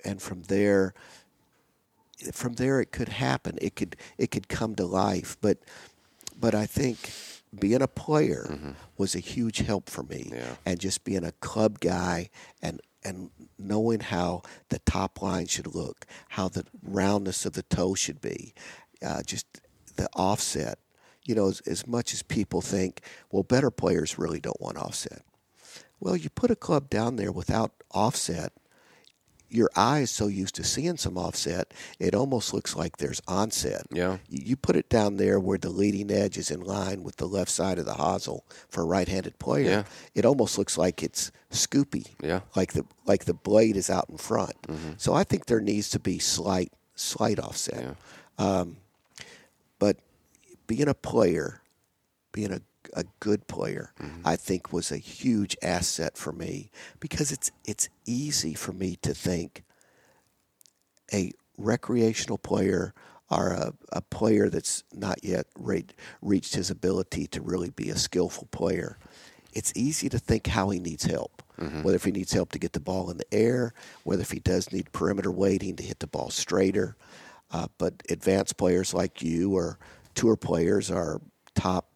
and 0.05 0.23
from 0.23 0.43
there 0.45 0.95
from 2.33 2.55
there 2.55 2.81
it 2.81 2.93
could 2.93 3.09
happen. 3.09 3.59
It 3.61 3.75
could 3.77 3.97
it 4.19 4.31
could 4.31 4.47
come 4.49 4.77
to 4.77 4.87
life. 4.87 5.37
But 5.41 5.59
but 6.39 6.55
I 6.55 6.67
think 6.67 7.11
being 7.59 7.83
a 7.83 7.89
player 7.89 8.75
was 8.97 9.15
a 9.17 9.21
huge 9.21 9.59
help 9.59 9.91
for 9.91 10.03
me, 10.05 10.31
Yeah. 10.33 10.57
and 10.65 10.79
just 10.81 11.03
being 11.05 11.25
a 11.25 11.33
club 11.33 11.81
guy 11.81 12.31
and 12.63 12.81
and 13.05 13.31
knowing 13.59 14.01
how 14.01 14.43
the 14.71 14.79
top 14.81 15.23
line 15.23 15.47
should 15.47 15.75
look, 15.75 16.07
how 16.31 16.49
the 16.49 16.65
roundness 16.83 17.45
of 17.45 17.53
the 17.53 17.63
toe 17.63 17.95
should 17.95 18.21
be, 18.21 18.55
uh, 19.05 19.23
just 19.23 19.47
the 19.97 20.09
offset. 20.15 20.79
You 21.25 21.35
know, 21.35 21.49
as, 21.49 21.61
as 21.61 21.87
much 21.87 22.13
as 22.13 22.23
people 22.23 22.61
think, 22.61 23.01
well, 23.31 23.43
better 23.43 23.71
players 23.71 24.19
really 24.19 24.41
don't 24.41 24.61
want 24.61 24.77
offset. 24.77 25.23
Well, 26.01 26.17
you 26.17 26.29
put 26.29 26.51
a 26.51 26.57
club 26.57 26.91
down 26.91 27.17
there 27.17 27.33
without 27.33 27.73
offset, 27.91 28.53
your 29.55 29.71
eye 29.77 30.01
is 30.01 30.11
so 30.11 30.27
used 30.27 30.55
to 30.57 30.65
seeing 30.65 30.97
some 30.97 31.17
offset, 31.17 31.73
it 31.99 32.15
almost 32.15 32.53
looks 32.53 32.75
like 32.75 32.97
there's 32.97 33.23
onset. 33.29 33.87
Yeah. 33.91 34.19
You 34.29 34.57
put 34.57 34.77
it 34.77 34.89
down 34.89 35.17
there 35.17 35.39
where 35.39 35.59
the 35.59 35.71
leading 35.71 36.11
edge 36.11 36.37
is 36.37 36.51
in 36.51 36.61
line 36.61 37.03
with 37.03 37.17
the 37.17 37.27
left 37.27 37.51
side 37.51 37.79
of 37.79 37.85
the 37.85 37.95
hosel 37.95 38.45
for 38.69 38.83
a 38.83 38.87
right-handed 38.87 39.39
player. 39.39 39.71
Yeah. 39.71 39.85
It 40.15 40.25
almost 40.25 40.59
looks 40.59 40.77
like 40.77 41.03
it's 41.03 41.31
scoopy. 41.51 42.09
Yeah. 42.21 42.41
Like 42.57 42.73
the 42.73 42.85
like 43.07 43.27
the 43.27 43.35
blade 43.35 43.77
is 43.77 43.89
out 43.91 44.07
in 44.09 44.17
front. 44.17 44.61
Mm-hmm. 44.63 44.93
So 44.97 45.15
I 45.15 45.25
think 45.25 45.47
there 45.47 45.61
needs 45.61 45.89
to 45.91 46.01
be 46.01 46.19
slight 46.19 46.73
slight 46.97 47.39
offset. 47.39 47.83
Yeah. 47.83 47.95
Um, 48.39 48.79
but 49.79 49.99
being 50.67 50.89
a 50.89 50.95
player, 50.95 51.61
being 52.33 52.53
a 52.53 52.61
a 52.95 53.05
good 53.21 53.47
player, 53.47 53.93
I 54.25 54.37
think 54.37 54.73
was 54.73 54.91
a 54.91 54.97
huge 54.99 55.57
asset 55.63 56.17
for 56.17 56.33
me 56.33 56.71
because 57.01 57.33
it's 57.33 57.51
it's 57.65 57.89
easy 58.07 58.55
for 58.55 58.73
me 58.73 58.97
to 59.03 59.15
think 59.15 59.65
a 61.13 61.33
recreational 61.57 62.39
player 62.39 62.95
or 63.31 63.53
a, 63.53 63.73
a 63.93 64.01
player 64.01 64.49
that's 64.49 64.85
not 64.93 65.23
yet 65.25 65.47
re- 65.59 65.87
reached 66.23 66.55
his 66.55 66.71
ability 66.71 67.27
to 67.29 67.41
really 67.41 67.71
be 67.71 67.91
a 67.91 67.97
skillful 67.97 68.49
player, 68.51 68.99
it's 69.53 69.73
easy 69.75 70.09
to 70.09 70.19
think 70.19 70.47
how 70.47 70.71
he 70.71 70.79
needs 70.79 71.05
help. 71.05 71.43
Mm-hmm. 71.59 71.83
Whether 71.83 71.97
if 71.97 72.05
he 72.05 72.11
needs 72.11 72.33
help 72.33 72.51
to 72.53 72.59
get 72.59 72.73
the 72.73 72.81
ball 72.81 73.11
in 73.11 73.17
the 73.17 73.33
air, 73.33 73.73
whether 74.03 74.23
if 74.23 74.33
he 74.33 74.41
does 74.41 74.73
need 74.73 74.93
perimeter 74.93 75.31
weighting 75.31 75.77
to 75.77 75.83
hit 75.85 76.01
the 76.01 76.07
ball 76.07 76.31
straighter. 76.31 76.97
Uh, 77.53 77.69
but 77.79 78.03
advanced 78.11 78.57
players 78.57 78.93
like 78.93 79.23
you 79.23 79.53
or 79.53 79.79
tour 80.15 80.35
players 80.37 80.91
are 80.91 81.21
top 81.55 81.89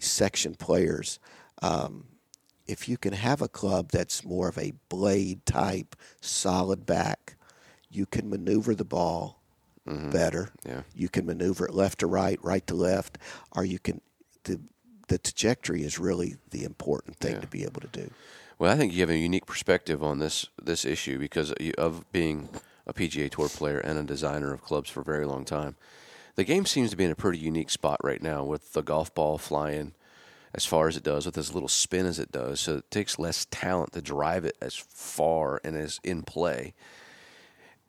section 0.00 0.54
players. 0.54 1.18
Um, 1.62 2.04
if 2.66 2.88
you 2.88 2.98
can 2.98 3.14
have 3.14 3.40
a 3.40 3.48
club 3.48 3.90
that's 3.90 4.24
more 4.24 4.48
of 4.48 4.58
a 4.58 4.74
blade 4.88 5.44
type, 5.46 5.96
solid 6.20 6.84
back, 6.84 7.36
you 7.90 8.04
can 8.04 8.28
maneuver 8.28 8.74
the 8.74 8.84
ball 8.84 9.40
mm-hmm. 9.86 10.10
better. 10.10 10.50
Yeah. 10.66 10.82
You 10.94 11.08
can 11.08 11.26
maneuver 11.26 11.66
it 11.66 11.74
left 11.74 12.00
to 12.00 12.06
right, 12.06 12.38
right 12.42 12.66
to 12.66 12.74
left, 12.74 13.18
or 13.52 13.64
you 13.64 13.78
can 13.78 14.00
the 14.44 14.60
the 15.08 15.18
trajectory 15.18 15.82
is 15.82 15.98
really 15.98 16.36
the 16.50 16.64
important 16.64 17.16
thing 17.16 17.34
yeah. 17.34 17.40
to 17.40 17.46
be 17.46 17.64
able 17.64 17.80
to 17.80 17.88
do. 17.88 18.10
Well, 18.58 18.70
I 18.70 18.76
think 18.76 18.92
you 18.92 19.00
have 19.00 19.10
a 19.10 19.16
unique 19.16 19.46
perspective 19.46 20.02
on 20.02 20.18
this 20.18 20.46
this 20.62 20.84
issue 20.84 21.18
because 21.18 21.52
of 21.78 22.10
being 22.12 22.48
a 22.86 22.92
PGA 22.92 23.30
Tour 23.30 23.48
player 23.48 23.78
and 23.78 23.98
a 23.98 24.02
designer 24.02 24.52
of 24.52 24.62
clubs 24.62 24.90
for 24.90 25.00
a 25.00 25.04
very 25.04 25.26
long 25.26 25.44
time. 25.44 25.76
The 26.38 26.44
game 26.44 26.66
seems 26.66 26.90
to 26.90 26.96
be 26.96 27.02
in 27.02 27.10
a 27.10 27.16
pretty 27.16 27.40
unique 27.40 27.68
spot 27.68 27.98
right 28.04 28.22
now 28.22 28.44
with 28.44 28.72
the 28.72 28.80
golf 28.80 29.12
ball 29.12 29.38
flying 29.38 29.94
as 30.54 30.64
far 30.64 30.86
as 30.86 30.96
it 30.96 31.02
does, 31.02 31.26
with 31.26 31.36
as 31.36 31.52
little 31.52 31.68
spin 31.68 32.06
as 32.06 32.20
it 32.20 32.30
does. 32.30 32.60
So 32.60 32.76
it 32.76 32.92
takes 32.92 33.18
less 33.18 33.48
talent 33.50 33.92
to 33.94 34.00
drive 34.00 34.44
it 34.44 34.56
as 34.62 34.76
far 34.76 35.60
and 35.64 35.76
as 35.76 35.98
in 36.04 36.22
play. 36.22 36.74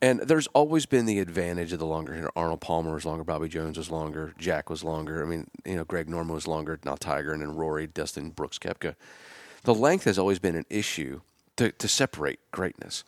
And 0.02 0.18
there's 0.22 0.48
always 0.48 0.84
been 0.84 1.06
the 1.06 1.20
advantage 1.20 1.72
of 1.72 1.78
the 1.78 1.86
longer 1.86 2.12
hitter. 2.12 2.30
Arnold 2.34 2.60
Palmer 2.60 2.92
was 2.92 3.04
longer, 3.04 3.22
Bobby 3.22 3.48
Jones 3.48 3.78
was 3.78 3.88
longer, 3.88 4.34
Jack 4.36 4.68
was 4.68 4.82
longer. 4.82 5.22
I 5.22 5.28
mean, 5.28 5.46
you 5.64 5.76
know, 5.76 5.84
Greg 5.84 6.08
Norman 6.08 6.34
was 6.34 6.48
longer, 6.48 6.76
now 6.84 6.96
Tiger, 6.96 7.32
and 7.32 7.42
then 7.42 7.54
Rory, 7.54 7.86
Dustin, 7.86 8.30
Brooks, 8.30 8.58
Koepka. 8.58 8.96
The 9.62 9.76
length 9.76 10.06
has 10.06 10.18
always 10.18 10.40
been 10.40 10.56
an 10.56 10.66
issue 10.68 11.20
to, 11.54 11.70
to 11.70 11.86
separate 11.86 12.40
greatness. 12.50 13.04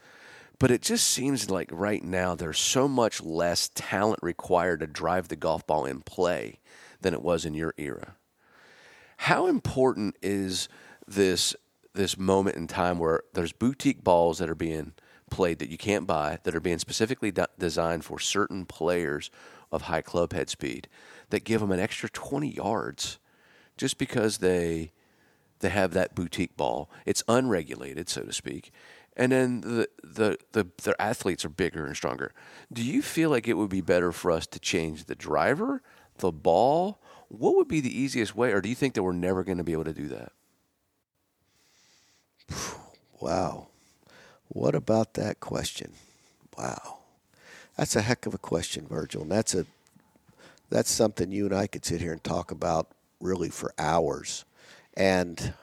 But 0.62 0.70
it 0.70 0.82
just 0.82 1.08
seems 1.08 1.50
like 1.50 1.68
right 1.72 2.04
now 2.04 2.36
there's 2.36 2.60
so 2.60 2.86
much 2.86 3.20
less 3.20 3.68
talent 3.74 4.20
required 4.22 4.78
to 4.78 4.86
drive 4.86 5.26
the 5.26 5.34
golf 5.34 5.66
ball 5.66 5.84
in 5.86 6.02
play 6.02 6.60
than 7.00 7.14
it 7.14 7.20
was 7.20 7.44
in 7.44 7.52
your 7.52 7.74
era. 7.76 8.14
How 9.16 9.48
important 9.48 10.14
is 10.22 10.68
this 11.04 11.56
this 11.94 12.16
moment 12.16 12.54
in 12.54 12.68
time 12.68 13.00
where 13.00 13.24
there's 13.34 13.50
boutique 13.50 14.04
balls 14.04 14.38
that 14.38 14.48
are 14.48 14.54
being 14.54 14.92
played 15.30 15.58
that 15.58 15.68
you 15.68 15.76
can't 15.76 16.06
buy 16.06 16.38
that 16.44 16.54
are 16.54 16.60
being 16.60 16.78
specifically 16.78 17.32
de- 17.32 17.48
designed 17.58 18.04
for 18.04 18.20
certain 18.20 18.64
players 18.64 19.32
of 19.72 19.82
high 19.82 20.00
club 20.00 20.32
head 20.32 20.48
speed 20.48 20.86
that 21.30 21.42
give 21.42 21.60
them 21.60 21.72
an 21.72 21.80
extra 21.80 22.08
20 22.08 22.48
yards 22.48 23.18
just 23.76 23.98
because 23.98 24.38
they 24.38 24.92
they 25.62 25.70
have 25.70 25.92
that 25.94 26.14
boutique 26.14 26.56
ball. 26.56 26.90
It's 27.06 27.22
unregulated, 27.26 28.08
so 28.08 28.22
to 28.22 28.32
speak. 28.32 28.72
And 29.16 29.32
then 29.32 29.60
the, 29.60 29.88
the, 30.02 30.38
the, 30.52 30.68
the 30.82 31.00
athletes 31.00 31.44
are 31.44 31.50
bigger 31.50 31.86
and 31.86 31.94
stronger. 31.94 32.32
Do 32.72 32.82
you 32.82 33.02
feel 33.02 33.30
like 33.30 33.46
it 33.46 33.54
would 33.54 33.68
be 33.68 33.82
better 33.82 34.10
for 34.10 34.30
us 34.30 34.46
to 34.48 34.58
change 34.58 35.04
the 35.04 35.14
driver, 35.14 35.82
the 36.18 36.32
ball, 36.32 36.98
what 37.28 37.54
would 37.54 37.68
be 37.68 37.80
the 37.80 37.98
easiest 37.98 38.36
way, 38.36 38.52
or 38.52 38.60
do 38.60 38.68
you 38.68 38.74
think 38.74 38.92
that 38.94 39.02
we're 39.02 39.12
never 39.12 39.42
going 39.42 39.56
to 39.58 39.64
be 39.64 39.72
able 39.72 39.84
to 39.84 39.94
do 39.94 40.08
that? 40.08 40.32
Wow. 43.20 43.68
What 44.48 44.74
about 44.74 45.14
that 45.14 45.40
question? 45.40 45.92
Wow. 46.58 46.98
That's 47.76 47.96
a 47.96 48.02
heck 48.02 48.26
of 48.26 48.34
a 48.34 48.38
question, 48.38 48.86
Virgil. 48.86 49.22
And 49.22 49.30
that's 49.30 49.54
a 49.54 49.64
that's 50.68 50.90
something 50.90 51.30
you 51.30 51.46
and 51.46 51.54
I 51.54 51.66
could 51.66 51.84
sit 51.84 52.00
here 52.00 52.12
and 52.12 52.24
talk 52.24 52.50
about 52.50 52.88
really 53.20 53.48
for 53.48 53.72
hours. 53.78 54.44
And 54.94 55.54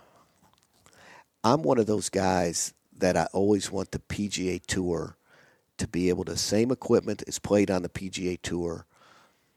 I'm 1.44 1.64
one 1.64 1.80
of 1.80 1.86
those 1.86 2.10
guys 2.10 2.74
that 3.00 3.18
I 3.18 3.28
always 3.34 3.72
want 3.72 3.92
the 3.92 4.00
PGA 4.00 4.62
Tour 4.66 5.18
to 5.78 5.88
be 5.88 6.10
able 6.10 6.26
to 6.26 6.38
same 6.38 6.72
equipment 6.72 7.24
is 7.28 7.40
played 7.40 7.72
on 7.72 7.82
the 7.82 7.90
PGA 7.90 8.40
Tour 8.42 8.86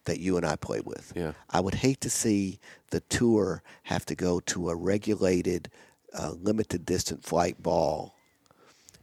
that 0.05 0.19
you 0.19 0.37
and 0.37 0.47
I 0.47 0.57
play 0.57 0.81
with. 0.81 1.13
Yeah. 1.15 1.33
I 1.51 1.61
would 1.61 1.75
hate 1.77 2.01
to 2.01 2.11
see 2.11 2.59
the 2.91 3.01
tour 3.01 3.63
have 3.85 4.05
to 4.07 4.15
go 4.15 4.41
to 4.41 4.71
a 4.71 4.75
regulated, 4.75 5.71
uh, 6.13 6.33
limited 6.41 6.85
distance 6.85 7.27
flight 7.27 7.63
ball 7.63 8.15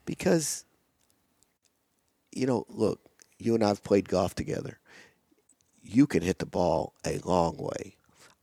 because, 0.06 0.65
you 2.32 2.45
know, 2.45 2.65
look, 2.69 2.99
you 3.38 3.56
and 3.56 3.63
I 3.63 3.69
have 3.69 3.84
played 3.84 4.10
golf 4.10 4.36
together. 4.36 4.80
You 5.82 6.06
can 6.06 6.21
hit 6.21 6.39
the 6.39 6.45
ball 6.45 6.93
a 7.06 7.19
long 7.19 7.58
way. 7.58 7.95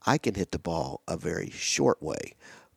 I 0.07 0.19
can 0.19 0.35
hit 0.35 0.53
the 0.53 0.59
ball 0.59 1.03
a 1.07 1.17
very 1.17 1.51
short 1.51 2.03
way, 2.03 2.35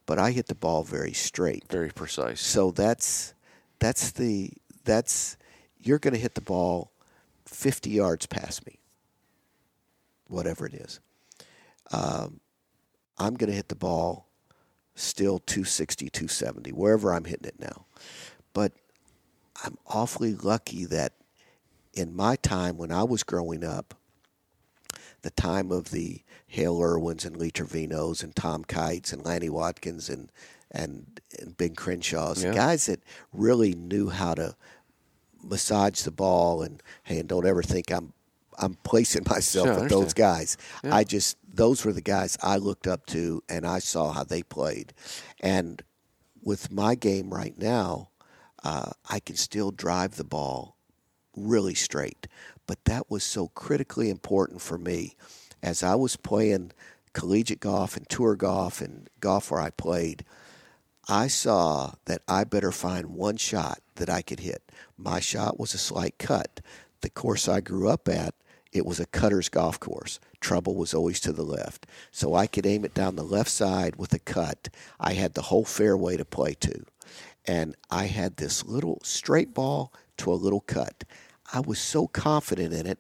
but 0.10 0.18
I 0.18 0.32
hit 0.32 0.48
the 0.48 0.56
ball 0.56 0.84
very 0.84 1.14
straight, 1.14 1.66
very 1.70 1.92
precise. 1.92 2.42
So 2.42 2.72
that's 2.72 3.36
that's 3.78 4.10
the 4.10 4.52
that's 4.84 5.38
you're 5.78 6.00
going 6.00 6.16
to 6.16 6.20
hit 6.20 6.34
the 6.34 6.42
ball 6.42 6.92
50 7.46 7.92
yards 7.92 8.26
past 8.26 8.66
me 8.66 8.80
whatever 10.26 10.66
it 10.66 10.74
is. 10.74 11.00
Um, 11.92 12.40
I'm 13.20 13.36
going 13.36 13.52
to 13.52 13.56
hit 13.56 13.70
the 13.70 13.76
ball 13.76 14.28
still 14.96 15.38
260, 15.46 16.10
270, 16.10 16.72
wherever 16.72 17.14
I'm 17.14 17.26
hitting 17.26 17.48
it 17.48 17.60
now. 17.60 17.86
But 18.52 18.72
I'm 19.64 19.78
awfully 19.86 20.34
lucky 20.34 20.86
that 20.86 21.14
in 21.94 22.16
my 22.16 22.36
time 22.36 22.78
when 22.78 22.92
I 22.92 23.04
was 23.04 23.22
growing 23.22 23.64
up, 23.64 23.94
the 25.22 25.32
time 25.32 25.72
of 25.72 25.92
the 25.92 26.22
Hale 26.48 26.82
Irwins 26.82 27.26
and 27.26 27.38
Lee 27.38 27.52
Trevino's 27.52 28.24
and 28.24 28.36
Tom 28.36 28.64
Kites 28.64 29.14
and 29.14 29.24
Lanny 29.26 29.50
Wadkins 29.50 30.10
and 30.10 30.32
and, 30.72 31.20
and 31.40 31.58
Ben 31.58 31.74
Crenshaw's, 31.74 32.44
yeah. 32.44 32.54
guys 32.54 32.86
that 32.86 33.02
really 33.34 33.74
knew 33.74 34.10
how 34.10 34.36
to 34.36 34.56
massage 35.44 36.02
the 36.02 36.12
ball 36.12 36.62
and 36.62 36.84
hey, 37.04 37.20
and 37.20 37.28
don't 37.28 37.48
ever 37.48 37.64
think 37.64 37.92
I'm 37.92 38.14
I'm 38.58 38.76
placing 38.84 39.24
myself 39.30 39.68
sure, 39.68 39.80
with 39.80 39.90
those 39.90 40.14
guys. 40.14 40.58
Yeah. 40.84 40.96
I 40.96 41.04
just 41.04 41.38
those 41.52 41.84
were 41.84 41.94
the 41.94 42.02
guys 42.02 42.38
I 42.42 42.58
looked 42.58 42.88
up 42.88 43.06
to, 43.08 43.44
and 43.50 43.66
I 43.66 43.80
saw 43.80 44.12
how 44.12 44.24
they 44.24 44.44
played. 44.44 44.94
And 45.42 45.82
with 46.44 46.72
my 46.72 46.96
game 46.96 47.34
right 47.34 47.58
now, 47.58 48.10
uh, 48.64 48.92
I 49.10 49.20
can 49.20 49.36
still 49.36 49.72
drive 49.72 50.16
the 50.16 50.24
ball 50.24 50.76
really 51.36 51.76
straight. 51.76 52.28
But 52.70 52.86
that 52.86 53.10
was 53.10 53.24
so 53.24 53.48
critically 53.56 54.12
important 54.12 54.62
for 54.62 54.78
me 54.78 55.16
as 55.64 55.82
I 55.82 55.96
was 55.96 56.16
playing 56.16 56.72
collegiate 57.14 57.62
golf 57.62 57.98
and 57.98 58.08
tour 58.08 58.36
golf 58.36 58.80
and 58.80 59.10
golf 59.20 59.50
where 59.50 59.60
I 59.60 59.72
played. 59.72 60.24
I 61.08 61.30
saw 61.30 61.94
that 62.06 62.22
I 62.28 62.44
better 62.44 62.72
find 62.72 63.16
one 63.16 63.38
shot 63.38 63.80
that 63.96 64.08
I 64.08 64.22
could 64.22 64.42
hit. 64.42 64.62
My 65.00 65.20
shot 65.20 65.60
was 65.60 65.74
a 65.74 65.80
slight 65.80 66.20
cut. 66.20 66.62
The 67.02 67.10
course 67.10 67.48
I 67.48 67.60
grew 67.60 67.90
up 67.90 68.08
at 68.08 68.36
it 68.72 68.86
was 68.86 69.00
a 69.00 69.08
cutter's 69.08 69.50
golf 69.50 69.80
course. 69.80 70.20
Trouble 70.40 70.76
was 70.76 70.94
always 70.94 71.20
to 71.22 71.34
the 71.34 71.42
left. 71.42 71.88
So 72.12 72.36
I 72.36 72.46
could 72.46 72.68
aim 72.68 72.86
it 72.86 72.94
down 72.94 73.16
the 73.16 73.24
left 73.24 73.50
side 73.50 73.96
with 73.96 74.14
a 74.14 74.20
cut. 74.20 74.70
I 75.00 75.14
had 75.14 75.34
the 75.34 75.42
whole 75.42 75.66
fairway 75.66 76.18
to 76.18 76.24
play 76.24 76.54
to. 76.60 76.84
And 77.48 77.76
I 77.90 78.06
had 78.06 78.38
this 78.38 78.64
little 78.64 79.00
straight 79.02 79.56
ball 79.56 79.92
to 80.18 80.32
a 80.32 80.36
little 80.36 80.62
cut. 80.62 81.04
I 81.54 81.60
was 81.60 81.80
so 81.80 82.08
confident 82.08 82.74
in 82.74 82.86
it. 82.86 83.00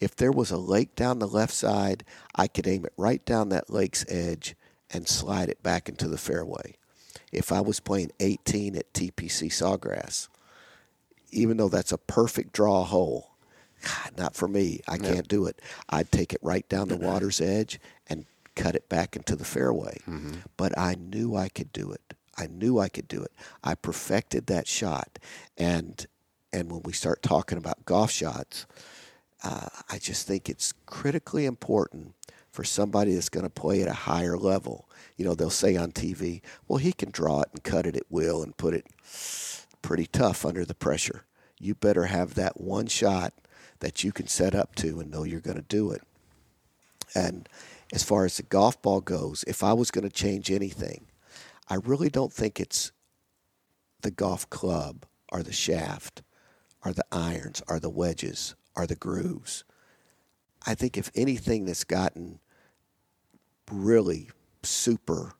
If 0.00 0.16
there 0.16 0.32
was 0.32 0.50
a 0.50 0.56
lake 0.56 0.94
down 0.94 1.18
the 1.18 1.28
left 1.28 1.52
side, 1.52 2.04
I 2.34 2.46
could 2.48 2.66
aim 2.66 2.84
it 2.84 2.92
right 2.96 3.24
down 3.24 3.50
that 3.50 3.70
lake's 3.70 4.04
edge 4.08 4.56
and 4.90 5.06
slide 5.06 5.48
it 5.48 5.62
back 5.62 5.88
into 5.88 6.08
the 6.08 6.18
fairway. 6.18 6.76
If 7.32 7.52
I 7.52 7.60
was 7.60 7.80
playing 7.80 8.10
18 8.18 8.76
at 8.76 8.92
TPC 8.92 9.48
Sawgrass, 9.50 10.28
even 11.30 11.58
though 11.58 11.68
that's 11.68 11.92
a 11.92 11.98
perfect 11.98 12.52
draw 12.52 12.84
hole, 12.84 13.30
God, 13.82 14.18
not 14.18 14.34
for 14.34 14.48
me. 14.48 14.80
I 14.88 14.98
can't 14.98 15.28
do 15.28 15.46
it. 15.46 15.60
I'd 15.88 16.10
take 16.10 16.32
it 16.32 16.40
right 16.42 16.68
down 16.68 16.88
the 16.88 16.96
water's 16.96 17.40
edge 17.40 17.80
and 18.08 18.26
cut 18.54 18.74
it 18.74 18.88
back 18.88 19.16
into 19.16 19.36
the 19.36 19.44
fairway. 19.44 19.98
Mm-hmm. 20.08 20.40
But 20.56 20.76
I 20.78 20.96
knew 20.96 21.36
I 21.36 21.48
could 21.48 21.72
do 21.72 21.92
it. 21.92 22.14
I 22.36 22.46
knew 22.46 22.78
I 22.78 22.88
could 22.88 23.08
do 23.08 23.22
it. 23.22 23.32
I 23.64 23.74
perfected 23.74 24.46
that 24.46 24.66
shot, 24.66 25.18
and 25.56 26.06
and 26.52 26.70
when 26.70 26.82
we 26.84 26.92
start 26.92 27.22
talking 27.22 27.58
about 27.58 27.84
golf 27.84 28.10
shots, 28.10 28.66
uh, 29.42 29.68
I 29.88 29.98
just 29.98 30.26
think 30.26 30.48
it's 30.48 30.72
critically 30.86 31.46
important 31.46 32.14
for 32.50 32.64
somebody 32.64 33.14
that's 33.14 33.28
going 33.28 33.46
to 33.46 33.50
play 33.50 33.82
at 33.82 33.88
a 33.88 33.92
higher 33.92 34.36
level. 34.36 34.88
You 35.16 35.24
know, 35.24 35.34
they'll 35.34 35.50
say 35.50 35.76
on 35.76 35.92
TV, 35.92 36.42
"Well, 36.66 36.78
he 36.78 36.92
can 36.92 37.10
draw 37.10 37.42
it 37.42 37.48
and 37.52 37.62
cut 37.62 37.86
it 37.86 37.96
at 37.96 38.10
will 38.10 38.42
and 38.42 38.56
put 38.56 38.74
it 38.74 38.86
pretty 39.82 40.06
tough 40.06 40.44
under 40.44 40.64
the 40.64 40.74
pressure." 40.74 41.24
You 41.58 41.74
better 41.74 42.06
have 42.06 42.34
that 42.34 42.60
one 42.60 42.86
shot 42.86 43.34
that 43.80 44.02
you 44.02 44.12
can 44.12 44.26
set 44.26 44.54
up 44.54 44.74
to 44.76 45.00
and 45.00 45.10
know 45.10 45.24
you're 45.24 45.40
going 45.40 45.56
to 45.56 45.62
do 45.62 45.90
it. 45.92 46.02
And 47.14 47.48
as 47.92 48.02
far 48.02 48.24
as 48.24 48.36
the 48.36 48.42
golf 48.42 48.80
ball 48.82 49.00
goes, 49.00 49.44
if 49.46 49.62
I 49.62 49.72
was 49.72 49.90
going 49.90 50.08
to 50.08 50.14
change 50.14 50.50
anything, 50.50 51.06
I 51.68 51.76
really 51.76 52.08
don't 52.08 52.32
think 52.32 52.60
it's 52.60 52.92
the 54.02 54.10
golf 54.10 54.48
club 54.48 55.06
or 55.30 55.42
the 55.42 55.52
shaft 55.52 56.22
or 56.84 56.92
the 56.92 57.04
irons 57.12 57.62
are 57.68 57.78
the 57.78 57.90
wedges 57.90 58.54
are 58.76 58.86
the 58.86 58.96
grooves. 58.96 59.64
I 60.66 60.74
think 60.74 60.96
if 60.96 61.10
anything 61.14 61.64
that's 61.64 61.84
gotten 61.84 62.38
really 63.70 64.30
super 64.62 65.34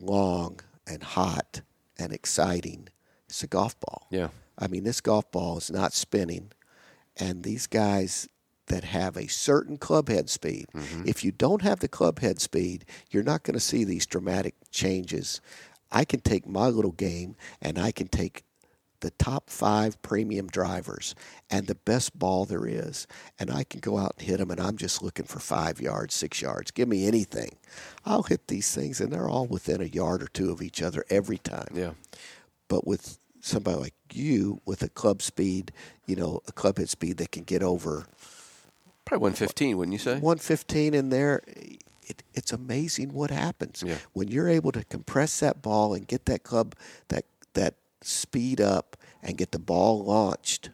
long 0.00 0.60
and 0.86 1.02
hot 1.02 1.62
and 1.98 2.12
exciting, 2.12 2.88
it's 3.28 3.42
a 3.42 3.46
golf 3.46 3.78
ball. 3.80 4.06
Yeah. 4.10 4.28
I 4.58 4.66
mean, 4.66 4.84
this 4.84 5.00
golf 5.00 5.30
ball 5.30 5.58
is 5.58 5.70
not 5.70 5.92
spinning, 5.92 6.52
and 7.16 7.42
these 7.42 7.66
guys 7.66 8.28
that 8.66 8.84
have 8.84 9.16
a 9.16 9.26
certain 9.28 9.76
club 9.76 10.08
head 10.08 10.28
speed. 10.28 10.66
Mm-hmm. 10.74 11.04
If 11.06 11.24
you 11.24 11.32
don't 11.32 11.62
have 11.62 11.80
the 11.80 11.88
club 11.88 12.20
head 12.20 12.40
speed, 12.40 12.84
you're 13.10 13.22
not 13.22 13.42
going 13.42 13.54
to 13.54 13.60
see 13.60 13.84
these 13.84 14.06
dramatic 14.06 14.54
changes. 14.70 15.40
I 15.90 16.04
can 16.04 16.20
take 16.20 16.46
my 16.46 16.68
little 16.68 16.92
game 16.92 17.34
and 17.62 17.78
I 17.78 17.92
can 17.92 18.08
take 18.08 18.44
the 19.00 19.10
top 19.12 19.48
five 19.50 20.00
premium 20.02 20.46
drivers 20.48 21.14
and 21.50 21.66
the 21.66 21.74
best 21.74 22.18
ball 22.18 22.44
there 22.44 22.66
is, 22.66 23.06
and 23.38 23.50
I 23.50 23.64
can 23.64 23.80
go 23.80 23.96
out 23.98 24.14
and 24.18 24.26
hit 24.26 24.38
them, 24.38 24.50
and 24.50 24.60
I'm 24.60 24.76
just 24.76 25.02
looking 25.02 25.26
for 25.26 25.38
five 25.38 25.80
yards, 25.80 26.14
six 26.14 26.42
yards. 26.42 26.70
Give 26.70 26.88
me 26.88 27.06
anything. 27.06 27.56
I'll 28.04 28.24
hit 28.24 28.48
these 28.48 28.74
things, 28.74 29.00
and 29.00 29.12
they're 29.12 29.28
all 29.28 29.46
within 29.46 29.80
a 29.80 29.84
yard 29.86 30.22
or 30.22 30.28
two 30.28 30.50
of 30.50 30.60
each 30.62 30.82
other 30.82 31.04
every 31.10 31.38
time 31.38 31.68
Yeah. 31.74 31.92
but 32.68 32.86
with 32.86 33.18
somebody 33.40 33.78
like 33.78 33.94
you 34.12 34.60
with 34.64 34.82
a 34.82 34.88
club 34.88 35.22
speed, 35.22 35.70
you 36.06 36.16
know, 36.16 36.40
a 36.48 36.52
club 36.52 36.78
hit 36.78 36.88
speed 36.88 37.18
that 37.18 37.30
can 37.30 37.44
get 37.44 37.62
over 37.62 38.06
Probably 39.04 39.22
115, 39.22 39.76
wouldn't 39.78 39.92
you 39.92 39.98
say? 39.98 40.14
115 40.14 40.92
in 40.92 41.08
there, 41.08 41.40
it, 41.46 42.22
it's 42.34 42.52
amazing 42.52 43.12
what 43.14 43.30
happens 43.30 43.82
Yeah. 43.86 43.96
when 44.12 44.28
you're 44.28 44.48
able 44.48 44.72
to 44.72 44.84
compress 44.84 45.40
that 45.40 45.62
ball 45.62 45.94
and 45.94 46.06
get 46.06 46.26
that 46.26 46.42
club 46.42 46.74
that 47.08 47.24
that 47.54 47.74
speed 48.08 48.60
up 48.60 48.96
and 49.22 49.36
get 49.36 49.52
the 49.52 49.58
ball 49.58 50.02
launched 50.04 50.70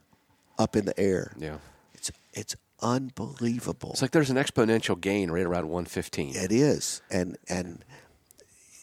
up 0.59 0.77
in 0.77 0.85
the 0.85 0.99
air. 0.99 1.33
Yeah. 1.39 1.59
It's 1.95 2.11
it's 2.33 2.57
unbelievable. 2.81 3.91
It's 3.93 4.03
like 4.03 4.11
there's 4.13 4.31
an 4.31 4.37
exponential 4.37 5.01
gain 5.01 5.31
right 5.31 5.45
around 5.47 5.65
115. 5.69 6.37
It 6.37 6.53
is, 6.53 7.03
and 7.11 7.37
and 7.49 7.85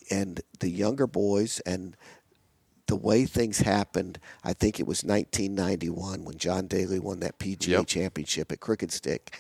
and 0.09 0.41
the 0.59 0.69
younger 0.69 1.07
boys 1.07 1.59
and 1.61 1.95
the 2.87 2.95
way 2.95 3.25
things 3.25 3.59
happened. 3.59 4.19
I 4.43 4.51
think 4.53 4.79
it 4.79 4.87
was 4.87 5.03
1991 5.03 6.25
when 6.25 6.37
John 6.37 6.67
Daly 6.67 6.99
won 6.99 7.21
that 7.21 7.39
PGA 7.39 7.67
Yep. 7.69 7.87
championship 7.87 8.51
at 8.51 8.59
Crooked 8.59 8.91
Stick. 8.91 9.39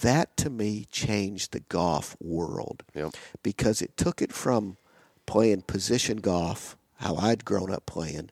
That 0.00 0.36
to 0.38 0.48
me 0.48 0.86
changed 0.90 1.52
the 1.52 1.60
golf 1.60 2.16
world 2.20 2.84
Yep. 2.94 3.14
because 3.42 3.82
it 3.82 3.96
took 3.98 4.22
it 4.22 4.32
from 4.32 4.78
playing 5.26 5.62
position 5.62 6.18
golf, 6.18 6.77
how 6.98 7.16
I'd 7.16 7.44
grown 7.44 7.70
up 7.72 7.86
playing, 7.86 8.30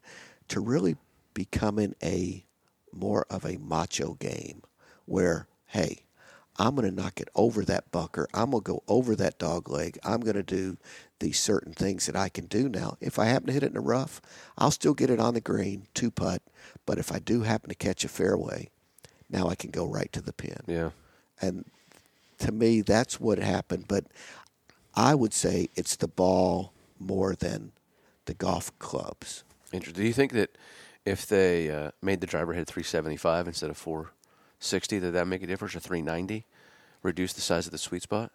to 0.49 0.61
really 0.61 0.97
becoming 1.35 1.95
a 2.03 2.45
more 2.93 3.27
of 3.29 3.45
a 3.45 3.59
macho 3.59 4.15
game 4.15 4.63
where, 5.05 5.47
hey, 5.67 6.03
I'm 6.59 6.75
going 6.75 6.89
to 6.89 6.95
knock 7.03 7.21
it 7.21 7.29
over 7.35 7.65
that 7.65 7.91
bunker. 7.93 8.27
I'm 8.33 8.51
going 8.53 8.63
to 8.63 8.73
go 8.73 8.83
over 8.89 9.15
that 9.17 9.39
dog 9.39 9.69
leg. 9.69 9.99
I'm 10.03 10.21
going 10.21 10.37
to 10.37 10.43
do 10.43 10.79
these 11.19 11.39
certain 11.39 11.73
things 11.75 12.07
that 12.07 12.17
I 12.17 12.29
can 12.31 12.47
do 12.47 12.69
now. 12.69 12.97
If 13.01 13.19
I 13.19 13.27
happen 13.27 13.49
to 13.49 13.53
hit 13.53 13.63
it 13.63 13.67
in 13.69 13.75
the 13.75 13.81
rough, 13.81 14.23
I'll 14.57 14.71
still 14.71 14.95
get 14.95 15.11
it 15.11 15.21
on 15.21 15.35
the 15.35 15.41
green, 15.43 15.87
two 15.93 16.11
putt. 16.11 16.41
But 16.87 16.97
if 16.99 17.13
I 17.13 17.19
do 17.19 17.43
happen 17.43 17.69
to 17.69 17.75
catch 17.75 18.05
a 18.05 18.09
fairway, 18.09 18.71
now 19.29 19.49
I 19.49 19.55
can 19.55 19.71
go 19.71 19.87
right 19.87 20.11
to 20.13 20.23
the 20.23 20.33
pin 20.33 20.59
Yeah. 20.67 20.91
and 21.43 21.65
to 22.39 22.53
me 22.53 22.81
that's 22.83 23.19
what 23.19 23.39
happened 23.39 23.87
but 23.89 24.05
i 24.95 25.15
would 25.15 25.33
say 25.33 25.69
it's 25.75 25.97
the 25.97 26.07
ball 26.07 26.73
more 27.01 27.35
than 27.35 27.73
the 28.27 28.35
golf 28.35 28.77
clubs 28.79 29.43
Interesting. 29.73 30.03
Do 30.03 30.07
you 30.07 30.13
think 30.13 30.33
that 30.33 30.57
if 31.05 31.27
they 31.27 31.71
uh, 31.71 31.91
made 32.03 32.21
the 32.21 32.27
driver 32.27 32.53
hit 32.53 32.67
375 32.67 33.49
instead 33.49 33.71
of 33.71 33.77
460, 33.77 34.99
that 35.01 35.11
that 35.11 35.27
make 35.27 35.43
a 35.43 35.47
difference? 35.47 35.75
Or 35.75 35.81
390, 35.81 36.47
reduce 37.03 37.33
the 37.33 37.41
size 37.41 37.67
of 37.67 37.73
the 37.73 37.79
sweet 37.79 38.03
spot? 38.03 38.33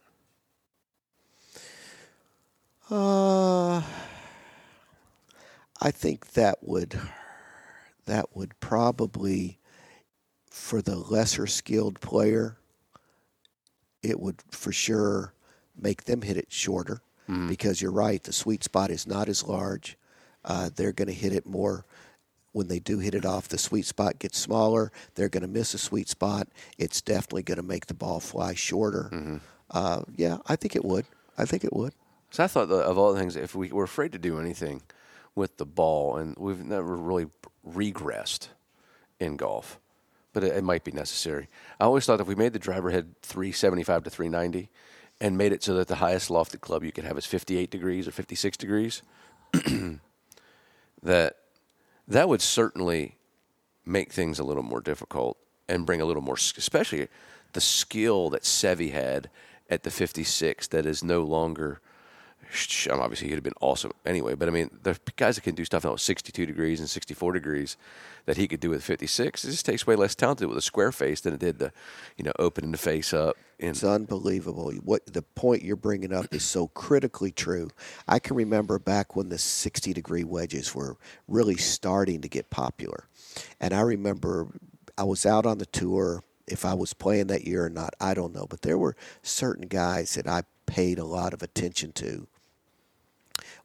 uh 2.90 3.82
i 5.80 5.90
think 5.92 6.32
that 6.32 6.58
would 6.62 7.00
that 8.06 8.26
would 8.36 8.60
probably 8.60 9.60
for 10.50 10.82
the 10.82 10.98
lesser 10.98 11.48
skilled 11.48 12.02
player 12.02 12.58
it 14.04 14.20
would 14.20 14.44
for 14.52 14.74
sure 14.74 15.34
make 15.80 16.04
them 16.04 16.22
hit 16.22 16.36
it 16.36 16.52
shorter 16.52 17.02
because 17.48 17.82
you're 17.82 17.92
right 17.92 18.22
the 18.24 18.34
sweet 18.34 18.64
spot 18.64 18.90
is 18.92 19.08
not 19.08 19.30
as 19.30 19.44
large. 19.44 19.98
Uh, 20.44 20.70
they're 20.76 20.92
going 20.92 21.08
to 21.08 21.14
hit 21.14 21.34
it 21.34 21.46
more. 21.46 21.86
When 22.54 22.68
they 22.68 22.80
do 22.80 23.00
hit 23.00 23.16
it 23.16 23.26
off 23.26 23.48
the 23.48 23.58
sweet 23.58 23.86
spot 23.86 24.20
gets 24.20 24.38
smaller. 24.38 24.92
They're 25.16 25.30
going 25.30 25.44
to 25.44 25.48
miss 25.48 25.74
a 25.74 25.78
sweet 25.78 26.10
spot. 26.10 26.50
It's 26.78 27.02
definitely 27.02 27.44
going 27.44 27.58
to 27.58 27.64
make 27.64 27.86
the 27.86 27.94
ball 27.94 28.20
fly 28.20 28.54
shorter. 28.56 29.40
Uh, 29.70 30.02
yeah 30.18 30.38
i 30.48 30.56
think 30.58 30.76
it 30.76 30.84
would. 30.84 31.06
I 31.38 31.46
think 31.46 31.64
it 31.64 31.74
would. 31.74 31.94
So 32.30 32.44
I 32.44 32.48
thought 32.48 32.68
that 32.70 32.84
of 32.84 32.98
all 32.98 33.14
the 33.14 33.20
things, 33.20 33.36
if 33.36 33.56
we 33.56 33.72
were 33.72 33.86
afraid 33.86 34.12
to 34.12 34.20
do 34.20 34.38
anything 34.40 34.82
with 35.36 35.58
the 35.58 35.66
ball, 35.66 36.18
and 36.18 36.36
we've 36.38 36.64
never 36.64 36.96
really 36.98 37.28
regressed 37.68 38.50
in 39.20 39.38
golf, 39.38 39.80
but 40.34 40.44
it, 40.44 40.56
it 40.58 40.64
might 40.64 40.84
be 40.84 40.92
necessary. 40.92 41.48
I 41.80 41.86
always 41.86 42.06
thought 42.06 42.20
if 42.22 42.28
we 42.28 42.36
made 42.36 42.54
the 42.54 42.60
driver 42.60 42.90
head 42.90 43.16
375 43.22 44.04
to 44.04 44.10
390 44.10 44.70
and 45.22 45.38
made 45.38 45.54
it 45.54 45.64
so 45.64 45.76
that 45.76 45.88
the 45.88 45.98
highest 45.98 46.30
lofted 46.30 46.62
club 46.62 46.84
you 46.84 46.92
could 46.92 47.06
have 47.06 47.18
is 47.18 47.28
58 47.28 47.70
degrees 47.70 48.08
or 48.08 48.12
56 48.12 48.58
degrees, 48.58 49.04
that 51.04 51.38
that 52.08 52.28
would 52.28 52.42
certainly 52.42 53.18
make 53.86 54.12
things 54.12 54.40
a 54.40 54.44
little 54.44 54.64
more 54.64 54.82
difficult 54.82 55.38
and 55.70 55.86
bring 55.86 56.02
a 56.02 56.06
little 56.06 56.24
more, 56.24 56.36
especially 56.36 57.08
the 57.54 57.62
skill 57.62 58.32
that 58.32 58.42
Seve 58.42 58.92
had 58.92 59.30
at 59.70 59.84
the 59.84 59.92
56 59.92 60.68
that 60.68 60.86
is 60.86 61.04
no 61.04 61.22
longer. 61.22 61.80
Um, 62.90 63.00
Obviously, 63.00 63.30
he'd 63.30 63.36
have 63.36 63.44
been 63.44 63.54
awesome 63.62 63.92
anyway. 64.06 64.36
But 64.36 64.48
I 64.48 64.52
mean, 64.52 64.70
the 64.84 64.98
guys 65.16 65.36
that 65.36 65.42
can 65.42 65.56
do 65.56 65.66
stuff 65.66 65.84
now 65.84 65.94
with 65.94 66.02
62 66.02 66.46
degrees 66.46 66.80
and 66.80 66.90
64 66.90 67.34
degrees 67.34 67.78
that 68.26 68.38
he 68.38 68.48
could 68.48 68.60
do 68.60 68.70
with 68.70 68.84
56, 68.84 69.44
it 69.44 69.52
just 69.52 69.66
takes 69.66 69.88
way 69.88 69.96
less 69.96 70.16
talent 70.16 70.40
to 70.40 70.46
do 70.46 70.50
with 70.50 70.58
a 70.58 70.62
square 70.62 70.92
face 70.92 71.22
than 71.22 71.34
it 71.34 71.40
did 71.40 71.60
the, 71.60 71.72
you 72.18 72.24
know, 72.24 72.34
opening 72.40 72.72
the 72.72 72.78
face 72.78 73.14
up. 73.14 73.38
And 73.60 73.72
It's 73.72 73.84
unbelievable. 73.84 74.72
What 74.84 75.06
the 75.06 75.22
point 75.22 75.64
you're 75.64 75.76
bringing 75.76 76.14
up 76.14 76.34
is 76.34 76.44
so 76.44 76.68
critically 76.68 77.32
true. 77.32 77.70
I 78.08 78.20
can 78.20 78.36
remember 78.36 78.80
back 78.80 79.16
when 79.16 79.30
the 79.30 79.38
60 79.38 79.94
degree 79.94 80.24
wedges 80.24 80.74
were 80.74 80.98
really 81.28 81.58
starting 81.58 82.22
to 82.22 82.28
get 82.28 82.50
popular. 82.50 83.08
And 83.60 83.74
I 83.74 83.82
remember 83.82 84.48
I 84.98 85.04
was 85.04 85.26
out 85.26 85.46
on 85.46 85.60
the 85.60 85.66
tour. 85.68 86.24
If 86.48 86.66
I 86.66 86.74
was 86.74 86.94
playing 86.94 87.28
that 87.28 87.46
year 87.46 87.66
or 87.66 87.70
not, 87.70 87.94
I 88.02 88.14
don't 88.14 88.34
know. 88.34 88.46
But 88.50 88.62
there 88.62 88.78
were 88.78 88.96
certain 89.22 89.68
guys 89.68 90.16
that 90.16 90.28
I 90.28 90.44
paid 90.66 91.00
a 91.00 91.06
lot 91.06 91.34
of 91.34 91.44
attention 91.44 91.92
to 91.92 92.28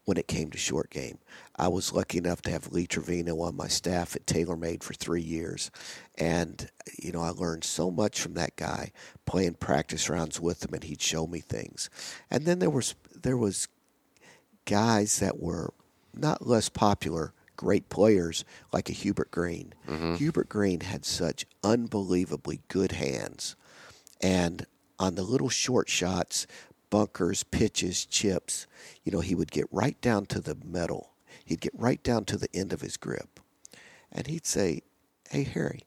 when 0.06 0.16
it 0.16 0.28
came 0.28 0.50
to 0.50 0.56
short 0.56 0.88
game. 0.88 1.18
I 1.56 1.68
was 1.68 1.92
lucky 1.92 2.18
enough 2.18 2.40
to 2.42 2.50
have 2.50 2.72
Lee 2.72 2.86
Trevino 2.86 3.40
on 3.40 3.56
my 3.56 3.66
staff 3.66 4.16
at 4.16 4.24
TaylorMade 4.24 4.82
for 4.82 4.94
three 4.94 5.20
years. 5.20 5.70
And, 6.16 6.70
you 6.96 7.12
know, 7.12 7.20
I 7.20 7.30
learned 7.30 7.64
so 7.64 7.90
much 7.90 8.20
from 8.20 8.34
that 8.34 8.56
guy 8.56 8.92
playing 9.26 9.54
practice 9.54 10.08
rounds 10.08 10.40
with 10.40 10.64
him 10.64 10.74
and 10.74 10.84
he'd 10.84 11.02
show 11.02 11.26
me 11.26 11.40
things. 11.40 11.90
And 12.30 12.46
then 12.46 12.60
there 12.60 12.70
was 12.70 12.94
there 13.14 13.36
was 13.36 13.68
guys 14.64 15.18
that 15.18 15.40
were 15.40 15.74
not 16.14 16.46
less 16.46 16.68
popular, 16.68 17.32
great 17.56 17.88
players 17.88 18.44
like 18.72 18.88
a 18.88 18.92
Hubert 18.92 19.32
Green. 19.32 19.74
Mm-hmm. 19.88 20.14
Hubert 20.14 20.48
Green 20.48 20.80
had 20.80 21.04
such 21.04 21.46
unbelievably 21.64 22.60
good 22.68 22.92
hands. 22.92 23.56
And 24.20 24.66
on 25.00 25.16
the 25.16 25.22
little 25.22 25.48
short 25.48 25.88
shots, 25.88 26.46
bunkers, 26.90 27.42
pitches, 27.42 28.06
chips, 28.06 28.66
you 29.04 29.12
know, 29.12 29.20
he 29.20 29.34
would 29.34 29.50
get 29.50 29.66
right 29.70 30.00
down 30.00 30.26
to 30.26 30.40
the 30.40 30.56
metal. 30.64 31.12
He'd 31.44 31.60
get 31.60 31.72
right 31.76 32.02
down 32.02 32.24
to 32.26 32.36
the 32.36 32.48
end 32.54 32.72
of 32.72 32.80
his 32.80 32.96
grip. 32.96 33.40
And 34.10 34.26
he'd 34.26 34.46
say, 34.46 34.82
Hey, 35.30 35.42
Harry, 35.42 35.82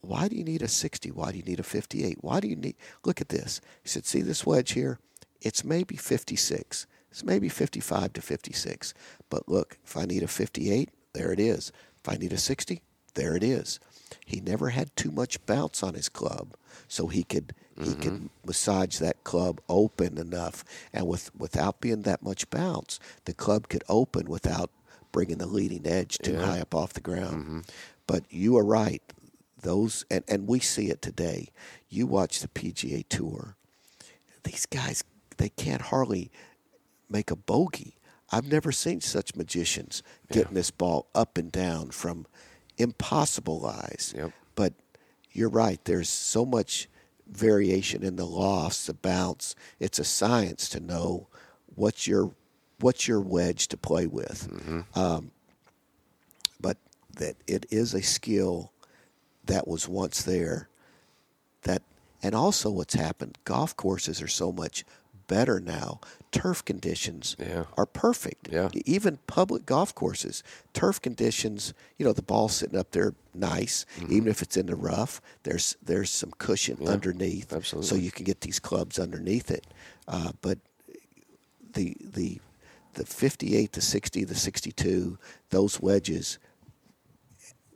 why 0.00 0.28
do 0.28 0.36
you 0.36 0.44
need 0.44 0.62
a 0.62 0.68
60? 0.68 1.10
Why 1.10 1.32
do 1.32 1.38
you 1.38 1.42
need 1.42 1.60
a 1.60 1.64
58? 1.64 2.18
Why 2.20 2.40
do 2.40 2.48
you 2.48 2.56
need, 2.56 2.76
look 3.04 3.20
at 3.20 3.28
this. 3.28 3.60
He 3.82 3.88
said, 3.88 4.06
See 4.06 4.22
this 4.22 4.46
wedge 4.46 4.72
here? 4.72 4.98
It's 5.40 5.64
maybe 5.64 5.96
56. 5.96 6.86
It's 7.10 7.24
maybe 7.24 7.48
55 7.48 8.12
to 8.14 8.22
56. 8.22 8.94
But 9.30 9.48
look, 9.48 9.78
if 9.84 9.96
I 9.96 10.04
need 10.04 10.22
a 10.22 10.28
58, 10.28 10.90
there 11.12 11.32
it 11.32 11.40
is. 11.40 11.72
If 11.96 12.08
I 12.08 12.16
need 12.16 12.32
a 12.32 12.38
60, 12.38 12.82
there 13.14 13.34
it 13.34 13.42
is. 13.42 13.80
He 14.24 14.40
never 14.40 14.70
had 14.70 14.94
too 14.94 15.10
much 15.10 15.44
bounce 15.46 15.82
on 15.82 15.94
his 15.94 16.08
club, 16.08 16.56
so 16.86 17.08
he 17.08 17.24
could 17.24 17.54
he 17.80 17.94
could 17.94 18.12
mm-hmm. 18.12 18.26
massage 18.46 18.98
that 18.98 19.22
club 19.24 19.60
open 19.68 20.18
enough, 20.18 20.64
and 20.92 21.06
with 21.06 21.30
without 21.36 21.80
being 21.80 22.02
that 22.02 22.22
much 22.22 22.48
bounce, 22.50 22.98
the 23.24 23.34
club 23.34 23.68
could 23.68 23.84
open 23.88 24.28
without 24.28 24.70
bringing 25.12 25.38
the 25.38 25.46
leading 25.46 25.86
edge 25.86 26.18
too 26.18 26.32
Yeah. 26.32 26.44
high 26.46 26.60
up 26.60 26.74
off 26.74 26.92
the 26.92 27.00
ground. 27.00 27.44
Mm-hmm. 27.44 27.60
But 28.06 28.24
you 28.30 28.56
are 28.56 28.64
right; 28.64 29.02
those 29.60 30.04
and 30.10 30.24
and 30.28 30.48
we 30.48 30.60
see 30.60 30.90
it 30.90 31.02
today. 31.02 31.48
You 31.88 32.06
watch 32.06 32.40
the 32.40 32.48
PGA 32.48 33.04
Tour; 33.08 33.56
these 34.44 34.66
guys 34.66 35.04
they 35.36 35.48
can't 35.50 35.82
hardly 35.82 36.30
make 37.08 37.30
a 37.30 37.36
bogey. 37.36 37.94
I've 38.30 38.46
never 38.50 38.72
seen 38.72 39.00
such 39.00 39.34
magicians 39.34 40.02
getting 40.30 40.54
this 40.54 40.70
ball 40.70 41.06
up 41.14 41.38
and 41.38 41.50
down 41.50 41.90
from 41.90 42.26
impossible 42.76 43.58
lies. 43.60 44.12
Yep. 44.16 44.32
But 44.54 44.74
you're 45.32 45.48
right. 45.48 45.82
There's 45.84 46.08
so 46.10 46.44
much 46.44 46.88
variation 47.30 48.02
in 48.02 48.16
the 48.16 48.26
lofts, 48.26 48.86
the 48.86 48.94
bounce. 48.94 49.54
It's 49.78 49.98
a 49.98 50.04
science 50.04 50.68
to 50.70 50.80
know 50.80 51.28
what's 51.74 52.06
your 52.06 52.32
what's 52.80 53.08
your 53.08 53.20
wedge 53.20 53.68
to 53.68 53.76
play 53.76 54.06
with. 54.06 54.48
Um, 54.94 55.30
but 56.60 56.76
that 57.16 57.36
it 57.46 57.66
is 57.70 57.94
a 57.94 58.02
skill 58.02 58.72
that 59.46 59.66
was 59.66 59.88
once 59.88 60.22
there. 60.22 60.68
That 61.62 61.82
and 62.22 62.34
also 62.34 62.70
what's 62.70 62.94
happened. 62.94 63.38
Golf 63.44 63.76
courses 63.76 64.22
are 64.22 64.28
so 64.28 64.52
much 64.52 64.84
better 65.26 65.60
now. 65.60 66.00
Turf 66.30 66.64
conditions 66.64 67.36
Yeah. 67.38 67.64
are 67.76 67.86
perfect. 67.86 68.48
Yeah. 68.52 68.68
Even 68.84 69.18
public 69.26 69.64
golf 69.64 69.94
courses, 69.94 70.42
turf 70.74 71.00
conditions. 71.00 71.72
You 71.96 72.04
know, 72.04 72.12
the 72.12 72.22
ball's 72.22 72.54
sitting 72.56 72.78
up 72.78 72.90
there 72.90 73.14
nice, 73.34 73.86
even 74.08 74.28
if 74.28 74.42
it's 74.42 74.56
in 74.56 74.66
the 74.66 74.76
rough. 74.76 75.20
There's 75.44 75.76
there's 75.82 76.10
some 76.10 76.32
cushion 76.38 76.86
underneath, 76.86 77.52
Absolutely. 77.52 77.88
so 77.88 77.94
you 77.94 78.10
can 78.10 78.24
get 78.24 78.42
these 78.42 78.58
clubs 78.60 78.98
underneath 78.98 79.50
it. 79.50 79.66
Uh, 80.06 80.32
but 80.42 80.58
the 81.72 81.96
the 82.00 82.40
the 82.94 83.06
58, 83.06 83.72
the 83.72 83.80
60, 83.80 84.24
the 84.24 84.34
62, 84.34 85.18
those 85.50 85.80
wedges 85.80 86.38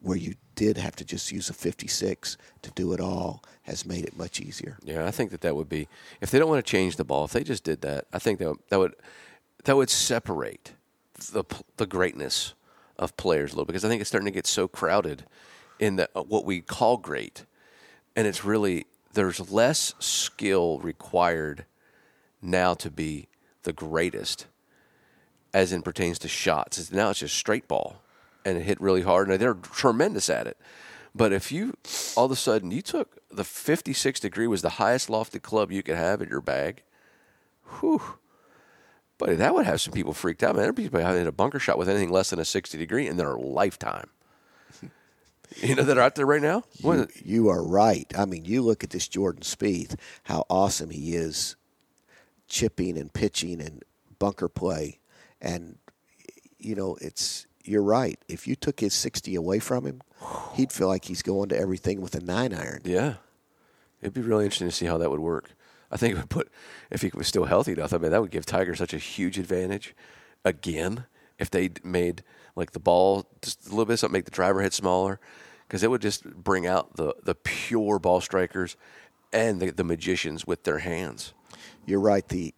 where 0.01 0.17
you 0.17 0.35
did 0.63 0.77
have 0.77 0.95
to 0.95 1.05
just 1.05 1.33
use 1.33 1.51
a 1.51 1.53
56 1.53 2.37
to 2.63 2.71
do 2.71 2.93
it 2.93 3.01
all 3.01 3.43
has 3.63 3.85
made 3.85 4.05
it 4.05 4.17
much 4.17 4.41
easier. 4.41 4.79
Yeah, 4.85 5.05
I 5.05 5.11
think 5.11 5.33
that 5.33 5.41
that 5.41 5.57
would 5.57 5.69
be 5.69 5.89
if 6.21 6.31
they 6.31 6.39
don't 6.39 6.49
want 6.49 6.65
to 6.65 6.71
change 6.71 6.95
the 6.95 7.05
ball. 7.05 7.25
If 7.25 7.33
they 7.33 7.43
just 7.43 7.65
did 7.65 7.81
that, 7.81 8.07
I 8.13 8.21
think 8.21 8.39
that 8.39 8.55
that 8.69 8.79
would 8.79 8.95
that 9.65 9.77
would 9.77 9.91
separate 9.91 10.73
the 11.33 11.43
the 11.79 11.87
greatness 11.87 12.55
of 12.97 13.17
players 13.17 13.53
a 13.53 13.57
little 13.57 13.65
because 13.65 13.85
I 13.85 13.89
think 13.89 14.01
it's 14.01 14.09
starting 14.09 14.27
to 14.27 14.39
get 14.39 14.47
so 14.47 14.69
crowded 14.69 15.25
in 15.81 15.97
the 15.97 16.09
uh, 16.15 16.23
what 16.23 16.45
we 16.45 16.61
call 16.61 16.97
great, 16.97 17.45
and 18.15 18.29
it's 18.29 18.45
really 18.45 18.87
there's 19.15 19.51
less 19.51 19.95
skill 19.99 20.79
required 20.79 21.65
now 22.41 22.75
to 22.75 22.89
be 22.89 23.27
the 23.65 23.73
greatest, 23.73 24.47
as 25.53 25.73
in 25.73 25.83
pertains 25.83 26.21
to 26.21 26.29
shots. 26.29 26.93
Now 26.93 27.11
it's 27.11 27.19
just 27.19 27.35
straight 27.37 27.67
ball, 27.67 28.02
and 28.45 28.59
it 28.59 28.63
hit 28.63 28.81
really 28.81 29.03
hard, 29.03 29.29
and 29.29 29.41
they're 29.41 29.55
tremendous 29.55 30.29
at 30.31 30.47
it. 30.47 30.59
But 31.15 31.33
if 31.33 31.53
you 31.53 31.75
all 32.17 32.27
of 32.27 32.31
a 32.31 32.37
sudden 32.37 32.71
you 32.71 32.83
took 32.83 33.19
the 33.31 33.45
56 33.45 34.21
degree 34.21 34.47
was 34.47 34.63
the 34.63 34.71
highest 34.71 35.09
lofted 35.09 35.43
club 35.43 35.71
you 35.71 35.83
could 35.83 35.97
have 35.97 36.23
in 36.23 36.29
your 36.29 36.41
bag, 36.41 36.83
whew, 37.81 38.01
buddy, 39.19 39.35
that 39.35 39.55
would 39.55 39.67
have 39.67 39.81
some 39.81 39.93
people 39.93 40.15
freaked 40.15 40.43
out. 40.43 40.55
Man, 40.55 40.65
there'd 40.65 40.75
be 40.75 40.85
people 40.85 41.01
having 41.01 41.27
a 41.27 41.33
bunker 41.33 41.59
shot 41.59 41.79
with 41.79 41.89
anything 41.89 42.11
less 42.11 42.31
than 42.31 42.39
a 42.39 42.45
60 42.45 42.79
degree 42.79 43.07
in 43.07 43.17
their 43.17 43.37
lifetime. 43.37 44.11
You 45.57 45.75
know 45.75 45.83
that 45.83 45.99
are 45.99 46.01
out 46.01 46.15
there 46.15 46.25
right 46.25 46.41
now. 46.41 46.63
You, 47.23 47.43
you 47.45 47.49
are 47.51 47.63
right. 47.63 48.11
I 48.17 48.25
mean, 48.25 48.47
you 48.47 48.63
look 48.63 48.83
at 48.83 48.89
this 48.89 49.07
Jordan 49.07 49.43
Spieth, 49.43 49.97
how 50.23 50.47
awesome 50.49 50.89
he 50.89 51.15
is 51.15 51.57
chipping 52.49 52.97
and 52.97 53.13
pitching 53.13 53.61
and 53.61 53.83
bunker 54.19 54.49
play. 54.49 55.01
And, 55.43 55.77
you 56.59 56.75
know, 56.75 56.97
it's, 57.03 57.47
you're 57.65 57.83
right. 57.83 58.19
If 58.29 58.47
you 58.47 58.57
took 58.57 58.81
his 58.81 58.95
60 58.95 59.35
away 59.35 59.59
from 59.59 59.87
him, 59.87 60.03
he'd 60.55 60.73
feel 60.73 60.89
like 60.89 61.07
he's 61.07 61.23
going 61.23 61.49
to 61.51 61.59
everything 61.59 62.01
with 62.01 62.15
a 62.15 62.21
nine 62.21 62.53
iron. 62.53 62.81
Yeah, 62.85 63.15
it'd 64.01 64.15
be 64.15 64.21
really 64.21 64.45
interesting 64.45 64.69
to 64.69 64.75
see 64.75 64.87
how 64.87 64.99
that 64.99 65.11
would 65.11 65.21
work. 65.21 65.51
I 65.91 65.97
think 65.97 66.15
it 66.15 66.19
would 66.19 66.31
put 66.31 66.51
if 66.91 67.03
he 67.03 67.11
was 67.15 67.27
still 67.27 67.45
healthy 67.45 67.73
enough. 67.73 67.93
I 67.93 67.99
mean, 67.99 68.11
that 68.11 68.21
would 68.21 68.31
give 68.31 68.47
Tiger 68.47 68.75
such 68.75 68.95
a 68.95 68.99
huge 68.99 69.39
advantage 69.39 69.95
again 70.45 71.05
if 71.39 71.51
they 71.51 71.71
made 71.85 72.23
like 72.57 72.73
the 72.73 72.81
ball 72.81 73.27
just 73.43 73.67
a 73.67 73.71
little 73.71 73.85
bit 73.85 73.99
something, 73.99 74.13
make 74.13 74.25
the 74.25 74.31
driver 74.31 74.63
head 74.63 74.73
smaller, 74.73 75.21
because 75.67 75.83
it 75.83 75.91
would 75.91 76.03
just 76.03 76.25
bring 76.25 76.67
out 76.67 76.97
the 76.97 77.15
the 77.23 77.35
pure 77.35 77.99
ball 77.99 78.21
strikers 78.21 78.77
and 79.33 79.61
the, 79.61 79.71
the 79.71 79.85
magicians 79.85 80.47
with 80.47 80.65
their 80.65 80.79
hands. 80.79 81.33
You're 81.87 82.01
right. 82.01 82.27
The 82.27 82.55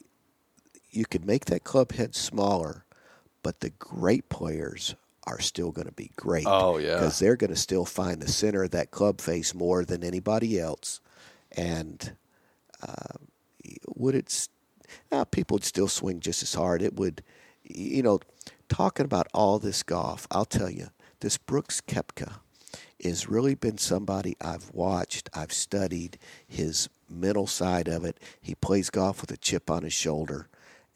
you 0.90 1.05
could 1.05 1.25
make 1.25 1.47
that 1.47 1.64
club 1.64 1.93
head 1.93 2.14
smaller, 2.14 2.84
but 3.45 3.61
the 3.61 3.71
great 3.71 4.29
players 4.29 4.97
are 5.27 5.41
still 5.41 5.71
going 5.71 5.87
to 5.87 5.93
be 5.93 6.11
great. 6.17 6.47
Oh, 6.49 6.79
yeah. 6.79 6.95
because 6.95 7.21
they're 7.21 7.37
going 7.37 7.51
to 7.53 7.57
still 7.57 7.85
find 7.85 8.21
the 8.21 8.29
center 8.29 8.65
of 8.65 8.73
that 8.73 8.91
club 8.91 9.21
face 9.21 9.55
more 9.55 9.85
than 9.85 10.03
anybody 10.03 10.59
else. 10.59 11.01
And 11.53 12.17
uh, 12.83 13.19
would 13.87 14.17
it? 14.17 14.49
Uh, 15.13 15.25
people 15.25 15.57
would 15.57 15.65
still 15.65 15.89
swing 15.89 16.21
just 16.21 16.43
as 16.43 16.55
hard. 16.55 16.83
It 16.83 16.97
would, 16.97 17.23
you 17.63 18.03
know, 18.03 18.21
talking 18.69 19.05
about 19.05 19.29
all 19.33 19.59
this 19.59 19.83
golf. 19.83 20.27
I'll 20.31 20.45
tell 20.45 20.71
you, 20.71 20.89
this 21.21 21.39
Brooks 21.39 21.81
Koepka 21.81 22.41
has 23.03 23.29
really 23.29 23.55
been 23.55 23.79
somebody 23.79 24.37
I've 24.41 24.71
watched, 24.73 25.29
I've 25.35 25.53
studied 25.53 26.19
his 26.47 26.89
mental 27.09 27.47
side 27.47 27.89
of 27.89 28.05
it. 28.05 28.19
He 28.41 28.55
plays 28.55 28.91
golf 28.91 29.21
with 29.21 29.31
a 29.31 29.37
chip 29.37 29.71
on 29.71 29.83
his 29.83 29.93
shoulder, 29.93 30.49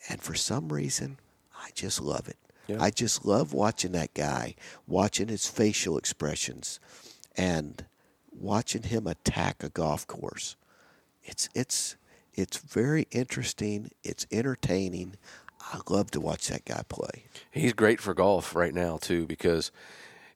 and 0.09 0.23
for 0.23 0.35
some 0.35 0.73
reason, 0.73 1.19
I 1.59 1.71
just 1.75 2.01
love 2.01 2.29
it. 2.29 2.37
Yeah. 2.67 2.77
I 2.81 2.91
just 2.91 3.25
love 3.25 3.53
watching 3.53 3.93
that 3.93 4.15
guy, 4.15 4.55
watching 4.87 5.29
his 5.29 5.47
facial 5.47 5.97
expressions, 5.97 6.79
and 7.37 7.85
watching 8.31 8.83
him 8.85 9.07
attack 9.07 9.63
a 9.63 9.71
golf 9.71 10.07
course. 10.07 10.57
It's 11.25 11.49
it's 11.55 11.97
it's 12.35 12.59
very 12.59 13.07
interesting. 13.11 13.91
It's 14.05 14.27
entertaining. 14.31 15.17
I 15.61 15.81
love 15.89 16.11
to 16.13 16.21
watch 16.21 16.49
that 16.49 16.65
guy 16.65 16.83
play. 16.89 17.25
He's 17.51 17.73
great 17.73 18.01
for 18.01 18.15
golf 18.15 18.55
right 18.55 18.73
now 18.73 18.99
too 18.99 19.27
because 19.27 19.71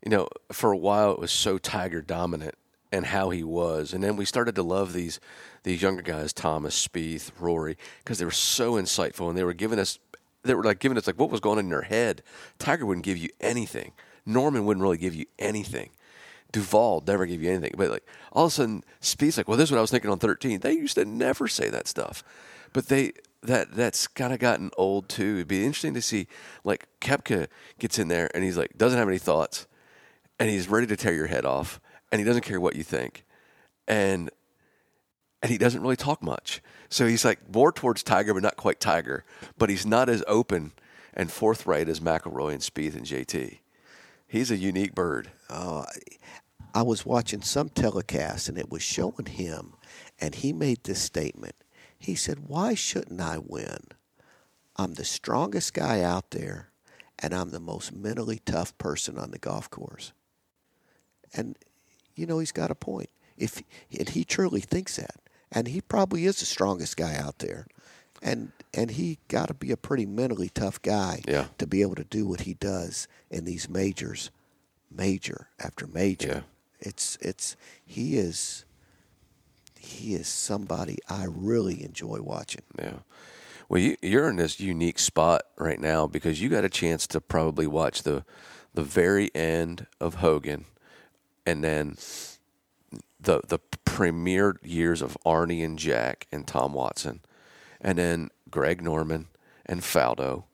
you 0.04 0.10
know 0.10 0.28
for 0.50 0.72
a 0.72 0.76
while 0.76 1.12
it 1.12 1.18
was 1.18 1.30
so 1.32 1.58
Tiger 1.58 2.02
dominant 2.02 2.54
and 2.90 3.06
how 3.06 3.30
he 3.30 3.42
was, 3.42 3.92
and 3.92 4.02
then 4.02 4.16
we 4.16 4.24
started 4.24 4.54
to 4.56 4.62
love 4.62 4.92
these 4.92 5.20
these 5.64 5.82
younger 5.82 6.02
guys, 6.02 6.32
Thomas, 6.32 6.86
Spieth, 6.86 7.30
Rory, 7.38 7.76
because 7.98 8.18
they 8.18 8.24
were 8.24 8.30
so 8.30 8.72
insightful 8.74 9.28
and 9.28 9.38
they 9.38 9.44
were 9.44 9.54
giving 9.54 9.78
us 9.78 9.98
they 10.44 10.54
were 10.54 10.64
like 10.64 10.78
giving 10.78 10.98
us 10.98 11.06
like 11.06 11.18
what 11.18 11.30
was 11.30 11.40
going 11.40 11.58
on 11.58 11.64
in 11.64 11.70
their 11.70 11.82
head. 11.82 12.22
Tiger 12.58 12.86
wouldn't 12.86 13.04
give 13.04 13.18
you 13.18 13.28
anything. 13.40 13.92
Norman 14.26 14.64
wouldn't 14.64 14.82
really 14.82 14.98
give 14.98 15.14
you 15.14 15.26
anything. 15.38 15.90
Duval 16.52 17.02
never 17.06 17.26
gave 17.26 17.42
you 17.42 17.50
anything. 17.50 17.74
But 17.76 17.90
like 17.90 18.06
all 18.32 18.46
of 18.46 18.52
a 18.52 18.54
sudden, 18.54 18.84
Spieth's 19.00 19.36
like, 19.36 19.48
well, 19.48 19.56
this 19.56 19.68
is 19.68 19.72
what 19.72 19.78
I 19.78 19.82
was 19.82 19.90
thinking 19.90 20.10
on 20.10 20.18
13. 20.18 20.60
They 20.60 20.72
used 20.72 20.96
to 20.96 21.04
never 21.04 21.48
say 21.48 21.68
that 21.70 21.88
stuff, 21.88 22.22
but 22.72 22.88
they 22.88 23.12
that 23.42 23.74
that's 23.74 24.06
kind 24.06 24.32
of 24.32 24.38
gotten 24.38 24.70
old 24.76 25.08
too. 25.08 25.36
It'd 25.36 25.48
be 25.48 25.64
interesting 25.64 25.94
to 25.94 26.02
see 26.02 26.28
like 26.62 26.86
Koepka 27.00 27.48
gets 27.78 27.98
in 27.98 28.08
there 28.08 28.30
and 28.34 28.44
he's 28.44 28.58
like 28.58 28.76
doesn't 28.76 28.98
have 28.98 29.08
any 29.08 29.18
thoughts, 29.18 29.66
and 30.38 30.50
he's 30.50 30.68
ready 30.68 30.86
to 30.86 30.96
tear 30.96 31.14
your 31.14 31.26
head 31.26 31.44
off, 31.44 31.80
and 32.10 32.20
he 32.20 32.24
doesn't 32.24 32.44
care 32.44 32.60
what 32.60 32.76
you 32.76 32.82
think, 32.82 33.24
and 33.88 34.30
and 35.42 35.50
he 35.50 35.58
doesn't 35.58 35.82
really 35.82 35.96
talk 35.96 36.22
much. 36.22 36.62
So 36.88 37.06
he's 37.06 37.24
like 37.24 37.52
more 37.52 37.72
towards 37.72 38.02
Tiger, 38.02 38.32
but 38.32 38.42
not 38.42 38.56
quite 38.56 38.80
Tiger. 38.80 39.24
But 39.58 39.70
he's 39.70 39.84
not 39.84 40.08
as 40.08 40.22
open 40.28 40.72
and 41.12 41.30
forthright 41.30 41.88
as 41.88 42.00
McIlroy 42.00 42.52
and 42.52 42.60
Spieth 42.62 42.94
and 42.94 43.04
JT. 43.04 43.58
He's 44.26 44.50
a 44.50 44.56
unique 44.56 44.94
bird. 44.94 45.30
Oh, 45.50 45.84
I 46.74 46.82
was 46.82 47.04
watching 47.04 47.42
some 47.42 47.68
telecast 47.68 48.48
and 48.48 48.56
it 48.56 48.70
was 48.70 48.82
showing 48.82 49.26
him, 49.26 49.74
and 50.18 50.34
he 50.34 50.52
made 50.52 50.84
this 50.84 51.02
statement. 51.02 51.56
He 51.98 52.14
said, 52.14 52.48
Why 52.48 52.74
shouldn't 52.74 53.20
I 53.20 53.38
win? 53.38 53.88
I'm 54.76 54.94
the 54.94 55.04
strongest 55.04 55.74
guy 55.74 56.02
out 56.02 56.30
there, 56.30 56.70
and 57.18 57.34
I'm 57.34 57.50
the 57.50 57.60
most 57.60 57.92
mentally 57.92 58.40
tough 58.44 58.76
person 58.78 59.18
on 59.18 59.32
the 59.32 59.38
golf 59.38 59.68
course. 59.68 60.12
And, 61.34 61.58
you 62.14 62.26
know, 62.26 62.38
he's 62.38 62.52
got 62.52 62.70
a 62.70 62.74
point. 62.74 63.10
If, 63.36 63.62
and 63.96 64.08
he 64.08 64.24
truly 64.24 64.60
thinks 64.60 64.96
that. 64.96 65.21
And 65.52 65.68
he 65.68 65.80
probably 65.80 66.24
is 66.24 66.40
the 66.40 66.46
strongest 66.46 66.96
guy 66.96 67.14
out 67.14 67.38
there. 67.38 67.66
And, 68.22 68.52
and 68.72 68.92
he 68.92 69.18
got 69.28 69.48
to 69.48 69.54
be 69.54 69.70
a 69.70 69.76
pretty 69.76 70.06
mentally 70.06 70.48
tough 70.48 70.80
guy 70.80 71.20
Yeah. 71.28 71.46
to 71.58 71.66
be 71.66 71.82
able 71.82 71.96
to 71.96 72.04
do 72.04 72.26
what 72.26 72.42
he 72.42 72.54
does 72.54 73.06
in 73.30 73.44
these 73.44 73.68
majors, 73.68 74.30
major 74.90 75.48
after 75.58 75.86
major. 75.86 76.28
Yeah. 76.28 76.40
It's 76.84 77.16
it's 77.20 77.56
he 77.84 78.16
is 78.16 78.64
he 79.78 80.14
is 80.14 80.26
somebody 80.26 80.98
I 81.08 81.26
really 81.28 81.84
enjoy 81.84 82.20
watching. 82.22 82.62
Yeah. 82.78 82.98
Well, 83.68 83.80
you, 83.80 83.96
you're 84.02 84.28
in 84.28 84.36
this 84.36 84.58
unique 84.58 84.98
spot 84.98 85.42
right 85.58 85.78
now 85.80 86.06
because 86.08 86.40
you 86.42 86.48
got 86.48 86.64
a 86.64 86.68
chance 86.68 87.06
to 87.08 87.20
probably 87.20 87.66
watch 87.68 88.02
the 88.02 88.24
the 88.74 88.82
very 88.82 89.30
end 89.34 89.86
of 90.00 90.16
Hogan, 90.16 90.64
and 91.46 91.62
then 91.62 91.96
the 93.22 93.40
the 93.46 93.58
premier 93.84 94.56
years 94.62 95.02
of 95.02 95.16
Arnie 95.24 95.64
and 95.64 95.78
Jack 95.78 96.26
and 96.32 96.46
Tom 96.46 96.72
Watson, 96.72 97.20
and 97.80 97.98
then 97.98 98.30
Greg 98.50 98.82
Norman 98.82 99.28
and 99.66 99.80
Faldo, 99.80 100.44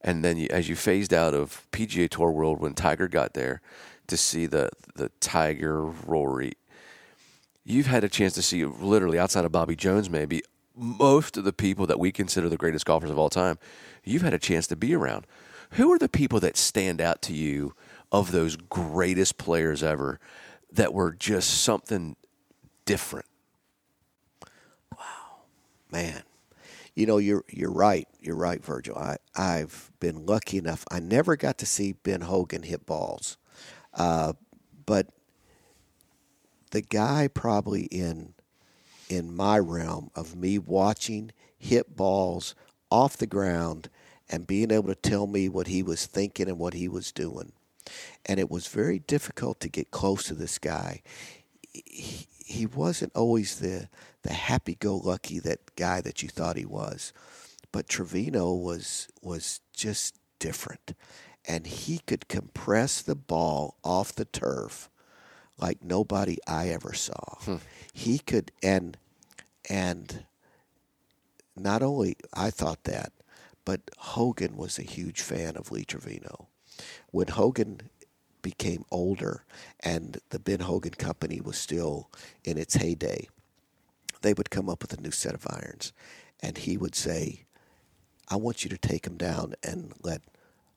and 0.00 0.24
then 0.24 0.36
you, 0.36 0.48
as 0.50 0.68
you 0.68 0.76
phased 0.76 1.14
out 1.14 1.34
of 1.34 1.66
PGA 1.72 2.08
Tour 2.08 2.30
world 2.30 2.60
when 2.60 2.74
Tiger 2.74 3.08
got 3.08 3.34
there, 3.34 3.60
to 4.06 4.16
see 4.16 4.46
the 4.46 4.70
the 4.94 5.10
Tiger 5.20 5.84
Rory 5.84 6.54
you've 7.68 7.86
had 7.86 8.02
a 8.02 8.08
chance 8.08 8.32
to 8.32 8.42
see 8.42 8.64
literally 8.64 9.18
outside 9.18 9.44
of 9.44 9.52
Bobby 9.52 9.76
Jones, 9.76 10.08
maybe 10.08 10.42
most 10.74 11.36
of 11.36 11.44
the 11.44 11.52
people 11.52 11.86
that 11.86 12.00
we 12.00 12.10
consider 12.10 12.48
the 12.48 12.56
greatest 12.56 12.86
golfers 12.86 13.10
of 13.10 13.18
all 13.18 13.28
time. 13.28 13.58
You've 14.02 14.22
had 14.22 14.32
a 14.32 14.38
chance 14.38 14.66
to 14.68 14.76
be 14.76 14.94
around. 14.94 15.26
Who 15.72 15.92
are 15.92 15.98
the 15.98 16.08
people 16.08 16.40
that 16.40 16.56
stand 16.56 17.00
out 17.00 17.20
to 17.22 17.34
you 17.34 17.74
of 18.10 18.32
those 18.32 18.56
greatest 18.56 19.36
players 19.36 19.82
ever 19.82 20.18
that 20.72 20.92
were 20.92 21.12
just 21.12 21.62
something 21.62 22.16
different? 22.84 23.26
Wow, 24.92 25.42
man, 25.90 26.22
you 26.94 27.06
know, 27.06 27.18
you're 27.18 27.44
you're 27.48 27.72
right. 27.72 28.08
You're 28.20 28.36
right, 28.36 28.64
Virgil. 28.64 28.96
I 28.96 29.18
I've 29.36 29.90
been 30.00 30.26
lucky 30.26 30.58
enough. 30.58 30.84
I 30.90 31.00
never 31.00 31.36
got 31.36 31.58
to 31.58 31.66
see 31.66 31.92
Ben 31.92 32.22
Hogan 32.22 32.64
hit 32.64 32.86
balls, 32.86 33.36
uh, 33.94 34.32
but 34.84 35.08
the 36.70 36.80
guy 36.82 37.28
probably 37.28 37.82
in 37.84 38.34
in 39.08 39.34
my 39.34 39.58
realm 39.58 40.10
of 40.14 40.36
me 40.36 40.58
watching 40.58 41.30
hit 41.56 41.96
balls 41.96 42.54
off 42.90 43.16
the 43.16 43.26
ground 43.26 43.88
and 44.28 44.46
being 44.46 44.70
able 44.70 44.88
to 44.88 44.94
tell 44.94 45.26
me 45.26 45.48
what 45.48 45.66
he 45.66 45.82
was 45.82 46.06
thinking 46.06 46.48
and 46.48 46.58
what 46.58 46.74
he 46.74 46.88
was 46.88 47.12
doing. 47.12 47.52
And 48.26 48.38
it 48.40 48.50
was 48.50 48.66
very 48.66 48.98
difficult 48.98 49.60
to 49.60 49.68
get 49.68 49.90
close 49.90 50.24
to 50.24 50.34
this 50.34 50.58
guy. 50.58 51.02
He, 51.72 52.26
he 52.44 52.66
wasn't 52.66 53.12
always 53.14 53.60
the 53.60 53.88
the 54.22 54.32
happy 54.32 54.74
go 54.74 54.96
lucky 54.96 55.38
that 55.38 55.76
guy 55.76 56.00
that 56.00 56.22
you 56.22 56.28
thought 56.28 56.56
he 56.56 56.64
was. 56.64 57.12
But 57.72 57.88
Trevino 57.88 58.52
was 58.54 59.08
was 59.22 59.60
just 59.74 60.14
different. 60.38 60.94
And 61.44 61.66
he 61.66 61.98
could 62.00 62.28
compress 62.28 63.00
the 63.00 63.14
ball 63.14 63.76
off 63.82 64.14
the 64.14 64.26
turf 64.26 64.90
like 65.56 65.82
nobody 65.82 66.38
I 66.46 66.68
ever 66.68 66.92
saw. 66.92 67.36
Hmm. 67.40 67.56
He 67.92 68.18
could 68.18 68.52
and 68.62 68.96
and 69.68 70.24
not 71.56 71.82
only 71.82 72.16
I 72.32 72.50
thought 72.50 72.84
that, 72.84 73.12
but 73.64 73.80
Hogan 73.98 74.56
was 74.56 74.78
a 74.78 74.82
huge 74.82 75.20
fan 75.20 75.56
of 75.56 75.70
Lee 75.70 75.84
Trevino. 75.84 76.48
When 77.10 77.28
Hogan 77.28 77.80
became 78.42 78.84
older 78.90 79.44
and 79.80 80.18
the 80.30 80.38
Ben 80.38 80.60
Hogan 80.60 80.94
Company 80.94 81.40
was 81.40 81.58
still 81.58 82.10
in 82.44 82.58
its 82.58 82.74
heyday, 82.74 83.28
they 84.22 84.32
would 84.32 84.50
come 84.50 84.68
up 84.68 84.82
with 84.82 84.92
a 84.92 85.00
new 85.00 85.10
set 85.10 85.34
of 85.34 85.46
irons. 85.48 85.92
And 86.40 86.58
he 86.58 86.76
would 86.76 86.94
say, 86.94 87.44
I 88.28 88.36
want 88.36 88.64
you 88.64 88.70
to 88.70 88.78
take 88.78 89.02
them 89.02 89.16
down 89.16 89.54
and 89.62 89.92
let 90.02 90.22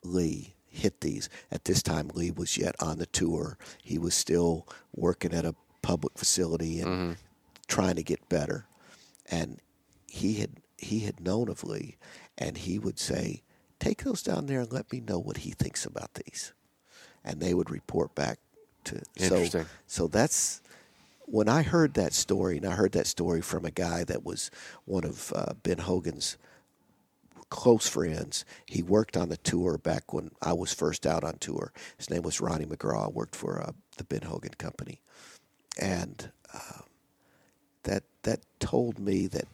Lee 0.02 0.54
hit 0.68 1.00
these. 1.00 1.28
At 1.50 1.64
this 1.64 1.82
time, 1.82 2.10
Lee 2.14 2.30
was 2.30 2.56
yet 2.56 2.74
on 2.80 2.98
the 2.98 3.06
tour. 3.06 3.58
He 3.82 3.98
was 3.98 4.14
still 4.14 4.66
working 4.94 5.32
at 5.32 5.44
a 5.44 5.54
public 5.82 6.16
facility 6.16 6.80
and 6.80 6.90
mm-hmm. 6.90 7.12
trying 7.68 7.96
to 7.96 8.02
get 8.02 8.28
better. 8.28 8.66
And 9.30 9.60
he 10.06 10.34
had 10.34 10.50
he 10.78 11.00
had 11.00 11.20
known 11.20 11.48
of 11.48 11.62
Lee, 11.62 11.96
and 12.36 12.58
he 12.58 12.78
would 12.78 12.98
say, 12.98 13.42
"Take 13.82 14.04
those 14.04 14.22
down 14.22 14.46
there 14.46 14.60
and 14.60 14.72
let 14.72 14.92
me 14.92 15.00
know 15.00 15.18
what 15.18 15.38
he 15.38 15.50
thinks 15.50 15.84
about 15.84 16.14
these." 16.14 16.52
And 17.24 17.40
they 17.40 17.54
would 17.54 17.70
report 17.70 18.14
back 18.14 18.38
to. 18.84 19.02
Interesting. 19.16 19.64
So, 19.64 19.68
so 19.86 20.06
that's 20.06 20.60
when 21.26 21.48
I 21.48 21.62
heard 21.62 21.94
that 21.94 22.12
story, 22.12 22.56
and 22.58 22.66
I 22.66 22.72
heard 22.72 22.92
that 22.92 23.06
story 23.06 23.40
from 23.40 23.64
a 23.64 23.70
guy 23.70 24.04
that 24.04 24.24
was 24.24 24.50
one 24.84 25.04
of 25.04 25.32
uh, 25.34 25.54
Ben 25.62 25.78
Hogan's 25.78 26.36
close 27.48 27.88
friends. 27.88 28.44
He 28.66 28.82
worked 28.82 29.16
on 29.16 29.28
the 29.28 29.36
tour 29.36 29.78
back 29.78 30.12
when 30.12 30.30
I 30.40 30.52
was 30.52 30.72
first 30.72 31.06
out 31.06 31.24
on 31.24 31.38
tour. 31.38 31.72
His 31.98 32.10
name 32.10 32.22
was 32.22 32.40
Ronnie 32.40 32.66
McGraw. 32.66 33.12
Worked 33.12 33.36
for 33.36 33.62
uh, 33.62 33.72
the 33.96 34.04
Ben 34.04 34.22
Hogan 34.22 34.54
Company, 34.58 35.00
and 35.78 36.30
uh, 36.52 36.82
that 37.84 38.04
that 38.22 38.40
told 38.60 38.98
me 38.98 39.26
that 39.28 39.48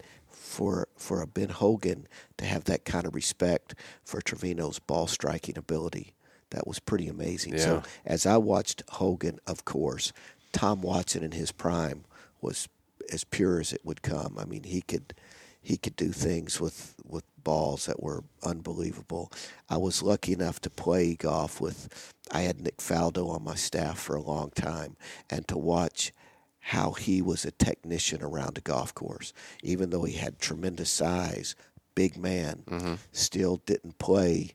for 0.49 0.89
for 0.97 1.21
a 1.21 1.27
Ben 1.27 1.51
Hogan 1.51 2.09
to 2.39 2.45
have 2.45 2.65
that 2.65 2.85
kind 2.85 3.07
of 3.07 3.15
respect 3.15 3.75
for 4.05 4.21
Trevino's 4.21 4.79
ball 4.79 5.07
striking 5.07 5.59
ability, 5.59 6.15
that 6.51 6.67
was 6.67 6.79
pretty 6.79 7.09
amazing. 7.09 7.55
Yeah. 7.55 7.61
So 7.61 7.83
as 8.05 8.27
I 8.27 8.39
watched 8.39 8.83
Hogan, 8.89 9.39
of 9.47 9.65
course, 9.65 10.13
Tom 10.53 10.81
Watson 10.83 11.23
in 11.23 11.33
his 11.33 11.53
prime 11.53 12.05
was 12.41 12.69
as 13.13 13.25
pure 13.25 13.61
as 13.61 13.73
it 13.73 13.83
would 13.85 14.03
come. 14.03 14.37
I 14.39 14.45
mean, 14.45 14.65
he 14.65 14.81
could 14.81 15.15
he 15.61 15.77
could 15.77 15.97
do 15.97 16.13
things 16.13 16.61
with 16.61 16.95
with 17.05 17.25
balls 17.45 17.87
that 17.87 18.03
were 18.03 18.25
unbelievable. 18.43 19.31
I 19.69 19.77
was 19.77 20.03
lucky 20.03 20.33
enough 20.33 20.61
to 20.63 20.71
play 20.71 21.15
golf 21.15 21.61
with 21.61 22.15
I 22.31 22.43
had 22.43 22.61
Nick 22.61 22.79
Faldo 22.79 23.29
on 23.29 23.45
my 23.45 23.55
staff 23.55 23.99
for 23.99 24.17
a 24.17 24.23
long 24.23 24.51
time 24.51 24.97
and 25.31 25.47
to 25.49 25.59
watch 25.59 26.13
how 26.61 26.93
he 26.93 27.23
was 27.23 27.45
a 27.45 27.51
technician 27.51 28.23
around 28.23 28.59
a 28.59 28.63
golf 28.63 28.95
course. 28.95 29.33
Even 29.63 29.91
though 29.91 30.05
he 30.05 30.15
had 30.15 30.39
tremendous 30.39 30.91
size, 30.91 31.55
big 31.95 32.17
man, 32.17 32.63
mm-hmm. 32.67 32.95
still 33.13 33.63
didn't 33.67 33.99
play 33.99 34.55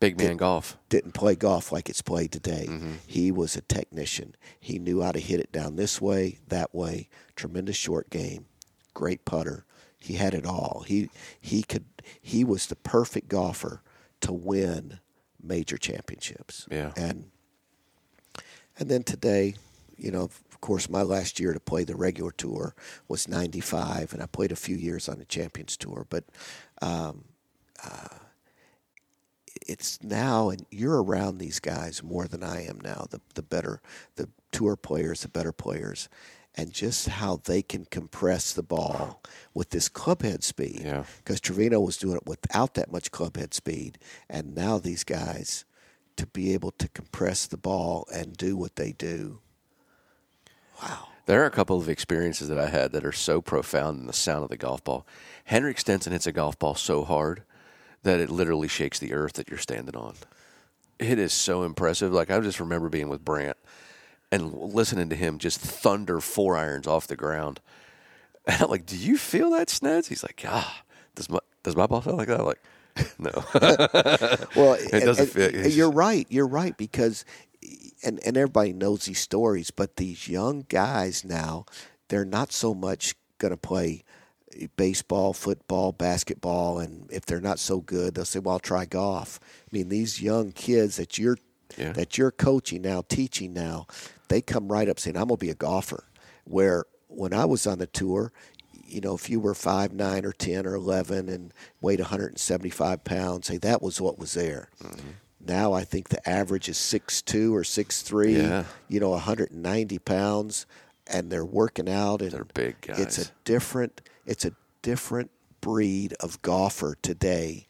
Big 0.00 0.18
man 0.18 0.30
did, 0.30 0.38
golf. 0.38 0.76
Didn't 0.90 1.12
play 1.12 1.34
golf 1.34 1.72
like 1.72 1.88
it's 1.88 2.02
played 2.02 2.30
today. 2.30 2.66
Mm-hmm. 2.68 2.92
He 3.06 3.32
was 3.32 3.56
a 3.56 3.62
technician. 3.62 4.34
He 4.60 4.78
knew 4.78 5.00
how 5.00 5.12
to 5.12 5.20
hit 5.20 5.40
it 5.40 5.50
down 5.50 5.76
this 5.76 5.98
way, 5.98 6.40
that 6.48 6.74
way. 6.74 7.08
Tremendous 7.36 7.76
short 7.76 8.10
game, 8.10 8.44
great 8.92 9.24
putter. 9.24 9.64
He 9.98 10.14
had 10.14 10.34
it 10.34 10.44
all. 10.44 10.84
He 10.86 11.08
he 11.40 11.62
could 11.62 11.86
he 12.20 12.44
was 12.44 12.66
the 12.66 12.76
perfect 12.76 13.28
golfer 13.28 13.82
to 14.20 14.32
win 14.32 15.00
major 15.42 15.78
championships. 15.78 16.66
Yeah. 16.70 16.92
And 16.96 17.30
and 18.78 18.90
then 18.90 19.04
today, 19.04 19.54
you 19.96 20.10
know, 20.10 20.28
course, 20.64 20.88
my 20.88 21.02
last 21.02 21.38
year 21.38 21.52
to 21.52 21.60
play 21.60 21.84
the 21.84 21.94
regular 21.94 22.30
tour 22.30 22.74
was 23.06 23.28
'95, 23.28 24.14
and 24.14 24.22
I 24.22 24.26
played 24.26 24.50
a 24.50 24.56
few 24.56 24.76
years 24.76 25.10
on 25.10 25.18
the 25.18 25.26
Champions 25.26 25.76
Tour. 25.76 26.06
But 26.08 26.24
um, 26.80 27.24
uh, 27.84 28.16
it's 29.66 30.02
now, 30.02 30.48
and 30.48 30.64
you're 30.70 31.02
around 31.02 31.36
these 31.36 31.60
guys 31.60 32.02
more 32.02 32.26
than 32.26 32.42
I 32.42 32.64
am 32.64 32.80
now. 32.82 33.06
The 33.10 33.20
the 33.34 33.42
better, 33.42 33.82
the 34.16 34.30
tour 34.52 34.74
players, 34.74 35.20
the 35.20 35.28
better 35.28 35.52
players, 35.52 36.08
and 36.54 36.72
just 36.72 37.08
how 37.08 37.42
they 37.44 37.60
can 37.60 37.84
compress 37.84 38.54
the 38.54 38.62
ball 38.62 39.22
with 39.52 39.68
this 39.68 39.90
clubhead 39.90 40.42
speed. 40.42 40.80
Yeah. 40.82 41.04
Because 41.18 41.42
Trevino 41.42 41.78
was 41.78 41.98
doing 41.98 42.16
it 42.16 42.26
without 42.26 42.72
that 42.74 42.90
much 42.90 43.10
clubhead 43.10 43.52
speed, 43.52 43.98
and 44.30 44.54
now 44.54 44.78
these 44.78 45.04
guys 45.04 45.66
to 46.16 46.26
be 46.26 46.54
able 46.54 46.70
to 46.70 46.88
compress 46.88 47.46
the 47.46 47.58
ball 47.58 48.08
and 48.14 48.34
do 48.34 48.56
what 48.56 48.76
they 48.76 48.92
do. 48.92 49.40
Wow. 50.82 51.08
There 51.26 51.42
are 51.42 51.46
a 51.46 51.50
couple 51.50 51.78
of 51.78 51.88
experiences 51.88 52.48
that 52.48 52.58
I 52.58 52.68
had 52.68 52.92
that 52.92 53.04
are 53.04 53.12
so 53.12 53.40
profound 53.40 54.00
in 54.00 54.06
the 54.06 54.12
sound 54.12 54.44
of 54.44 54.50
the 54.50 54.56
golf 54.56 54.84
ball. 54.84 55.06
Henrik 55.44 55.78
Stenson 55.78 56.12
hits 56.12 56.26
a 56.26 56.32
golf 56.32 56.58
ball 56.58 56.74
so 56.74 57.04
hard 57.04 57.42
that 58.02 58.20
it 58.20 58.28
literally 58.30 58.68
shakes 58.68 58.98
the 58.98 59.14
earth 59.14 59.34
that 59.34 59.48
you're 59.48 59.58
standing 59.58 59.96
on. 59.96 60.14
It 60.98 61.18
is 61.18 61.32
so 61.32 61.62
impressive. 61.62 62.12
Like 62.12 62.30
I 62.30 62.38
just 62.40 62.60
remember 62.60 62.88
being 62.88 63.08
with 63.08 63.24
Brandt 63.24 63.56
and 64.30 64.52
listening 64.52 65.08
to 65.08 65.16
him 65.16 65.38
just 65.38 65.60
thunder 65.60 66.20
four 66.20 66.56
irons 66.56 66.86
off 66.86 67.06
the 67.06 67.16
ground. 67.16 67.60
And 68.46 68.60
I'm 68.60 68.68
like, 68.68 68.84
"Do 68.84 68.98
you 68.98 69.16
feel 69.16 69.52
that, 69.52 69.68
Sneds?" 69.68 70.08
He's 70.08 70.22
like, 70.22 70.44
"Ah, 70.46 70.82
does 71.14 71.30
my 71.30 71.38
does 71.62 71.74
my 71.74 71.86
ball 71.86 72.02
sound 72.02 72.18
like 72.18 72.28
that?" 72.28 72.40
I'm 72.40 72.44
like, 72.44 72.60
no. 73.18 73.30
well, 74.54 74.74
it 74.78 75.02
doesn't 75.02 75.28
feel. 75.28 75.66
You're 75.66 75.90
right. 75.90 76.26
You're 76.28 76.46
right 76.46 76.76
because, 76.76 77.24
and 78.04 78.20
and 78.24 78.36
everybody 78.36 78.72
knows 78.72 79.04
these 79.04 79.18
stories, 79.18 79.70
but 79.70 79.96
these 79.96 80.28
young 80.28 80.66
guys 80.68 81.24
now, 81.24 81.64
they're 82.08 82.24
not 82.24 82.52
so 82.52 82.74
much 82.74 83.14
going 83.38 83.50
to 83.50 83.56
play 83.56 84.04
baseball, 84.76 85.32
football, 85.32 85.92
basketball, 85.92 86.78
and 86.78 87.10
if 87.10 87.26
they're 87.26 87.40
not 87.40 87.58
so 87.58 87.80
good, 87.80 88.14
they'll 88.14 88.24
say, 88.24 88.38
"Well, 88.38 88.54
I'll 88.54 88.60
try 88.60 88.84
golf." 88.84 89.40
I 89.42 89.68
mean, 89.72 89.88
these 89.88 90.22
young 90.22 90.52
kids 90.52 90.96
that 90.96 91.18
you're 91.18 91.38
yeah. 91.76 91.92
that 91.92 92.18
you're 92.18 92.30
coaching 92.30 92.82
now, 92.82 93.02
teaching 93.08 93.52
now, 93.52 93.86
they 94.28 94.40
come 94.40 94.68
right 94.68 94.88
up 94.88 95.00
saying, 95.00 95.16
"I'm 95.16 95.28
gonna 95.28 95.36
be 95.36 95.50
a 95.50 95.54
golfer." 95.54 96.04
Where 96.44 96.84
when 97.08 97.32
I 97.32 97.44
was 97.46 97.66
on 97.66 97.78
the 97.78 97.86
tour, 97.86 98.32
you 98.86 99.00
know, 99.00 99.14
if 99.14 99.28
you 99.28 99.40
were 99.40 99.54
five 99.54 99.92
nine 99.92 100.24
or 100.24 100.32
ten 100.32 100.66
or 100.66 100.74
eleven 100.74 101.28
and 101.28 101.52
weighed 101.80 102.00
175 102.00 103.04
pounds, 103.04 103.46
say 103.46 103.58
that 103.58 103.82
was 103.82 104.00
what 104.00 104.18
was 104.18 104.34
there. 104.34 104.68
Mm-hmm. 104.82 105.10
Now 105.46 105.72
I 105.72 105.84
think 105.84 106.08
the 106.08 106.28
average 106.28 106.68
is 106.68 106.78
six 106.78 107.22
two 107.22 107.54
or 107.54 107.64
six 107.64 108.02
three. 108.02 108.36
Yeah. 108.36 108.64
You 108.88 109.00
know, 109.00 109.10
190 109.10 109.98
pounds, 110.00 110.66
and 111.06 111.30
they're 111.30 111.44
working 111.44 111.88
out 111.88 112.22
and 112.22 112.32
they're 112.32 112.44
big 112.44 112.80
guys. 112.80 112.98
It's 112.98 113.18
a 113.18 113.32
different 113.44 114.00
it's 114.26 114.44
a 114.44 114.52
different 114.82 115.30
breed 115.60 116.14
of 116.20 116.40
golfer 116.42 116.96
today 117.00 117.66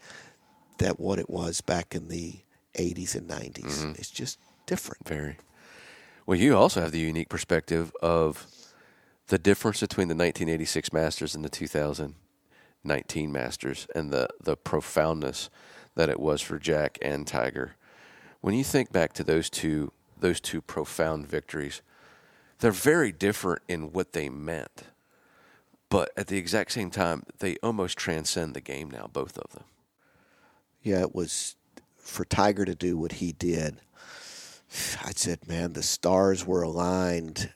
than 0.78 0.92
what 0.92 1.18
it 1.18 1.30
was 1.30 1.60
back 1.60 1.94
in 1.94 2.08
the 2.08 2.40
80s 2.74 3.14
and 3.14 3.28
90s. 3.28 3.64
Mm-hmm. 3.64 3.92
It's 3.92 4.10
just 4.10 4.38
different. 4.66 5.06
Very. 5.06 5.36
Well, 6.26 6.38
you 6.38 6.56
also 6.56 6.80
have 6.80 6.92
the 6.92 6.98
unique 6.98 7.28
perspective 7.28 7.92
of 8.02 8.46
the 9.28 9.38
difference 9.38 9.80
between 9.80 10.08
the 10.08 10.14
1986 10.14 10.92
Masters 10.92 11.34
and 11.34 11.44
the 11.44 11.48
2019 11.48 13.32
Masters 13.32 13.86
and 13.94 14.12
the, 14.12 14.28
the 14.42 14.56
profoundness 14.56 15.50
that 15.94 16.08
it 16.08 16.20
was 16.20 16.40
for 16.40 16.58
Jack 16.58 16.98
and 17.02 17.26
Tiger. 17.26 17.76
When 18.40 18.54
you 18.54 18.64
think 18.64 18.92
back 18.92 19.12
to 19.14 19.24
those 19.24 19.48
two 19.48 19.92
those 20.18 20.40
two 20.40 20.60
profound 20.60 21.26
victories, 21.26 21.82
they're 22.60 22.70
very 22.70 23.12
different 23.12 23.62
in 23.68 23.92
what 23.92 24.12
they 24.12 24.28
meant. 24.28 24.84
But 25.90 26.10
at 26.16 26.28
the 26.28 26.38
exact 26.38 26.72
same 26.72 26.90
time, 26.90 27.24
they 27.38 27.56
almost 27.62 27.98
transcend 27.98 28.54
the 28.54 28.60
game 28.60 28.90
now, 28.90 29.08
both 29.12 29.36
of 29.38 29.50
them. 29.52 29.64
Yeah, 30.82 31.00
it 31.00 31.14
was 31.14 31.56
for 31.96 32.24
Tiger 32.24 32.64
to 32.64 32.74
do 32.74 32.96
what 32.96 33.12
he 33.12 33.32
did. 33.32 33.80
I 35.04 35.12
said, 35.14 35.46
man, 35.46 35.74
the 35.74 35.82
stars 35.82 36.46
were 36.46 36.62
aligned. 36.62 37.50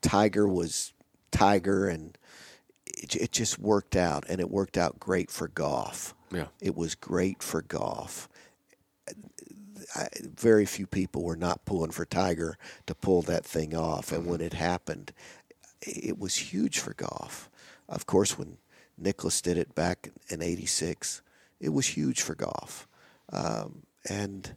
Tiger 0.00 0.46
was 0.46 0.92
Tiger, 1.30 1.88
and 1.88 2.16
it, 2.86 3.16
it 3.16 3.32
just 3.32 3.58
worked 3.58 3.96
out, 3.96 4.24
and 4.28 4.40
it 4.40 4.50
worked 4.50 4.78
out 4.78 5.00
great 5.00 5.30
for 5.30 5.48
golf. 5.48 6.14
Yeah. 6.32 6.46
It 6.60 6.76
was 6.76 6.94
great 6.94 7.42
for 7.42 7.62
golf. 7.62 8.28
I, 9.94 10.08
very 10.22 10.64
few 10.66 10.86
people 10.86 11.22
were 11.22 11.36
not 11.36 11.64
pulling 11.64 11.90
for 11.90 12.04
Tiger 12.04 12.56
to 12.86 12.94
pull 12.94 13.22
that 13.22 13.44
thing 13.44 13.74
off, 13.74 14.12
and 14.12 14.26
when 14.26 14.40
it 14.40 14.54
happened, 14.54 15.12
it 15.82 16.18
was 16.18 16.34
huge 16.36 16.78
for 16.78 16.94
golf. 16.94 17.50
Of 17.88 18.06
course, 18.06 18.38
when 18.38 18.56
Nicklaus 18.96 19.40
did 19.40 19.58
it 19.58 19.74
back 19.74 20.10
in 20.28 20.42
'86, 20.42 21.22
it 21.60 21.68
was 21.70 21.88
huge 21.88 22.22
for 22.22 22.34
golf. 22.34 22.88
Um, 23.32 23.82
and 24.08 24.54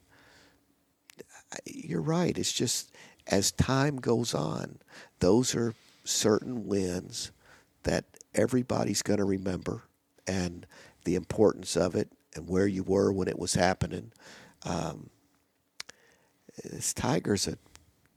you're 1.66 2.02
right. 2.02 2.38
It's 2.38 2.54
just 2.54 2.92
as 3.28 3.52
time 3.52 3.98
goes 3.98 4.34
on, 4.34 4.80
those 5.20 5.56
are 5.56 5.74
certain 6.04 6.68
wins 6.68 7.32
that 7.84 8.06
everybody's 8.34 9.02
going 9.02 9.20
to 9.20 9.26
remember, 9.26 9.84
and 10.26 10.66
the 11.08 11.16
importance 11.16 11.78
of 11.78 11.96
it, 11.96 12.12
and 12.36 12.50
where 12.50 12.68
you 12.68 12.84
were 12.84 13.14
when 13.14 13.30
it 13.30 13.40
was 13.40 13.54
happening. 13.54 14.12
Um, 14.66 15.10
this 16.66 16.94
Tiger's 16.94 17.48
a 17.48 17.58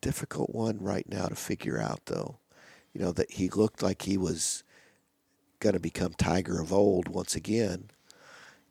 difficult 0.01 0.51
one 0.53 0.79
right 0.81 1.09
now 1.09 1.27
to 1.27 1.37
figure 1.37 1.81
out, 1.81 2.01
though. 2.07 2.39
You 2.93 3.01
know 3.01 3.13
that 3.13 3.31
he 3.31 3.49
looked 3.49 3.81
like 3.81 4.03
he 4.03 4.19
was 4.19 4.65
going 5.61 5.75
to 5.75 5.81
become 5.81 6.15
Tiger 6.15 6.61
of 6.61 6.73
old 6.73 7.07
once 7.09 7.37
again, 7.37 7.91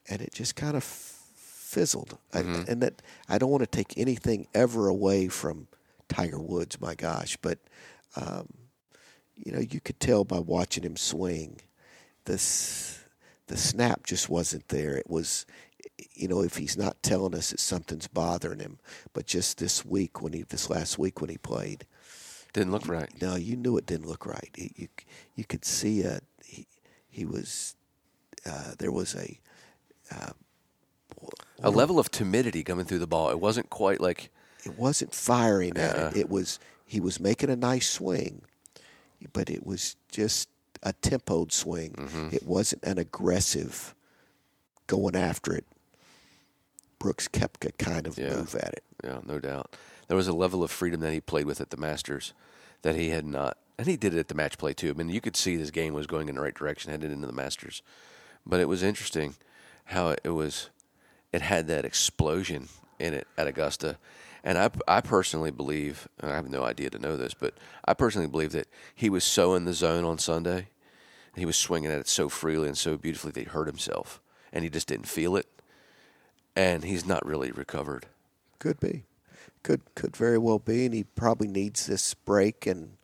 and 0.09 0.21
it 0.21 0.33
just 0.33 0.57
kind 0.57 0.75
of 0.75 0.83
fizzled. 0.83 2.17
Mhm. 2.33 2.67
I, 2.67 2.71
and 2.71 2.81
that 2.81 3.01
I 3.29 3.37
don't 3.37 3.51
want 3.51 3.63
to 3.63 3.67
take 3.67 3.97
anything 3.97 4.47
ever 4.53 4.89
away 4.89 5.29
from 5.29 5.67
Tiger 6.09 6.39
Woods, 6.39 6.81
my 6.81 6.93
gosh, 6.95 7.37
but 7.41 7.59
um, 8.17 8.49
you 9.37 9.53
know 9.53 9.59
you 9.59 9.79
could 9.79 10.01
tell 10.01 10.25
by 10.25 10.39
watching 10.39 10.83
him 10.83 10.97
swing, 10.97 11.61
this 12.25 12.98
the 13.49 13.57
snap 13.57 14.05
just 14.05 14.29
wasn't 14.29 14.67
there. 14.69 14.95
It 14.95 15.09
was, 15.09 15.45
you 16.13 16.27
know, 16.27 16.41
if 16.41 16.57
he's 16.57 16.77
not 16.77 17.01
telling 17.03 17.35
us 17.35 17.49
that 17.51 17.59
something's 17.59 18.07
bothering 18.07 18.59
him, 18.59 18.79
but 19.13 19.25
just 19.27 19.57
this 19.57 19.83
week 19.83 20.21
when 20.21 20.33
he 20.33 20.43
this 20.43 20.69
last 20.69 20.97
week 20.97 21.19
when 21.19 21.29
he 21.29 21.37
played, 21.37 21.85
Didn't 22.53 22.71
look 22.71 22.87
right. 22.87 23.09
no, 23.21 23.35
you 23.35 23.55
knew 23.57 23.75
it 23.77 23.85
didn't 23.85 24.07
look 24.07 24.25
right. 24.25 24.49
He, 24.55 24.71
you 24.75 24.87
you 25.35 25.43
could 25.45 25.65
see 25.65 25.99
it. 26.01 26.23
He 26.45 26.67
he 27.09 27.25
was 27.25 27.75
uh, 28.45 28.73
there 28.79 28.91
was 28.91 29.15
a 29.15 29.39
uh, 30.11 30.31
A 31.61 31.69
level 31.69 31.99
of 31.99 32.09
timidity 32.09 32.63
coming 32.63 32.85
through 32.85 32.99
the 32.99 33.07
ball. 33.07 33.29
It 33.31 33.39
wasn't 33.39 33.69
quite 33.69 33.99
like 33.99 34.29
it 34.65 34.77
wasn't 34.77 35.13
firing 35.13 35.77
at 35.77 35.95
it. 36.13 36.17
It 36.21 36.29
was 36.29 36.59
he 36.85 36.99
was 36.99 37.19
making 37.19 37.49
a 37.49 37.55
nice 37.55 37.89
swing, 37.89 38.41
but 39.33 39.49
it 39.49 39.65
was 39.65 39.95
just 40.11 40.49
a 40.83 40.93
tempoed 40.93 41.51
swing. 41.51 41.91
Mm-hmm. 41.91 42.29
It 42.31 42.43
wasn't 42.45 42.83
an 42.83 42.97
aggressive 42.97 43.93
going 44.87 45.15
after 45.15 45.53
it. 45.53 45.65
Brooks 46.97 47.27
Koepka 47.27 47.77
kind 47.77 48.07
of 48.07 48.17
Yeah. 48.17 48.35
move 48.35 48.55
at 48.55 48.73
it. 48.73 48.83
Yeah, 49.03 49.19
no 49.25 49.39
doubt. 49.39 49.75
There 50.07 50.17
was 50.17 50.27
a 50.27 50.33
level 50.33 50.63
of 50.63 50.71
freedom 50.71 50.99
that 51.01 51.13
he 51.13 51.21
played 51.21 51.45
with 51.45 51.61
at 51.61 51.69
the 51.69 51.77
Masters 51.77 52.33
that 52.81 52.95
he 52.95 53.09
had 53.09 53.25
not, 53.25 53.57
and 53.77 53.87
he 53.87 53.95
did 53.95 54.13
it 54.13 54.19
at 54.19 54.27
the 54.27 54.35
match 54.35 54.57
play 54.57 54.73
too. 54.73 54.89
I 54.89 54.93
mean, 54.93 55.09
you 55.09 55.21
could 55.21 55.37
see 55.37 55.57
his 55.57 55.71
game 55.71 55.93
was 55.93 56.07
going 56.07 56.27
in 56.29 56.35
the 56.35 56.41
right 56.41 56.53
direction 56.53 56.91
headed 56.91 57.11
into 57.11 57.27
the 57.27 57.33
Masters, 57.33 57.81
but 58.45 58.59
it 58.59 58.67
was 58.67 58.83
interesting 58.83 59.35
how 59.85 60.15
it 60.23 60.29
was. 60.31 60.69
It 61.31 61.41
had 61.43 61.67
that 61.67 61.85
explosion 61.85 62.69
in 62.97 63.13
it 63.13 63.27
at 63.37 63.47
Augusta, 63.47 63.97
and 64.43 64.57
I, 64.57 64.69
I 64.87 65.01
personally 65.01 65.51
believe, 65.51 66.07
I 66.21 66.29
have 66.29 66.49
no 66.49 66.63
idea 66.63 66.89
to 66.91 66.99
know 66.99 67.17
this, 67.17 67.33
but 67.33 67.55
I 67.85 67.93
personally 67.93 68.27
believe 68.27 68.51
that 68.53 68.67
he 68.95 69.09
was 69.09 69.23
so 69.23 69.55
in 69.55 69.65
the 69.65 69.73
zone 69.73 70.05
on 70.05 70.17
Sunday, 70.17 70.67
he 71.35 71.45
was 71.45 71.57
swinging 71.57 71.91
at 71.91 71.99
it 71.99 72.07
so 72.07 72.29
freely 72.29 72.67
and 72.67 72.77
so 72.77 72.97
beautifully 72.97 73.31
that 73.31 73.39
he 73.39 73.45
hurt 73.45 73.67
himself, 73.67 74.21
and 74.51 74.63
he 74.63 74.69
just 74.69 74.87
didn't 74.87 75.07
feel 75.07 75.35
it, 75.35 75.47
and 76.55 76.83
he's 76.83 77.05
not 77.05 77.25
really 77.25 77.51
recovered. 77.51 78.07
Could 78.59 78.79
be, 78.79 79.05
could 79.63 79.81
could 79.95 80.15
very 80.15 80.37
well 80.37 80.59
be, 80.59 80.85
and 80.85 80.93
he 80.93 81.03
probably 81.03 81.47
needs 81.47 81.85
this 81.85 82.13
break 82.13 82.67
and 82.67 82.97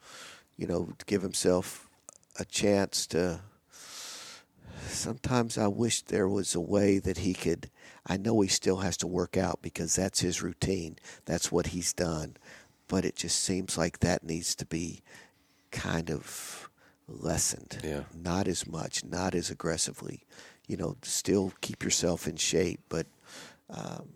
you 0.57 0.67
know 0.67 0.89
give 1.05 1.21
himself 1.21 1.89
a 2.37 2.45
chance 2.45 3.07
to. 3.07 3.41
Sometimes 4.87 5.57
I 5.57 5.67
wish 5.67 6.03
there 6.03 6.27
was 6.27 6.55
a 6.55 6.59
way 6.59 6.99
that 6.99 7.19
he 7.19 7.33
could. 7.33 7.69
I 8.05 8.17
know 8.17 8.41
he 8.41 8.47
still 8.47 8.77
has 8.77 8.97
to 8.97 9.07
work 9.07 9.35
out 9.35 9.61
because 9.61 9.95
that's 9.95 10.19
his 10.19 10.41
routine. 10.41 10.97
That's 11.25 11.51
what 11.51 11.67
he's 11.67 11.93
done, 11.93 12.37
but 12.87 13.05
it 13.05 13.15
just 13.15 13.41
seems 13.41 13.77
like 13.77 13.99
that 13.99 14.23
needs 14.23 14.55
to 14.55 14.65
be 14.65 15.01
kind 15.71 16.11
of 16.11 16.69
lessened. 17.07 17.79
Yeah. 17.83 18.03
Not 18.13 18.47
as 18.47 18.67
much, 18.67 19.03
not 19.03 19.35
as 19.35 19.49
aggressively. 19.49 20.23
You 20.67 20.77
know, 20.77 20.97
still 21.03 21.53
keep 21.61 21.83
yourself 21.83 22.27
in 22.27 22.37
shape, 22.37 22.79
but 22.89 23.07
um, 23.69 24.09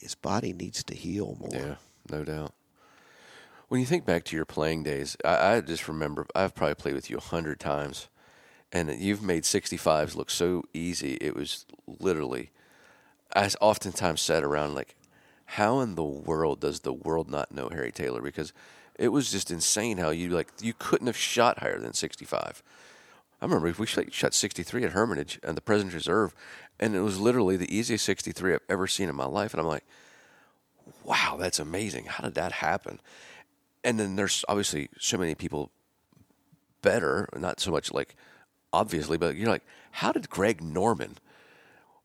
his 0.00 0.14
body 0.14 0.52
needs 0.52 0.82
to 0.84 0.94
heal 0.94 1.36
more. 1.38 1.50
Yeah, 1.52 1.74
no 2.10 2.24
doubt. 2.24 2.52
When 3.68 3.80
you 3.80 3.86
think 3.86 4.04
back 4.04 4.24
to 4.24 4.36
your 4.36 4.44
playing 4.44 4.82
days, 4.82 5.16
I, 5.24 5.54
I 5.54 5.60
just 5.60 5.86
remember 5.86 6.26
I've 6.34 6.54
probably 6.54 6.74
played 6.74 6.94
with 6.94 7.08
you 7.08 7.18
a 7.18 7.20
hundred 7.20 7.60
times, 7.60 8.08
and 8.72 8.90
you've 9.00 9.22
made 9.22 9.44
65s 9.44 10.16
look 10.16 10.30
so 10.30 10.64
easy. 10.74 11.14
It 11.20 11.36
was 11.36 11.66
literally, 11.86 12.50
I 13.34 13.48
oftentimes 13.60 14.20
sat 14.20 14.44
around 14.44 14.74
like, 14.74 14.94
how 15.46 15.80
in 15.80 15.94
the 15.94 16.04
world 16.04 16.60
does 16.60 16.80
the 16.80 16.92
world 16.92 17.28
not 17.28 17.52
know 17.52 17.68
Harry 17.70 17.92
Taylor? 17.92 18.22
Because 18.22 18.52
it 18.98 19.08
was 19.08 19.32
just 19.32 19.50
insane 19.50 19.96
how 19.96 20.10
you 20.10 20.30
like 20.30 20.52
you 20.60 20.74
couldn't 20.78 21.06
have 21.06 21.16
shot 21.16 21.58
higher 21.58 21.78
than 21.78 21.92
65. 21.92 22.62
I 23.40 23.44
remember 23.44 23.72
we 23.78 23.86
shot 23.86 24.12
shot 24.12 24.34
63 24.34 24.84
at 24.84 24.92
Hermitage 24.92 25.40
and 25.42 25.56
the 25.56 25.62
President's 25.62 25.94
Reserve, 25.94 26.34
and 26.78 26.94
it 26.94 27.00
was 27.00 27.18
literally 27.18 27.56
the 27.56 27.74
easiest 27.74 28.04
63 28.04 28.54
I've 28.54 28.60
ever 28.68 28.86
seen 28.86 29.08
in 29.08 29.16
my 29.16 29.24
life. 29.24 29.52
And 29.52 29.60
I'm 29.60 29.66
like, 29.66 29.84
wow, 31.04 31.36
that's 31.38 31.58
amazing. 31.58 32.04
How 32.04 32.24
did 32.24 32.34
that 32.34 32.52
happen? 32.52 33.00
And 33.82 33.98
then 33.98 34.16
there's 34.16 34.44
obviously 34.48 34.90
so 34.98 35.16
many 35.16 35.34
people 35.34 35.70
better, 36.82 37.28
not 37.36 37.60
so 37.60 37.70
much 37.70 37.92
like 37.92 38.14
obviously, 38.72 39.18
but 39.18 39.36
you're 39.36 39.48
like, 39.48 39.64
how 39.92 40.12
did 40.12 40.30
Greg 40.30 40.62
Norman, 40.62 41.18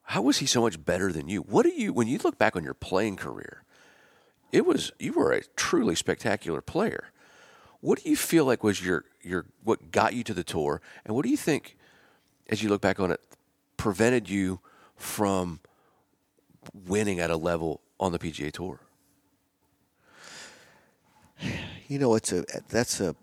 how 0.05 0.21
was 0.21 0.37
he 0.37 0.45
so 0.45 0.61
much 0.61 0.83
better 0.83 1.11
than 1.11 1.27
you? 1.27 1.41
What 1.41 1.63
do 1.63 1.69
you, 1.69 1.91
when 1.91 2.07
you 2.07 2.19
look 2.23 2.37
back 2.37 2.55
on 2.55 2.63
your 2.63 2.73
playing 2.73 3.17
career, 3.17 3.63
it 4.51 4.65
was, 4.65 4.91
you 4.99 5.13
were 5.13 5.31
a 5.31 5.43
truly 5.55 5.95
spectacular 5.95 6.61
player. 6.61 7.11
What 7.81 8.03
do 8.03 8.09
you 8.09 8.15
feel 8.15 8.45
like 8.45 8.63
was 8.63 8.83
your, 8.83 9.05
your, 9.21 9.45
what 9.63 9.91
got 9.91 10.13
you 10.13 10.23
to 10.23 10.33
the 10.33 10.43
tour? 10.43 10.81
And 11.05 11.15
what 11.15 11.23
do 11.23 11.29
you 11.29 11.37
think, 11.37 11.75
as 12.49 12.63
you 12.63 12.69
look 12.69 12.81
back 12.81 12.99
on 12.99 13.11
it, 13.11 13.19
prevented 13.77 14.29
you 14.29 14.59
from 14.95 15.59
winning 16.73 17.19
at 17.19 17.29
a 17.29 17.37
level 17.37 17.81
on 17.99 18.11
the 18.11 18.19
PGA 18.19 18.51
Tour? 18.51 18.79
You 21.87 21.99
know, 21.99 22.15
it's 22.15 22.31
a 22.31 22.45
that's 22.69 22.99
a 22.99 23.15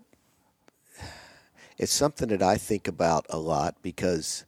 it's 1.77 1.91
something 1.91 2.29
that 2.29 2.41
I 2.41 2.57
think 2.57 2.87
about 2.87 3.25
a 3.29 3.37
lot 3.37 3.75
because 3.81 4.45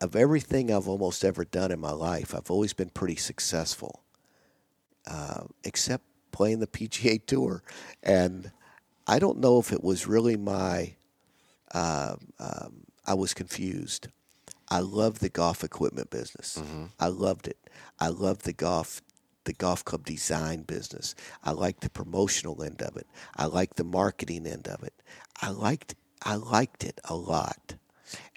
of 0.00 0.14
everything 0.14 0.70
I've 0.72 0.88
almost 0.88 1.24
ever 1.24 1.44
done 1.44 1.70
in 1.72 1.80
my 1.80 1.90
life. 1.92 2.34
I've 2.34 2.50
always 2.50 2.72
been 2.72 2.90
pretty 2.90 3.16
successful, 3.16 4.02
uh, 5.06 5.44
except 5.64 6.04
playing 6.32 6.60
the 6.60 6.66
PGA 6.66 7.24
Tour, 7.24 7.62
and 8.02 8.52
I 9.06 9.18
don't 9.18 9.38
know 9.38 9.58
if 9.58 9.72
it 9.72 9.82
was 9.82 10.06
really 10.06 10.36
my. 10.36 10.94
Um, 11.74 12.32
um, 12.38 12.84
I 13.06 13.14
was 13.14 13.34
confused. 13.34 14.08
I 14.70 14.80
loved 14.80 15.20
the 15.20 15.28
golf 15.28 15.64
equipment 15.64 16.10
business. 16.10 16.62
I 17.00 17.08
loved 17.08 17.48
it. 17.48 17.58
I 17.98 18.08
loved 18.08 18.44
the 18.44 18.52
golf 18.52 19.02
the 19.44 19.54
golf 19.54 19.82
club 19.82 20.04
design 20.04 20.60
business. 20.62 21.14
I 21.42 21.52
liked 21.52 21.80
the 21.80 21.88
promotional 21.88 22.62
end 22.62 22.82
of 22.82 22.96
it. 22.98 23.06
I 23.34 23.46
liked 23.46 23.76
the 23.78 23.84
marketing 23.84 24.46
end 24.46 24.68
of 24.68 24.82
it. 24.82 24.92
I 25.40 25.48
liked 25.50 25.94
I 26.22 26.34
liked 26.34 26.84
it 26.84 27.00
a 27.04 27.14
lot. 27.16 27.76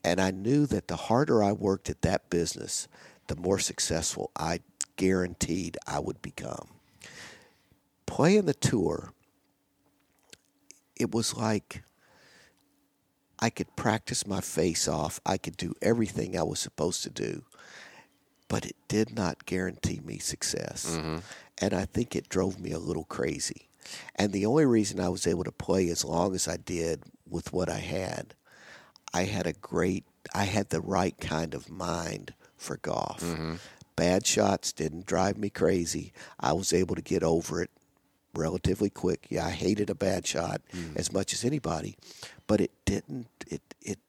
And 0.04 0.20
I 0.20 0.32
knew 0.32 0.66
that 0.66 0.88
the 0.88 0.96
harder 0.96 1.44
I 1.44 1.52
worked 1.52 1.90
at 1.90 2.02
that 2.02 2.30
business, 2.30 2.88
the 3.28 3.36
more 3.36 3.60
successful 3.60 4.32
I 4.36 4.60
guaranteed 4.96 5.78
I 5.86 6.00
would 6.00 6.22
become. 6.22 6.68
Playing 8.06 8.46
the 8.46 8.54
tour, 8.54 9.14
it 10.96 11.14
was 11.14 11.36
like 11.36 11.84
I 13.40 13.50
could 13.50 13.76
practice 13.76 14.28
my 14.28 14.42
face 14.42 14.88
off. 14.88 15.20
I 15.26 15.38
could 15.38 15.58
do 15.58 15.74
everything 15.82 16.38
I 16.38 16.44
was 16.44 16.60
supposed 16.60 17.04
to 17.04 17.10
do, 17.10 17.44
but 18.48 18.66
it 18.66 18.76
did 18.88 19.16
not 19.16 19.46
guarantee 19.46 20.00
me 20.04 20.20
success. 20.20 20.98
Mm-hmm. 20.98 21.18
And 21.60 21.74
I 21.74 21.86
think 21.86 22.16
it 22.16 22.30
drove 22.30 22.60
me 22.60 22.72
a 22.72 22.80
little 22.80 23.06
crazy. 23.06 23.70
And 24.16 24.32
the 24.32 24.46
only 24.46 24.66
reason 24.66 25.00
I 25.00 25.10
was 25.10 25.26
able 25.26 25.44
to 25.44 25.52
play 25.52 25.90
as 25.90 26.06
long 26.06 26.36
as 26.36 26.48
I 26.48 26.58
did 26.58 27.04
with 27.28 27.52
what 27.52 27.70
I 27.70 27.80
had, 27.80 28.36
I 29.14 29.24
had 29.24 29.48
a 29.48 29.54
great, 29.54 30.06
I 30.34 30.46
had 30.46 30.70
the 30.70 30.82
right 30.82 31.18
kind 31.20 31.54
of 31.54 31.70
mind 31.70 32.34
for 32.58 32.78
golf. 32.78 33.22
Mm-hmm. 33.22 33.56
Bad 33.96 34.26
shots 34.26 34.72
didn't 34.72 35.06
drive 35.06 35.38
me 35.38 35.50
crazy. 35.50 36.14
I 36.40 36.54
was 36.54 36.74
able 36.74 36.96
to 36.96 37.02
get 37.02 37.24
over 37.24 37.62
it 37.62 37.70
relatively 38.34 38.90
quick. 38.90 39.28
Yeah, 39.30 39.46
I 39.46 39.52
hated 39.52 39.90
a 39.90 39.96
bad 39.96 40.26
shot 40.26 40.62
mm. 40.74 40.96
as 40.96 41.12
much 41.12 41.34
as 41.34 41.44
anybody, 41.44 41.98
but 42.48 42.62
it 42.62 42.72
didn't. 42.86 43.28
It 43.48 43.62
it 43.82 44.00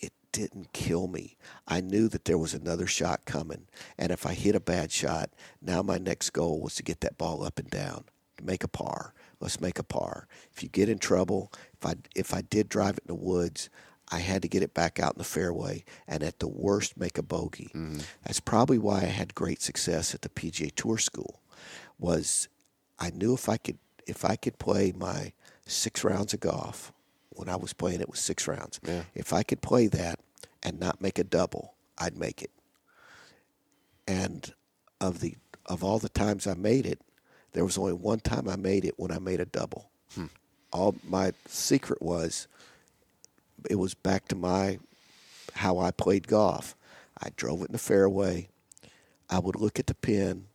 it 0.00 0.12
didn't 0.32 0.72
kill 0.72 1.06
me. 1.06 1.36
I 1.66 1.80
knew 1.80 2.08
that 2.08 2.26
there 2.26 2.38
was 2.38 2.54
another 2.54 2.86
shot 2.86 3.24
coming, 3.24 3.66
and 3.98 4.12
if 4.12 4.26
I 4.26 4.34
hit 4.34 4.54
a 4.54 4.60
bad 4.60 4.92
shot, 4.92 5.30
now 5.62 5.82
my 5.82 5.98
next 5.98 6.30
goal 6.30 6.60
was 6.60 6.74
to 6.76 6.82
get 6.82 7.00
that 7.00 7.18
ball 7.18 7.42
up 7.42 7.58
and 7.58 7.70
down, 7.70 8.04
make 8.42 8.62
a 8.62 8.68
par. 8.68 9.14
Let's 9.40 9.60
make 9.60 9.78
a 9.78 9.84
par. 9.84 10.26
If 10.52 10.62
you 10.62 10.68
get 10.68 10.88
in 10.88 10.98
trouble, 10.98 11.52
if 11.74 11.86
I 11.86 11.94
if 12.14 12.34
I 12.34 12.42
did 12.42 12.68
drive 12.68 12.98
it 12.98 13.04
in 13.08 13.16
the 13.16 13.22
woods, 13.22 13.68
I 14.12 14.18
had 14.18 14.42
to 14.42 14.48
get 14.48 14.62
it 14.62 14.74
back 14.74 15.00
out 15.00 15.14
in 15.14 15.18
the 15.18 15.24
fairway, 15.24 15.84
and 16.06 16.22
at 16.22 16.38
the 16.38 16.48
worst, 16.48 16.96
make 16.96 17.18
a 17.18 17.22
bogey. 17.22 17.70
Mm-hmm. 17.74 18.00
That's 18.24 18.40
probably 18.40 18.78
why 18.78 18.98
I 18.98 19.06
had 19.06 19.34
great 19.34 19.62
success 19.62 20.14
at 20.14 20.22
the 20.22 20.28
PGA 20.28 20.72
Tour 20.74 20.98
School. 20.98 21.40
Was 21.98 22.48
I 22.98 23.10
knew 23.10 23.34
if 23.34 23.48
I 23.48 23.56
could 23.56 23.78
if 24.06 24.24
I 24.24 24.36
could 24.36 24.58
play 24.58 24.92
my 24.94 25.32
six 25.66 26.04
rounds 26.04 26.34
of 26.34 26.40
golf 26.40 26.92
when 27.30 27.48
I 27.48 27.56
was 27.56 27.72
playing 27.72 28.00
it 28.00 28.10
was 28.10 28.20
six 28.20 28.46
rounds. 28.46 28.80
Yeah. 28.86 29.04
If 29.14 29.32
I 29.32 29.42
could 29.42 29.62
play 29.62 29.86
that 29.88 30.20
and 30.62 30.78
not 30.78 31.00
make 31.00 31.18
a 31.18 31.24
double, 31.24 31.74
I'd 31.98 32.16
make 32.16 32.42
it. 32.42 32.50
And 34.06 34.52
of 35.00 35.20
the 35.20 35.36
of 35.66 35.82
all 35.82 35.98
the 35.98 36.08
times 36.08 36.46
I 36.46 36.54
made 36.54 36.86
it, 36.86 37.00
there 37.52 37.64
was 37.64 37.78
only 37.78 37.94
one 37.94 38.20
time 38.20 38.48
I 38.48 38.56
made 38.56 38.84
it 38.84 38.94
when 38.98 39.10
I 39.10 39.18
made 39.18 39.40
a 39.40 39.46
double. 39.46 39.90
Hmm. 40.14 40.26
All 40.72 40.96
my 41.04 41.32
secret 41.46 42.02
was 42.02 42.46
it 43.68 43.76
was 43.76 43.94
back 43.94 44.28
to 44.28 44.36
my 44.36 44.78
how 45.54 45.78
I 45.78 45.90
played 45.90 46.28
golf. 46.28 46.74
I 47.20 47.30
drove 47.36 47.62
it 47.62 47.66
in 47.66 47.72
the 47.72 47.78
fairway. 47.78 48.48
I 49.30 49.38
would 49.38 49.56
look 49.56 49.78
at 49.78 49.86
the 49.86 49.94
pin. 49.94 50.46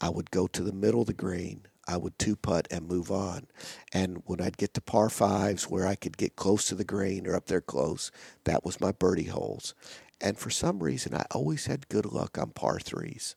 I 0.00 0.10
would 0.10 0.30
go 0.30 0.46
to 0.48 0.62
the 0.62 0.72
middle 0.72 1.00
of 1.00 1.06
the 1.06 1.14
green. 1.14 1.62
I 1.88 1.96
would 1.96 2.18
two 2.18 2.36
putt 2.36 2.66
and 2.70 2.88
move 2.88 3.10
on. 3.10 3.46
And 3.92 4.22
when 4.26 4.40
I'd 4.40 4.56
get 4.56 4.74
to 4.74 4.80
par 4.80 5.08
fives 5.08 5.70
where 5.70 5.86
I 5.86 5.94
could 5.94 6.16
get 6.16 6.36
close 6.36 6.66
to 6.66 6.74
the 6.74 6.84
green 6.84 7.26
or 7.26 7.34
up 7.34 7.46
there 7.46 7.60
close, 7.60 8.10
that 8.44 8.64
was 8.64 8.80
my 8.80 8.92
birdie 8.92 9.24
holes. 9.24 9.74
And 10.20 10.36
for 10.36 10.50
some 10.50 10.82
reason, 10.82 11.14
I 11.14 11.24
always 11.30 11.66
had 11.66 11.88
good 11.88 12.06
luck 12.06 12.38
on 12.38 12.50
par 12.50 12.80
threes. 12.80 13.36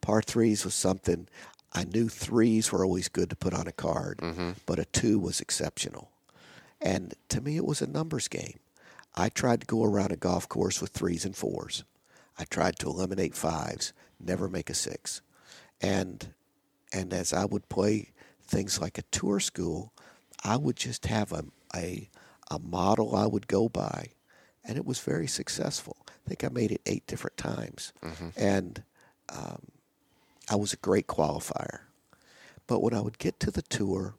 Par 0.00 0.22
threes 0.22 0.64
was 0.64 0.74
something 0.74 1.28
I 1.72 1.84
knew 1.84 2.08
threes 2.08 2.70
were 2.70 2.84
always 2.84 3.08
good 3.08 3.30
to 3.30 3.36
put 3.36 3.52
on 3.52 3.66
a 3.66 3.72
card, 3.72 4.18
mm-hmm. 4.18 4.52
but 4.64 4.78
a 4.78 4.84
two 4.84 5.18
was 5.18 5.40
exceptional. 5.40 6.10
And 6.84 7.14
to 7.30 7.40
me, 7.40 7.56
it 7.56 7.64
was 7.64 7.80
a 7.80 7.86
numbers 7.86 8.28
game. 8.28 8.60
I 9.16 9.30
tried 9.30 9.62
to 9.62 9.66
go 9.66 9.82
around 9.82 10.12
a 10.12 10.16
golf 10.16 10.48
course 10.48 10.80
with 10.80 10.90
threes 10.90 11.24
and 11.24 11.34
fours. 11.34 11.82
I 12.38 12.44
tried 12.44 12.78
to 12.80 12.88
eliminate 12.88 13.34
fives, 13.34 13.92
never 14.20 14.48
make 14.48 14.68
a 14.68 14.74
six. 14.74 15.22
And 15.80 16.34
and 16.92 17.12
as 17.12 17.32
I 17.32 17.44
would 17.44 17.68
play 17.68 18.12
things 18.46 18.80
like 18.80 18.98
a 18.98 19.02
tour 19.10 19.40
school, 19.40 19.92
I 20.44 20.56
would 20.56 20.76
just 20.76 21.06
have 21.06 21.32
a, 21.32 21.44
a, 21.74 22.08
a 22.50 22.58
model 22.60 23.16
I 23.16 23.26
would 23.26 23.48
go 23.48 23.68
by, 23.68 24.10
and 24.62 24.76
it 24.76 24.86
was 24.86 25.00
very 25.00 25.26
successful. 25.26 25.96
I 26.08 26.28
think 26.28 26.44
I 26.44 26.48
made 26.48 26.70
it 26.70 26.82
eight 26.86 27.06
different 27.08 27.36
times, 27.36 27.92
mm-hmm. 28.00 28.28
and 28.36 28.84
um, 29.28 29.62
I 30.48 30.54
was 30.54 30.72
a 30.72 30.76
great 30.76 31.08
qualifier. 31.08 31.80
But 32.68 32.80
when 32.80 32.94
I 32.94 33.00
would 33.00 33.18
get 33.18 33.40
to 33.40 33.50
the 33.50 33.62
tour, 33.62 34.14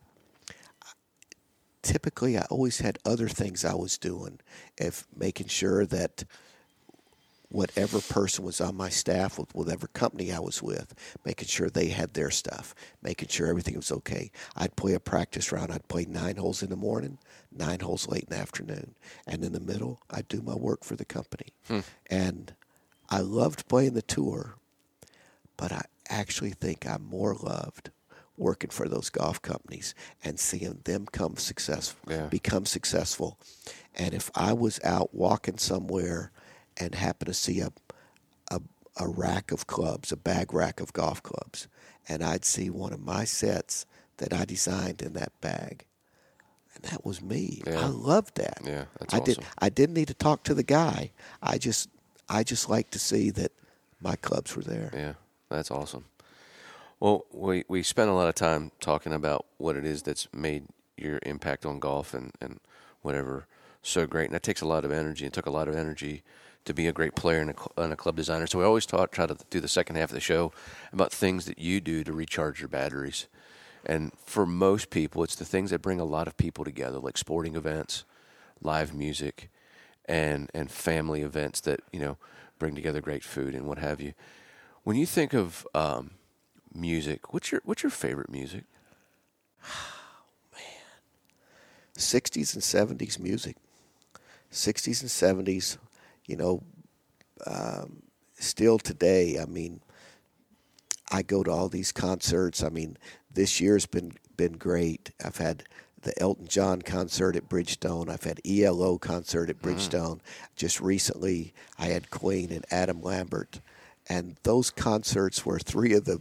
typically 1.86 2.36
I 2.38 2.46
always 2.50 2.80
had 2.80 2.98
other 3.06 3.30
things 3.30 3.64
I 3.64 3.76
was 3.76 3.98
doing, 3.98 4.40
if 4.78 5.06
making 5.16 5.48
sure 5.48 5.86
that 5.86 6.26
whatever 7.50 8.02
person 8.02 8.44
was 8.44 8.60
on 8.60 8.76
my 8.76 8.90
staff 8.90 9.38
with 9.38 9.54
whatever 9.54 9.88
company 9.88 10.34
I 10.34 10.40
was 10.40 10.64
with, 10.64 10.96
making 11.24 11.48
sure 11.48 11.70
they 11.70 11.90
had 11.90 12.16
their 12.16 12.32
stuff, 12.32 12.74
making 13.04 13.30
sure 13.30 13.48
everything 13.48 13.76
was 13.76 13.92
okay. 13.92 14.32
I'd 14.56 14.76
play 14.76 14.94
a 14.94 15.00
practice 15.00 15.52
round. 15.52 15.72
I'd 15.72 15.88
play 15.88 16.06
nine 16.06 16.38
holes 16.38 16.64
in 16.64 16.72
the 16.72 16.76
morning, 16.76 17.20
nine 17.52 17.82
holes 17.82 18.08
late 18.08 18.24
in 18.24 18.36
the 18.36 18.42
afternoon, 18.42 18.96
and 19.28 19.44
in 19.44 19.54
the 19.54 19.60
middle, 19.60 20.02
I'd 20.10 20.28
do 20.28 20.42
my 20.42 20.56
work 20.56 20.84
for 20.84 20.96
the 20.96 21.06
company. 21.06 21.54
Hmm. 21.68 21.82
And 22.10 22.56
I 23.10 23.20
loved 23.20 23.68
playing 23.68 23.94
the 23.94 24.02
tour, 24.02 24.56
but 25.56 25.72
I 25.72 25.84
actually 26.10 26.52
think 26.52 26.88
I 26.88 26.98
more 26.98 27.36
loved 27.36 27.92
working 28.38 28.70
for 28.70 28.88
those 28.88 29.10
golf 29.10 29.42
companies 29.42 29.96
and 30.24 30.40
seeing 30.40 30.80
them 30.84 31.06
come 31.12 31.38
successful, 31.38 32.00
yeah. 32.12 32.28
become 32.28 32.66
successful. 32.66 33.40
And 33.96 34.14
if 34.14 34.30
I 34.36 34.54
was 34.54 34.80
out 34.84 35.14
walking 35.14 35.58
somewhere 35.58 36.32
and 36.78 36.96
happen 36.96 37.28
to 37.28 37.34
see 37.34 37.62
a, 37.62 37.72
a, 38.52 38.62
a 38.98 39.08
rack 39.08 39.52
of 39.52 39.68
clubs, 39.68 40.12
a 40.12 40.18
bag 40.18 40.54
rack 40.54 40.80
of 40.80 40.94
golf 40.94 41.24
clubs, 41.24 41.68
and 42.08 42.24
I'd 42.24 42.46
see 42.46 42.70
one 42.70 42.94
of 42.94 43.00
my 43.00 43.24
sets 43.24 43.86
that 44.18 44.34
I 44.34 44.46
designed 44.46 45.02
in 45.02 45.14
that 45.14 45.40
bag. 45.42 45.86
And 46.76 46.84
that 46.92 47.06
was 47.06 47.22
me. 47.22 47.62
Yeah. 47.66 47.80
I 47.80 47.88
loved 47.88 48.36
that. 48.36 48.60
Yeah, 48.66 48.86
that's 49.00 49.14
I 49.14 49.20
awesome. 49.20 49.34
did 49.36 49.46
I 49.60 49.70
didn't 49.70 49.96
need 49.96 50.10
to 50.10 50.14
talk 50.14 50.44
to 50.44 50.54
the 50.54 50.64
guy. 50.64 51.12
I 51.42 51.58
just 51.58 51.90
I 52.28 52.44
just 52.44 52.70
like 52.70 52.90
to 52.92 53.00
see 53.00 53.30
that 53.32 53.54
my 54.02 54.18
clubs 54.18 54.56
were 54.56 54.62
there. 54.62 54.92
Yeah, 54.94 55.14
that's 55.50 55.72
awesome. 55.72 56.06
Well, 57.00 57.26
we 57.32 57.66
we 57.68 57.84
spent 57.84 58.10
a 58.10 58.14
lot 58.14 58.30
of 58.30 58.36
time 58.36 58.72
talking 58.80 59.14
about 59.14 59.46
what 59.58 59.76
it 59.76 59.86
is 59.86 60.04
that's 60.04 60.28
made 60.34 60.66
your 60.98 61.20
impact 61.24 61.66
on 61.66 61.80
golf 61.80 62.14
and, 62.14 62.32
and 62.40 62.60
whatever 63.02 63.48
so 63.82 64.08
great, 64.08 64.26
and 64.26 64.34
that 64.34 64.44
takes 64.44 64.62
a 64.62 64.68
lot 64.68 64.86
of 64.86 64.92
energy. 64.92 65.26
It 65.26 65.34
took 65.34 65.46
a 65.46 65.52
lot 65.52 65.68
of 65.68 65.76
energy 65.76 66.24
to 66.64 66.74
be 66.74 66.88
a 66.88 66.92
great 66.92 67.16
player 67.16 67.42
and 67.42 67.52
a, 67.52 67.82
and 67.82 67.94
a 67.94 67.96
club 67.96 68.16
designer. 68.16 68.48
So 68.48 68.58
we 68.58 68.66
always 68.66 68.88
talk, 68.88 69.12
try 69.12 69.28
to 69.28 69.38
do 69.52 69.60
the 69.60 69.68
second 69.68 69.98
half 69.98 70.10
of 70.10 70.16
the 70.16 70.20
show 70.20 70.52
about 70.92 71.12
things 71.12 71.46
that 71.46 71.60
you 71.60 71.80
do 71.80 72.04
to 72.04 72.12
recharge 72.12 72.60
your 72.60 72.68
batteries. 72.68 73.28
And 73.86 74.12
for 74.18 74.48
most 74.48 74.90
people, 74.90 75.24
it's 75.24 75.36
the 75.36 75.46
things 75.46 75.70
that 75.70 75.84
bring 75.84 76.00
a 76.00 76.06
lot 76.06 76.28
of 76.28 76.38
people 76.38 76.66
together, 76.66 76.98
like 76.98 77.18
sporting 77.18 77.56
events, 77.56 78.04
live 78.62 78.96
music, 78.96 79.52
and 80.06 80.50
and 80.54 80.72
family 80.72 81.22
events 81.22 81.60
that 81.62 81.82
you 81.92 82.00
know 82.00 82.18
bring 82.58 82.74
together 82.74 83.02
great 83.02 83.24
food 83.24 83.54
and 83.54 83.68
what 83.68 83.78
have 83.78 84.02
you. 84.02 84.14
When 84.84 84.96
you 84.96 85.06
think 85.06 85.34
of 85.34 85.68
um, 85.76 86.12
music, 86.76 87.34
what's 87.34 87.52
your 87.52 87.62
what's 87.66 87.84
your 87.84 87.90
favorite 87.90 88.30
music? 88.30 88.64
Oh, 89.64 90.24
man, 90.54 90.64
sixties 91.98 92.54
and 92.54 92.64
seventies 92.64 93.20
music. 93.20 93.58
Sixties 94.52 95.02
and 95.02 95.12
seventies 95.12 95.78
you 96.28 96.36
know, 96.36 96.64
um, 97.46 98.02
still 98.34 98.78
today, 98.80 99.40
I 99.40 99.46
mean, 99.46 99.82
I 101.12 101.22
go 101.22 101.44
to 101.44 101.52
all 101.52 101.70
these 101.70 101.92
concerts. 101.92 102.64
I 102.64 102.70
mean, 102.70 102.98
this 103.32 103.62
year's 103.62 103.86
been 103.86 104.14
been 104.38 104.54
great. 104.54 105.12
I've 105.24 105.38
had 105.38 105.64
the 106.02 106.20
Elton 106.22 106.48
John 106.48 106.82
concert 106.82 107.36
at 107.36 107.48
Bridgestone. 107.48 108.10
I've 108.10 108.24
had 108.24 108.42
ELO 108.46 108.98
concert 108.98 109.50
at 109.50 109.62
mm-hmm. 109.62 109.76
Bridgestone. 109.76 110.20
Just 110.56 110.82
recently, 110.82 111.54
I 111.80 111.88
had 111.88 112.10
Queen 112.10 112.52
and 112.52 112.66
Adam 112.72 113.02
Lambert, 113.02 113.62
and 114.10 114.36
those 114.44 114.72
concerts 114.72 115.46
were 115.46 115.60
three 115.60 115.94
of 115.94 116.06
the 116.06 116.20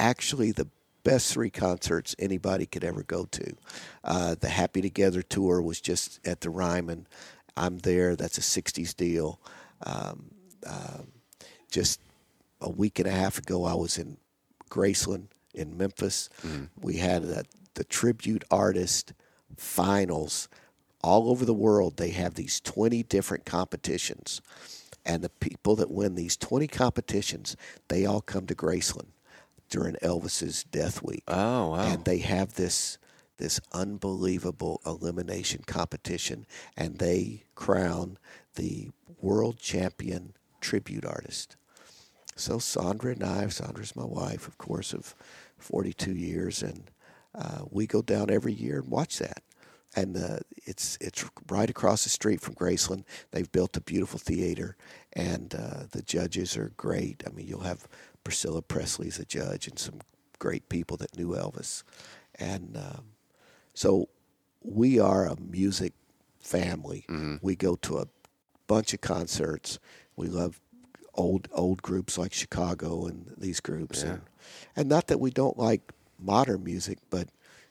actually 0.00 0.50
the 0.50 0.66
best 1.04 1.32
three 1.32 1.50
concerts 1.50 2.16
anybody 2.18 2.66
could 2.66 2.82
ever 2.82 3.02
go 3.02 3.26
to. 3.26 3.54
Uh, 4.02 4.34
the 4.38 4.48
Happy 4.48 4.80
Together 4.80 5.22
tour 5.22 5.62
was 5.62 5.80
just 5.80 6.26
at 6.26 6.40
the 6.40 6.50
Ryman. 6.50 7.06
I'm 7.56 7.78
there. 7.78 8.16
That's 8.16 8.38
a 8.38 8.62
60s 8.62 8.96
deal. 8.96 9.40
Um, 9.84 10.30
uh, 10.66 11.02
just 11.70 12.00
a 12.60 12.70
week 12.70 12.98
and 12.98 13.08
a 13.08 13.12
half 13.12 13.38
ago, 13.38 13.64
I 13.64 13.74
was 13.74 13.98
in 13.98 14.16
Graceland 14.70 15.26
in 15.54 15.76
Memphis. 15.76 16.28
Mm-hmm. 16.42 16.64
We 16.80 16.96
had 16.96 17.24
a, 17.24 17.44
the 17.74 17.84
tribute 17.84 18.44
artist 18.50 19.12
finals 19.56 20.48
all 21.02 21.30
over 21.30 21.44
the 21.44 21.54
world. 21.54 21.96
They 21.96 22.10
have 22.10 22.34
these 22.34 22.60
20 22.60 23.02
different 23.04 23.44
competitions. 23.44 24.40
And 25.04 25.22
the 25.22 25.30
people 25.30 25.76
that 25.76 25.90
win 25.90 26.14
these 26.14 26.36
20 26.36 26.66
competitions, 26.68 27.56
they 27.88 28.04
all 28.04 28.20
come 28.20 28.46
to 28.46 28.54
Graceland 28.54 29.08
during 29.70 29.94
Elvis's 29.96 30.64
death 30.64 31.02
week. 31.02 31.22
Oh, 31.28 31.68
wow. 31.68 31.92
And 31.92 32.04
they 32.04 32.18
have 32.18 32.54
this 32.54 32.98
this 33.38 33.58
unbelievable 33.72 34.82
elimination 34.84 35.62
competition, 35.66 36.44
and 36.76 36.98
they 36.98 37.44
crown 37.54 38.18
the 38.56 38.90
world 39.22 39.58
champion 39.58 40.34
tribute 40.60 41.06
artist. 41.06 41.56
So 42.36 42.58
Sandra 42.58 43.12
and 43.12 43.24
I, 43.24 43.48
Sandra's 43.48 43.96
my 43.96 44.04
wife, 44.04 44.46
of 44.46 44.58
course, 44.58 44.92
of 44.92 45.14
42 45.58 46.12
years, 46.12 46.62
and 46.62 46.90
uh, 47.34 47.62
we 47.70 47.86
go 47.86 48.02
down 48.02 48.30
every 48.30 48.52
year 48.52 48.80
and 48.80 48.90
watch 48.90 49.18
that. 49.18 49.42
And 49.96 50.16
uh, 50.16 50.38
it's 50.66 50.96
it's 51.00 51.24
right 51.48 51.68
across 51.68 52.04
the 52.04 52.10
street 52.10 52.40
from 52.40 52.54
Graceland. 52.54 53.04
They've 53.32 53.50
built 53.50 53.76
a 53.76 53.80
beautiful 53.80 54.20
theater, 54.20 54.76
and 55.14 55.52
uh, 55.54 55.84
the 55.90 56.02
judges 56.02 56.56
are 56.56 56.72
great. 56.76 57.24
I 57.26 57.30
mean, 57.30 57.48
you'll 57.48 57.60
have 57.62 57.88
Priscilla 58.24 58.62
Presley 58.62 59.08
as 59.08 59.18
a 59.18 59.24
judge, 59.24 59.66
and 59.66 59.78
some 59.78 60.00
great 60.38 60.68
people 60.68 60.96
that 60.98 61.16
knew 61.16 61.28
Elvis. 61.28 61.82
And 62.34 62.76
um, 62.76 63.04
so 63.74 64.08
we 64.62 64.98
are 64.98 65.26
a 65.26 65.36
music 65.40 65.92
family. 66.40 67.04
Mm-hmm. 67.08 67.36
We 67.42 67.56
go 67.56 67.76
to 67.76 67.98
a 67.98 68.06
bunch 68.66 68.94
of 68.94 69.00
concerts. 69.00 69.78
We 70.16 70.26
love 70.26 70.60
old 71.14 71.48
old 71.52 71.82
groups 71.82 72.16
like 72.18 72.32
Chicago 72.32 73.06
and 73.06 73.32
these 73.36 73.60
groups, 73.60 74.02
yeah. 74.02 74.10
and 74.10 74.22
and 74.76 74.88
not 74.88 75.08
that 75.08 75.18
we 75.18 75.30
don't 75.30 75.58
like 75.58 75.92
modern 76.18 76.64
music, 76.64 76.98
but 77.10 77.28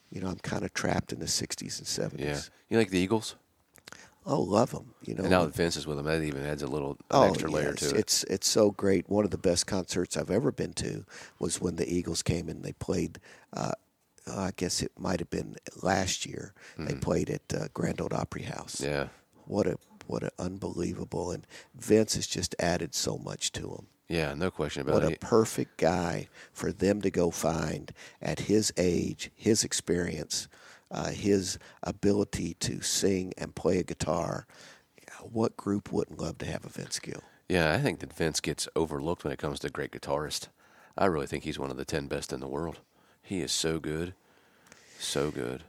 you 0.10 0.22
know 0.22 0.28
I'm 0.28 0.40
kind 0.40 0.64
of 0.64 0.74
trapped 0.74 1.14
in 1.14 1.20
the 1.20 1.26
'60s 1.26 1.80
and 1.80 2.14
'70s. 2.14 2.20
Yeah, 2.20 2.42
you 2.70 2.78
like 2.78 2.90
the 2.90 3.00
Eagles? 3.00 3.36
Oh, 4.32 4.42
love 4.42 4.72
him. 4.72 4.94
You 5.04 5.16
know, 5.16 5.22
And 5.24 5.32
now 5.32 5.44
that 5.46 5.56
Vince 5.56 5.76
is 5.76 5.88
with 5.88 5.98
him, 5.98 6.06
that 6.06 6.22
even 6.22 6.46
adds 6.46 6.62
a 6.62 6.68
little 6.68 6.92
an 6.92 6.98
oh, 7.12 7.24
extra 7.24 7.50
layer 7.50 7.72
yes. 7.72 7.80
to 7.80 7.96
it. 7.96 8.00
It's 8.00 8.24
it's 8.26 8.48
so 8.48 8.70
great. 8.72 9.10
One 9.10 9.26
of 9.26 9.32
the 9.32 9.40
best 9.40 9.66
concerts 9.66 10.16
I've 10.16 10.30
ever 10.30 10.52
been 10.52 10.74
to 10.74 11.04
was 11.40 11.60
when 11.60 11.78
the 11.78 11.92
Eagles 11.92 12.22
came 12.22 12.48
and 12.48 12.64
they 12.64 12.74
played. 12.74 13.20
Uh, 13.52 13.72
I 14.32 14.52
guess 14.56 14.84
it 14.84 14.92
might 15.00 15.20
have 15.20 15.32
been 15.32 15.56
last 15.82 16.28
year. 16.28 16.54
They 16.78 16.94
played 16.94 17.32
at 17.32 17.42
uh, 17.52 17.68
Grand 17.74 18.00
Ole 18.00 18.10
Opry 18.14 18.44
House. 18.44 18.76
Mm-hmm. 18.76 18.92
Yeah, 18.94 19.08
What 19.46 19.66
a 19.66 19.78
what 20.06 20.22
an 20.22 20.30
unbelievable 20.38 21.32
and 21.32 21.48
Vince 21.74 22.14
has 22.16 22.28
just 22.28 22.56
added 22.60 22.94
so 22.94 23.18
much 23.18 23.52
to 23.54 23.62
him. 23.72 23.88
yeah, 24.08 24.36
no 24.36 24.52
question 24.52 24.82
about 24.84 25.02
it. 25.02 25.06
What 25.06 25.14
a 25.14 25.18
perfect 25.18 25.78
guy 25.78 26.28
for 26.52 26.72
them 26.72 27.02
to 27.02 27.10
go 27.10 27.32
find 27.32 27.92
at 28.22 28.42
his 28.42 28.72
age, 28.78 29.32
his 29.36 29.64
experience, 29.64 30.48
uh, 30.92 31.10
his 31.10 31.60
ability 31.84 32.56
to 32.56 32.82
sing 32.82 33.34
and 33.38 33.56
play 33.56 33.80
a 33.80 33.84
guitar. 33.84 34.48
What 35.22 35.58
group 35.58 35.92
wouldn't 35.92 36.20
love 36.20 36.38
to 36.40 36.46
have 36.46 36.66
a 36.66 36.70
Vince 36.70 37.00
Gill? 37.00 37.24
Yeah, 37.48 37.74
I 37.74 37.80
think 37.80 38.00
that 38.00 38.14
Vince 38.14 38.40
gets 38.40 38.68
overlooked 38.76 39.24
when 39.24 39.34
it 39.34 39.40
comes 39.40 39.60
to 39.60 39.70
great 39.70 39.92
guitarist. 39.92 40.48
I 40.98 41.06
really 41.06 41.28
think 41.28 41.44
he's 41.44 41.60
one 41.60 41.72
of 41.72 41.78
the 41.78 41.86
ten 41.86 42.08
best 42.08 42.32
in 42.32 42.40
the 42.40 42.48
world. 42.48 42.80
He 43.22 43.42
is 43.42 43.52
so 43.52 43.80
good, 43.80 44.14
so 45.00 45.32
good. 45.32 45.64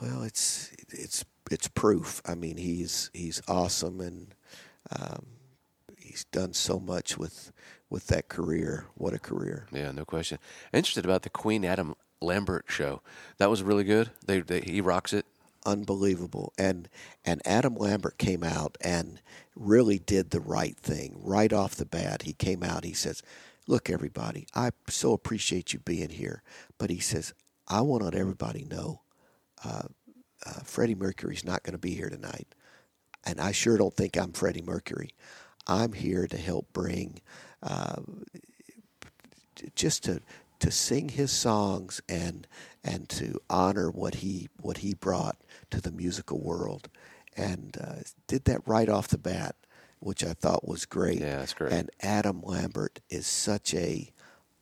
Well, 0.00 0.22
it's 0.22 0.70
it's 0.90 1.24
it's 1.50 1.68
proof. 1.68 2.22
I 2.24 2.34
mean, 2.34 2.56
he's 2.56 3.10
he's 3.12 3.42
awesome, 3.48 4.00
and 4.00 4.34
um, 4.90 5.26
he's 5.98 6.24
done 6.24 6.52
so 6.52 6.78
much 6.78 7.18
with 7.18 7.52
with 7.90 8.06
that 8.08 8.28
career. 8.28 8.86
What 8.94 9.14
a 9.14 9.18
career! 9.18 9.66
Yeah, 9.72 9.90
no 9.90 10.04
question. 10.04 10.38
Interested 10.72 11.04
about 11.04 11.22
the 11.22 11.30
Queen 11.30 11.64
Adam 11.64 11.94
Lambert 12.20 12.66
show. 12.68 13.02
That 13.38 13.50
was 13.50 13.62
really 13.62 13.84
good. 13.84 14.10
They, 14.26 14.40
they 14.40 14.60
he 14.60 14.80
rocks 14.80 15.12
it. 15.12 15.26
unbelievable. 15.66 16.52
And 16.58 16.88
and 17.24 17.42
Adam 17.46 17.76
Lambert 17.76 18.18
came 18.18 18.44
out 18.44 18.78
and 18.80 19.20
really 19.56 19.98
did 19.98 20.30
the 20.30 20.40
right 20.40 20.76
thing 20.76 21.18
right 21.22 21.52
off 21.52 21.74
the 21.76 21.86
bat. 21.86 22.22
He 22.22 22.32
came 22.32 22.62
out. 22.62 22.84
He 22.84 22.94
says, 22.94 23.22
"Look, 23.66 23.90
everybody, 23.90 24.46
I 24.54 24.70
so 24.88 25.12
appreciate 25.12 25.72
you 25.72 25.80
being 25.80 26.10
here." 26.10 26.42
But 26.78 26.90
he 26.90 27.00
says, 27.00 27.34
"I 27.68 27.82
want 27.82 28.00
to 28.02 28.06
let 28.06 28.14
everybody 28.14 28.64
know, 28.64 29.02
uh, 29.64 29.84
uh, 30.46 30.60
Freddie 30.64 30.94
Mercury's 30.94 31.44
not 31.44 31.62
going 31.62 31.72
to 31.74 31.78
be 31.78 31.94
here 31.94 32.10
tonight, 32.10 32.48
and 33.24 33.40
I 33.40 33.52
sure 33.52 33.76
don't 33.78 33.94
think 33.94 34.16
I'm 34.16 34.32
Freddie 34.32 34.62
Mercury. 34.62 35.10
I'm 35.66 35.92
here 35.94 36.26
to 36.28 36.38
help 36.38 36.72
bring." 36.72 37.20
Uh, 37.62 38.02
just 39.74 40.04
to 40.04 40.20
to 40.60 40.70
sing 40.70 41.10
his 41.10 41.30
songs 41.30 42.00
and 42.08 42.46
and 42.84 43.08
to 43.08 43.40
honor 43.50 43.90
what 43.90 44.16
he 44.16 44.48
what 44.60 44.78
he 44.78 44.94
brought 44.94 45.36
to 45.70 45.80
the 45.80 45.92
musical 45.92 46.40
world, 46.40 46.88
and 47.36 47.76
uh, 47.80 48.02
did 48.26 48.44
that 48.44 48.66
right 48.66 48.88
off 48.88 49.08
the 49.08 49.18
bat, 49.18 49.56
which 50.00 50.24
I 50.24 50.32
thought 50.32 50.66
was 50.66 50.86
great. 50.86 51.20
Yeah, 51.20 51.38
that's 51.38 51.54
great. 51.54 51.72
And 51.72 51.90
Adam 52.00 52.42
Lambert 52.42 53.00
is 53.10 53.26
such 53.26 53.74
a 53.74 54.12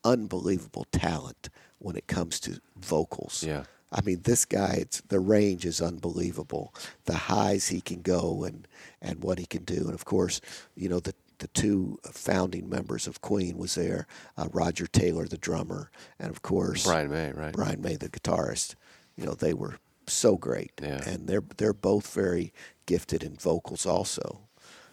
unbelievable 0.05 0.87
talent 0.93 1.49
when 1.79 1.97
it 1.97 2.07
comes 2.07 2.41
to 2.41 2.61
vocals. 2.77 3.45
Yeah. 3.47 3.65
I 3.93 4.01
mean, 4.01 4.23
this 4.23 4.45
guy, 4.45 4.79
it's, 4.81 5.01
the 5.03 5.21
range 5.21 5.65
is 5.65 5.81
unbelievable. 5.81 6.75
The 7.05 7.15
highs 7.15 7.69
he 7.69 7.81
can 7.81 8.03
go 8.03 8.45
and, 8.45 8.67
and 9.01 9.23
what 9.23 9.39
he 9.39 9.47
can 9.47 9.65
do. 9.65 9.85
And 9.85 9.95
of 9.95 10.05
course, 10.05 10.41
you 10.75 10.89
know, 10.89 11.01
the, 11.01 11.15
the 11.39 11.49
two 11.49 11.99
founding 12.11 12.69
members 12.69 13.07
of 13.07 13.21
Queen 13.21 13.59
was 13.59 13.75
there, 13.75 14.07
uh, 14.37 14.49
Roger 14.53 14.87
Taylor, 14.87 15.27
the 15.27 15.39
drummer, 15.39 15.91
and 16.19 16.31
of 16.31 16.43
course, 16.43 16.85
Brian 16.85 17.11
May, 17.11 17.33
right? 17.33 17.53
Brian 17.53 17.81
May, 17.81 17.97
the 17.97 18.09
guitarist. 18.09 18.75
You 19.17 19.27
know, 19.27 19.35
they 19.35 19.55
were 19.55 19.79
so 20.07 20.37
great. 20.37 20.73
Yeah. 20.83 21.03
And 21.07 21.27
they're, 21.27 21.43
they're 21.57 21.73
both 21.73 22.13
very 22.13 22.53
gifted 22.87 23.23
in 23.23 23.37
vocals 23.37 23.87
also. 23.87 24.41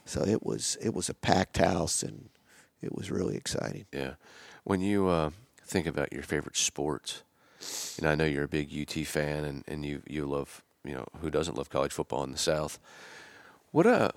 So 0.05 0.21
it 0.21 0.43
was, 0.43 0.77
it 0.81 0.93
was 0.93 1.09
a 1.09 1.13
packed 1.13 1.57
house 1.57 2.03
and 2.03 2.29
it 2.81 2.95
was 2.95 3.11
really 3.11 3.35
exciting. 3.35 3.85
Yeah. 3.91 4.13
When 4.63 4.81
you 4.81 5.07
uh, 5.07 5.31
think 5.65 5.87
about 5.87 6.13
your 6.13 6.23
favorite 6.23 6.57
sports, 6.57 7.23
and 7.97 8.07
I 8.07 8.15
know 8.15 8.25
you're 8.25 8.43
a 8.43 8.49
big 8.49 8.69
UT 8.73 9.05
fan, 9.05 9.45
and, 9.45 9.63
and 9.67 9.85
you 9.85 10.01
you 10.05 10.25
love 10.25 10.63
you 10.83 10.93
know 10.93 11.05
who 11.21 11.29
doesn't 11.29 11.57
love 11.57 11.69
college 11.69 11.91
football 11.91 12.23
in 12.23 12.31
the 12.31 12.37
South. 12.37 12.79
What 13.71 13.87
uh 13.87 14.11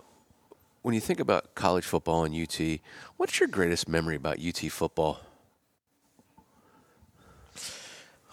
when 0.87 0.95
you 0.95 1.01
think 1.01 1.19
about 1.19 1.57
college 1.57 1.85
football 1.85 2.23
and 2.23 2.33
UT, 2.33 2.79
what's 3.17 3.41
your 3.41 3.49
greatest 3.49 3.89
memory 3.89 4.15
about 4.15 4.39
UT 4.39 4.71
football? 4.71 5.19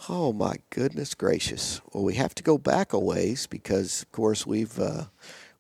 Oh 0.08 0.32
my 0.32 0.58
goodness 0.70 1.16
gracious! 1.16 1.82
Well, 1.91 2.04
we 2.04 2.14
have 2.14 2.36
to 2.36 2.43
go 2.43 2.60
back 2.60 2.93
a 2.93 2.99
ways 2.99 3.47
because, 3.47 4.04
of 4.04 4.12
course, 4.12 4.45
we've 4.45 4.80
uh, 4.80 5.06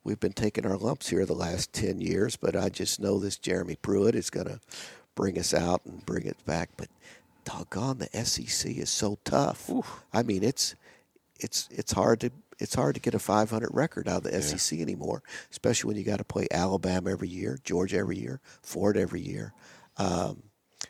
we've 0.03 0.19
been 0.19 0.33
taking 0.33 0.67
our 0.67 0.77
lumps 0.77 1.09
here 1.09 1.25
the 1.25 1.33
last 1.33 1.73
ten 1.73 1.99
years. 1.99 2.35
But 2.35 2.55
I 2.55 2.69
just 2.69 2.99
know 2.99 3.17
this 3.17 3.39
Jeremy 3.39 3.75
Pruitt 3.75 4.13
is 4.13 4.29
going 4.29 4.45
to 4.45 4.59
bring 5.15 5.39
us 5.39 5.51
out 5.51 5.81
and 5.87 6.05
bring 6.05 6.27
it 6.27 6.45
back. 6.45 6.69
But 6.77 6.89
doggone, 7.43 7.97
the 7.97 8.23
SEC 8.23 8.71
is 8.77 8.91
so 8.91 9.17
tough. 9.23 9.67
I 10.13 10.21
mean, 10.21 10.43
it's 10.43 10.75
it's 11.39 11.67
it's 11.71 11.93
hard 11.93 12.19
to 12.19 12.31
it's 12.59 12.75
hard 12.75 12.95
to 12.95 13.01
get 13.01 13.13
a 13.13 13.19
500 13.19 13.69
record 13.73 14.07
out 14.07 14.25
of 14.25 14.31
the 14.31 14.41
SEC 14.41 14.79
anymore, 14.79 15.23
especially 15.51 15.87
when 15.89 15.97
you 15.97 16.03
got 16.03 16.17
to 16.17 16.23
play 16.23 16.47
Alabama 16.51 17.11
every 17.11 17.29
year, 17.29 17.57
Georgia 17.63 17.97
every 17.97 18.17
year, 18.17 18.39
Ford 18.61 18.97
every 18.97 19.21
year. 19.21 19.53
Um, 19.97 20.43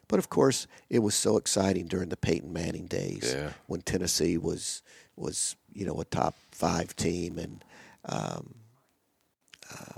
but 0.07 0.19
of 0.19 0.29
course, 0.29 0.67
it 0.89 0.99
was 0.99 1.15
so 1.15 1.37
exciting 1.37 1.87
during 1.87 2.09
the 2.09 2.17
Peyton 2.17 2.51
Manning 2.53 2.85
days 2.87 3.33
Yeah. 3.35 3.51
when 3.67 3.81
Tennessee 3.81 4.37
was 4.37 4.81
was 5.15 5.55
you 5.71 5.85
know 5.85 5.99
a 6.01 6.05
top 6.05 6.35
five 6.51 6.95
team, 6.95 7.37
and 7.37 7.63
um, 8.05 8.55
uh, 9.71 9.93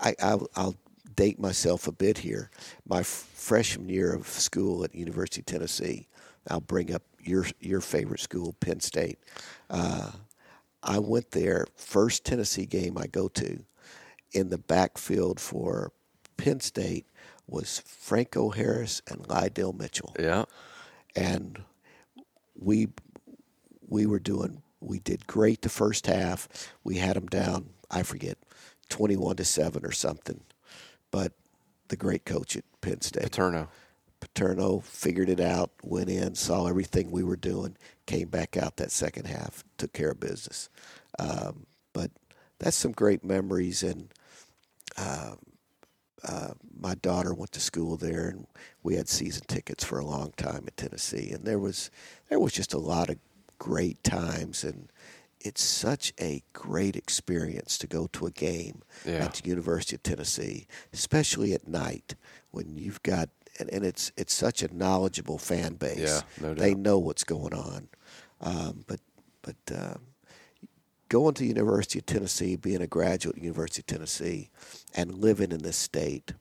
I 0.00 0.14
I'll, 0.20 0.48
I'll 0.56 0.76
date 1.14 1.38
myself 1.38 1.86
a 1.86 1.92
bit 1.92 2.18
here. 2.18 2.50
My 2.86 3.00
f- 3.00 3.06
freshman 3.34 3.88
year 3.88 4.12
of 4.14 4.26
school 4.28 4.84
at 4.84 4.94
University 4.94 5.40
of 5.42 5.46
Tennessee, 5.46 6.08
I'll 6.48 6.60
bring 6.60 6.92
up 6.92 7.02
your 7.26 7.46
your 7.60 7.80
favorite 7.80 8.20
school, 8.20 8.54
Penn 8.60 8.80
State. 8.80 9.18
Uh, 9.70 10.10
I 10.82 10.98
went 10.98 11.30
there 11.30 11.66
first 11.76 12.24
Tennessee 12.24 12.66
game 12.66 12.98
I 12.98 13.06
go 13.06 13.28
to. 13.28 13.64
In 14.32 14.48
the 14.50 14.58
backfield 14.58 15.38
for 15.38 15.92
Penn 16.36 16.60
State 16.60 17.06
was 17.46 17.80
Franco 17.86 18.50
Harris 18.50 19.00
and 19.08 19.20
Lydell 19.28 19.78
Mitchell 19.78 20.14
Yeah. 20.18 20.44
and 21.14 21.62
we 22.58 22.88
we 23.88 24.06
were 24.06 24.18
doing 24.18 24.62
we 24.80 24.98
did 24.98 25.26
great 25.26 25.62
the 25.62 25.68
first 25.68 26.06
half. 26.06 26.48
We 26.82 26.96
had 26.96 27.16
them 27.16 27.26
down, 27.26 27.70
I 27.90 28.02
forget, 28.02 28.38
twenty 28.88 29.16
one 29.16 29.36
to 29.36 29.44
seven 29.44 29.84
or 29.86 29.92
something. 29.92 30.40
But 31.10 31.32
the 31.88 31.96
great 31.96 32.24
coach 32.24 32.56
at 32.56 32.64
Penn 32.80 33.00
State, 33.02 33.22
Paterno. 33.22 33.68
Paterno, 34.34 34.80
figured 34.80 35.28
it 35.28 35.40
out, 35.40 35.70
went 35.82 36.08
in, 36.10 36.34
saw 36.34 36.66
everything 36.66 37.10
we 37.10 37.22
were 37.22 37.36
doing, 37.36 37.76
came 38.06 38.28
back 38.28 38.56
out 38.56 38.76
that 38.76 38.90
second 38.90 39.26
half, 39.26 39.62
took 39.78 39.92
care 39.92 40.10
of 40.10 40.20
business. 40.20 40.68
Um, 41.18 41.66
but 41.92 42.10
that's 42.58 42.76
some 42.76 42.92
great 42.92 43.24
memories 43.24 43.82
and. 43.82 44.08
Um, 44.96 45.38
uh, 46.26 46.54
my 46.80 46.94
daughter 46.94 47.34
went 47.34 47.52
to 47.52 47.60
school 47.60 47.98
there, 47.98 48.28
and 48.30 48.46
we 48.82 48.94
had 48.94 49.08
season 49.10 49.42
tickets 49.46 49.84
for 49.84 49.98
a 49.98 50.06
long 50.06 50.32
time 50.38 50.64
at 50.66 50.74
Tennessee, 50.76 51.30
and 51.32 51.44
there 51.44 51.58
was 51.58 51.90
there 52.30 52.38
was 52.40 52.52
just 52.54 52.72
a 52.72 52.78
lot 52.78 53.10
of 53.10 53.18
great 53.58 54.02
times, 54.02 54.64
and 54.64 54.88
it's 55.40 55.62
such 55.62 56.14
a 56.18 56.42
great 56.54 56.96
experience 56.96 57.76
to 57.76 57.86
go 57.86 58.06
to 58.12 58.24
a 58.26 58.30
game 58.30 58.80
Yeah. 59.04 59.24
at 59.24 59.34
the 59.34 59.48
University 59.50 59.96
of 59.96 60.02
Tennessee, 60.02 60.66
especially 60.94 61.52
at 61.52 61.68
night 61.68 62.14
when 62.52 62.78
you've 62.78 63.02
got 63.02 63.28
and, 63.58 63.70
and 63.70 63.84
it's 63.84 64.12
it's 64.16 64.34
such 64.34 64.62
a 64.62 64.74
knowledgeable 64.74 65.38
fan 65.38 65.74
base. 65.74 65.98
Yeah, 65.98 66.20
no 66.40 66.54
doubt. 66.54 66.58
They 66.58 66.74
know 66.74 66.98
what's 66.98 67.24
going 67.24 67.54
on, 67.54 67.88
um, 68.40 68.84
but 68.86 69.00
but. 69.42 69.56
Um, 69.74 70.00
going 71.10 71.34
to 71.34 71.44
University 71.44 72.00
of 72.00 72.06
Tennessee, 72.06 72.56
being 72.56 72.82
a 72.82 72.88
graduate 72.88 73.36
at 73.36 73.42
University 73.42 73.82
of 73.82 73.86
Tennessee, 73.86 74.50
and 74.96 75.14
living 75.14 75.52
in 75.52 75.58
this 75.58 75.76
state, 75.76 76.32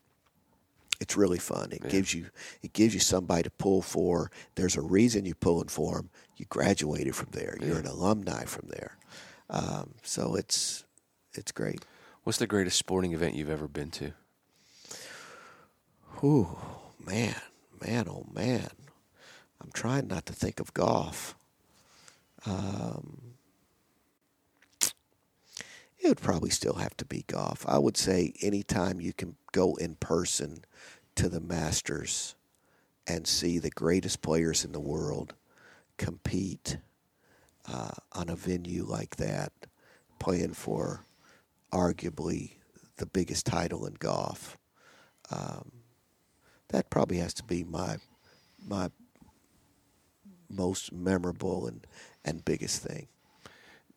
it's 1.00 1.16
really 1.16 1.38
fun. 1.38 1.72
It 1.72 1.88
gives 1.90 2.14
you 2.14 2.28
it 2.62 2.74
gives 2.74 2.94
you 2.94 3.00
somebody 3.00 3.44
to 3.44 3.52
pull 3.52 3.82
for. 3.82 4.32
There's 4.56 4.76
a 4.76 4.82
reason 4.82 5.26
you're 5.26 5.36
pulling 5.36 5.68
for 5.68 5.98
them. 5.98 6.10
You 6.38 6.46
graduated 6.50 7.16
from 7.16 7.30
there. 7.34 7.58
You're 7.62 7.78
an 7.78 7.86
alumni 7.86 8.46
from 8.46 8.70
there. 8.70 8.98
Um, 9.50 9.96
so 10.02 10.36
it's 10.36 10.86
it's 11.34 11.52
great. 11.52 11.86
What's 12.24 12.40
the 12.40 12.48
greatest 12.48 12.78
sporting 12.78 13.14
event 13.14 13.36
you've 13.36 13.50
ever 13.50 13.68
been 13.68 13.92
to? 13.92 14.14
Whew, 16.20 16.58
man, 17.06 17.36
man, 17.82 18.08
oh 18.10 18.26
man. 18.34 18.70
I'm 19.62 19.72
trying 19.72 20.08
not 20.08 20.26
to 20.26 20.34
think 20.34 20.60
of 20.60 20.74
golf. 20.74 21.36
Um, 22.46 23.22
it 26.00 26.10
would 26.10 26.22
probably 26.22 26.50
still 26.50 26.76
have 26.76 26.98
to 26.98 27.06
be 27.06 27.24
golf. 27.28 27.66
I 27.68 27.78
would 27.78 27.96
say 27.96 28.34
anytime 28.42 29.00
you 29.00 29.14
can 29.14 29.36
go 29.54 29.76
in 29.76 29.96
person 29.96 30.66
to 31.16 31.30
the 31.30 31.40
Masters 31.40 32.36
and 33.08 33.26
see 33.26 33.58
the 33.58 33.70
greatest 33.70 34.22
players 34.22 34.66
in 34.66 34.74
the 34.74 34.82
world 34.82 35.34
compete 35.98 36.78
uh, 37.72 37.92
on 38.12 38.28
a 38.30 38.36
venue 38.36 38.84
like 38.84 39.16
that, 39.16 39.54
playing 40.20 40.54
for 40.54 41.06
arguably 41.72 42.54
the 42.98 43.06
biggest 43.06 43.46
title 43.46 43.86
in 43.86 43.94
golf. 43.94 44.58
Um, 45.32 45.72
that 46.74 46.90
probably 46.90 47.18
has 47.18 47.34
to 47.36 47.44
be 47.44 47.64
my 47.64 47.98
my 48.68 48.90
most 50.50 50.92
memorable 50.92 51.68
and, 51.68 51.86
and 52.26 52.44
biggest 52.44 52.82
thing. 52.82 53.08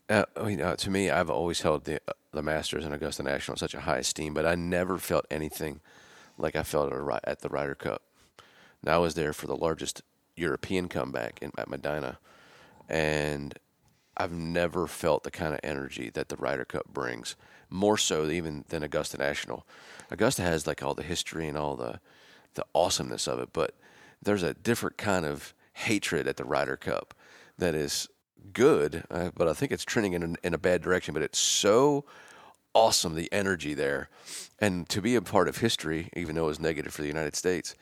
Uh, 0.09 0.25
mean, 0.43 0.61
uh, 0.61 0.77
to 0.77 0.91
me, 0.91 1.11
I've 1.11 1.31
always 1.31 1.63
held 1.63 1.85
the 1.85 1.97
uh, 2.07 2.13
the 2.33 2.43
Masters 2.43 2.85
and 2.85 2.95
Augusta 2.95 3.23
National 3.23 3.55
in 3.55 3.59
such 3.59 3.75
a 3.75 3.81
high 3.81 3.99
esteem, 3.99 4.35
but 4.35 4.47
I 4.47 4.55
never 4.55 4.99
felt 4.99 5.27
anything 5.31 5.81
like 6.39 6.55
I 6.55 6.63
felt 6.63 6.93
at, 6.93 7.21
at 7.25 7.41
the 7.41 7.49
Ryder 7.49 7.75
Cup. 7.75 8.03
And 8.83 8.91
I 8.91 8.99
was 8.99 9.15
there 9.15 9.33
for 9.33 9.47
the 9.47 9.57
largest 9.57 10.03
European 10.37 10.89
comeback 10.89 11.39
in, 11.41 11.53
at 11.57 11.69
Medinah, 11.69 12.19
and 12.91 13.59
I've 14.19 14.33
never 14.33 14.87
felt 14.87 15.25
the 15.25 15.31
kind 15.31 15.55
of 15.55 15.61
energy 15.65 16.11
that 16.11 16.29
the 16.29 16.37
Ryder 16.37 16.67
Cup 16.67 16.89
brings. 16.93 17.37
More 17.71 17.97
so 17.97 18.29
even 18.29 18.65
than 18.69 18.83
Augusta 18.83 19.17
National. 19.17 19.67
Augusta 20.11 20.43
has 20.43 20.67
like 20.67 20.83
all 20.83 20.95
the 20.95 21.03
history 21.03 21.49
and 21.49 21.57
all 21.57 21.75
the 21.75 22.01
the 22.57 22.67
awesomeness 22.75 23.29
of 23.29 23.39
it, 23.39 23.51
but 23.53 23.75
there's 24.21 24.43
a 24.43 24.55
different 24.55 24.99
kind 24.99 25.25
of 25.25 25.55
hatred 25.73 26.27
at 26.27 26.37
the 26.37 26.45
Ryder 26.45 26.77
Cup 26.77 27.15
that 27.59 27.75
is 27.75 28.09
good, 28.53 29.05
uh, 29.11 29.31
but 29.37 29.49
I 29.49 29.53
think 29.53 29.73
it's 29.73 29.85
trending 29.85 30.15
in 30.15 30.23
a, 30.23 30.47
in 30.47 30.55
a 30.55 30.59
bad 30.59 30.83
direction. 30.83 31.15
But 31.15 31.23
it's 31.23 31.39
so 31.39 32.05
awesome 32.75 33.15
the 33.15 33.33
energy 33.33 33.75
there, 33.75 34.09
and 34.59 34.89
to 34.89 35.01
be 35.01 35.15
a 35.15 35.23
part 35.23 35.49
of 35.49 35.59
history, 35.59 36.11
even 36.17 36.35
though 36.35 36.45
it 36.45 36.49
was 36.49 36.61
negative 36.61 36.93
for 36.93 37.03
the 37.03 37.09
United 37.09 37.37
States, 37.37 37.75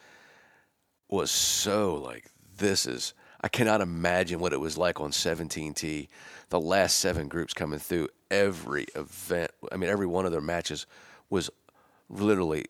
was 1.09 1.31
so 1.31 1.95
like 1.95 2.27
this 2.57 2.87
is. 2.87 3.15
I 3.41 3.49
cannot 3.49 3.83
imagine 3.83 4.41
what 4.41 4.55
it 4.55 4.61
was 4.61 4.79
like 4.79 5.03
on 5.03 5.11
17T. 5.11 6.09
The 6.49 6.61
last 6.61 6.99
seven 6.99 7.29
groups 7.29 7.53
coming 7.53 7.79
through 7.79 8.09
every 8.31 8.87
event. 8.95 9.51
I 9.71 9.77
mean, 9.77 9.91
every 9.91 10.07
one 10.07 10.25
of 10.25 10.33
their 10.33 10.41
matches 10.41 10.87
was 11.29 11.51
literally 12.09 12.65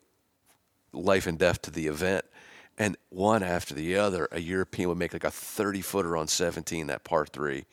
life 0.95 1.27
and 1.27 1.39
death 1.39 1.63
to 1.63 1.71
the 1.71 1.87
event 1.87 2.25
and 2.79 2.97
one 3.11 3.43
after 3.43 3.75
the 3.75 3.97
other, 3.97 4.29
a 4.33 4.41
European 4.41 4.89
would 4.89 4.99
make 4.99 5.13
like 5.13 5.25
a 5.25 5.31
30 5.31 5.81
footer 5.81 6.17
on 6.17 6.27
17, 6.27 6.89
that 6.89 7.05
par 7.05 7.27
three, 7.27 7.67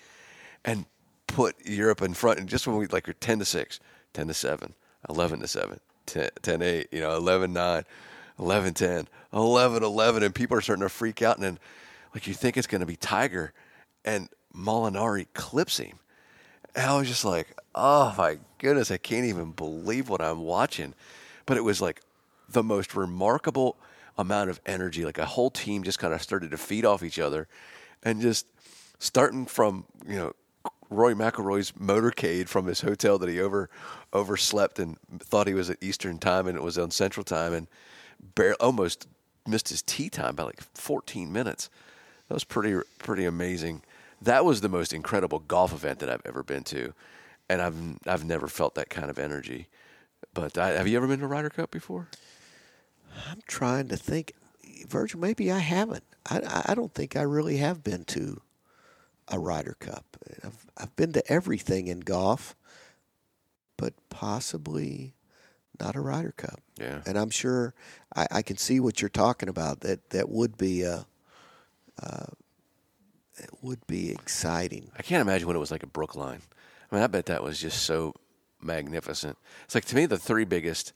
and 0.64 0.86
put 1.28 1.56
Europe 1.66 2.02
in 2.02 2.14
front. 2.14 2.40
And 2.40 2.48
just 2.48 2.68
when 2.68 2.78
we 2.78 2.88
like 2.88 3.10
are 3.10 3.14
10 3.14 3.40
to 3.40 3.46
6, 3.46 3.80
10 4.14 4.28
to 4.28 4.34
7, 4.34 4.74
11 5.10 5.40
to 5.40 5.48
7, 5.48 5.80
10, 6.06 6.30
10 6.42 6.62
8, 6.62 6.88
you 6.92 7.02
know, 7.02 7.16
11 7.16 7.52
9, 7.52 7.84
11 8.38 8.74
10, 8.74 9.08
11 9.34 9.84
11. 9.84 10.24
And 10.24 10.36
people 10.36 10.58
are 10.58 10.62
starting 10.62 10.84
to 10.84 10.90
freak 10.90 11.22
out. 11.22 11.38
And 11.38 11.46
then, 11.46 11.60
like, 12.14 12.28
you 12.28 12.36
think 12.36 12.56
it's 12.56 12.68
going 12.68 12.82
to 12.82 12.86
be 12.86 12.96
Tiger, 12.96 13.54
and 14.06 14.30
Molinari 14.56 15.28
clips 15.34 15.78
him. 15.78 15.98
And 16.76 16.86
I 16.90 16.98
was 16.98 17.08
just 17.08 17.26
like, 17.26 17.48
oh 17.74 18.14
my 18.18 18.38
goodness, 18.60 18.92
I 18.92 18.98
can't 18.98 19.26
even 19.26 19.52
believe 19.52 20.10
what 20.10 20.22
I'm 20.22 20.42
watching. 20.42 20.94
But 21.46 21.58
it 21.58 21.64
was 21.64 21.82
like 21.82 22.02
the 22.52 22.64
most 22.64 22.96
remarkable 22.96 23.78
amount 24.18 24.50
of 24.50 24.60
energy. 24.66 25.06
Like 25.06 25.18
a 25.18 25.26
whole 25.26 25.50
team 25.50 25.84
just 25.84 26.00
kind 26.00 26.14
of 26.14 26.22
started 26.22 26.52
to 26.52 26.58
feed 26.58 26.86
off 26.86 27.04
each 27.04 27.20
other, 27.20 27.48
and 28.04 28.22
just 28.22 28.46
starting 29.00 29.46
from 29.46 29.86
you 30.08 30.16
know 30.16 30.34
Rory 30.90 31.16
McIlroy's 31.16 31.72
motorcade 31.72 32.48
from 32.48 32.68
his 32.68 32.82
hotel 32.82 33.18
that 33.18 33.30
he 33.30 33.40
over 33.40 33.70
overslept 34.14 34.78
and 34.78 34.98
thought 35.20 35.48
he 35.48 35.54
was 35.54 35.70
at 35.70 35.78
Eastern 35.82 36.20
time 36.20 36.48
and 36.48 36.58
it 36.58 36.64
was 36.64 36.78
on 36.78 36.92
Central 36.92 37.24
time 37.24 37.54
and 37.54 37.68
barely, 38.36 38.58
almost 38.60 39.08
missed 39.48 39.70
his 39.70 39.82
tee 39.82 40.10
time 40.10 40.36
by 40.36 40.44
like 40.44 40.62
14 40.76 41.32
minutes. 41.32 41.70
That 42.28 42.34
was 42.34 42.44
pretty 42.44 42.80
pretty 43.00 43.26
amazing. 43.26 43.82
That 44.22 44.46
was 44.46 44.62
the 44.62 44.70
most 44.70 44.94
incredible 44.94 45.40
golf 45.40 45.74
event 45.74 46.00
that 46.00 46.10
I've 46.10 46.22
ever 46.26 46.44
been 46.44 46.64
to, 46.66 46.94
and 47.50 47.62
I've 47.62 47.76
I've 48.06 48.26
never 48.26 48.48
felt 48.48 48.76
that 48.76 48.90
kind 48.90 49.10
of 49.10 49.18
energy. 49.18 49.68
But 50.34 50.58
I, 50.58 50.70
have 50.72 50.88
you 50.88 50.98
ever 50.98 51.08
been 51.08 51.20
to 51.20 51.28
Ryder 51.28 51.50
Cup 51.50 51.72
before? 51.72 52.08
I'm 53.30 53.42
trying 53.48 53.88
to 53.90 53.98
think. 53.98 54.34
Virgil, 54.88 55.20
maybe 55.20 55.52
I 55.52 55.60
haven't. 55.60 56.04
I, 56.30 56.64
I 56.68 56.76
don't 56.76 56.94
think 56.94 57.16
I 57.16 57.22
really 57.22 57.58
have 57.58 57.84
been 57.84 58.04
to 58.06 58.42
a 59.28 59.40
Ryder 59.40 59.78
Cup. 59.80 60.18
I've, 60.44 60.66
I've 60.78 60.96
been 60.96 61.14
to 61.14 61.32
everything 61.32 61.88
in 61.88 62.02
golf, 62.02 62.56
but 63.78 63.94
possibly 64.10 65.14
not 65.80 65.96
a 65.96 66.02
Ryder 66.02 66.34
Cup. 66.34 66.60
Yeah. 66.80 67.02
And 67.06 67.18
I'm 67.18 67.30
sure 67.30 67.74
I, 68.16 68.28
I 68.32 68.42
can 68.42 68.58
see 68.58 68.80
what 68.80 69.02
you're 69.02 69.10
talking 69.10 69.50
about. 69.50 69.82
That 69.82 70.10
that 70.10 70.30
would 70.30 70.58
be 70.58 70.82
a, 70.82 71.06
uh, 72.02 72.26
it 73.38 73.50
would 73.62 73.86
be 73.88 74.12
exciting. 74.12 74.92
I 74.98 75.02
can't 75.02 75.22
imagine 75.22 75.48
what 75.48 75.56
it 75.56 75.60
was 75.60 75.72
like 75.72 75.84
at 75.84 75.94
Brookline. 75.94 76.42
I 76.92 76.96
mean, 76.96 77.04
I 77.04 77.08
bet 77.08 77.28
that 77.28 77.44
was 77.44 77.60
just 77.60 77.84
so 77.84 78.14
magnificent. 78.62 79.38
It's 79.64 79.76
like 79.76 79.86
to 79.86 79.96
me 79.96 80.06
the 80.06 80.18
three 80.18 80.46
biggest 80.46 80.94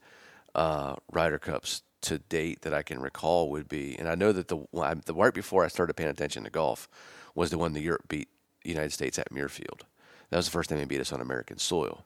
uh, 0.54 0.96
Ryder 1.12 1.38
Cups 1.38 1.82
to 2.06 2.18
date 2.18 2.62
that 2.62 2.74
I 2.74 2.82
can 2.82 3.00
recall 3.00 3.50
would 3.50 3.68
be, 3.68 3.96
and 3.98 4.08
I 4.08 4.14
know 4.14 4.32
that 4.32 4.48
the 4.48 4.66
the 5.04 5.14
right 5.14 5.34
before 5.34 5.64
I 5.64 5.68
started 5.68 5.94
paying 5.94 6.10
attention 6.10 6.44
to 6.44 6.50
golf 6.50 6.88
was 7.34 7.50
the 7.50 7.58
one 7.58 7.72
the 7.72 7.80
Europe 7.80 8.08
beat 8.08 8.28
the 8.62 8.70
United 8.70 8.92
States 8.92 9.18
at 9.18 9.30
Muirfield. 9.30 9.82
That 10.30 10.38
was 10.38 10.46
the 10.46 10.52
first 10.52 10.70
time 10.70 10.78
they 10.78 10.84
beat 10.84 11.00
us 11.00 11.12
on 11.12 11.20
American 11.20 11.58
soil 11.58 12.04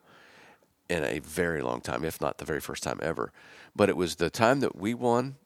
in 0.88 1.04
a 1.04 1.20
very 1.20 1.62
long 1.62 1.80
time, 1.80 2.04
if 2.04 2.20
not 2.20 2.38
the 2.38 2.44
very 2.44 2.60
first 2.60 2.82
time 2.82 2.98
ever. 3.02 3.32
But 3.74 3.88
it 3.88 3.96
was 3.96 4.16
the 4.16 4.28
time 4.30 4.60
that 4.60 4.76
we 4.76 4.92
won 4.94 5.36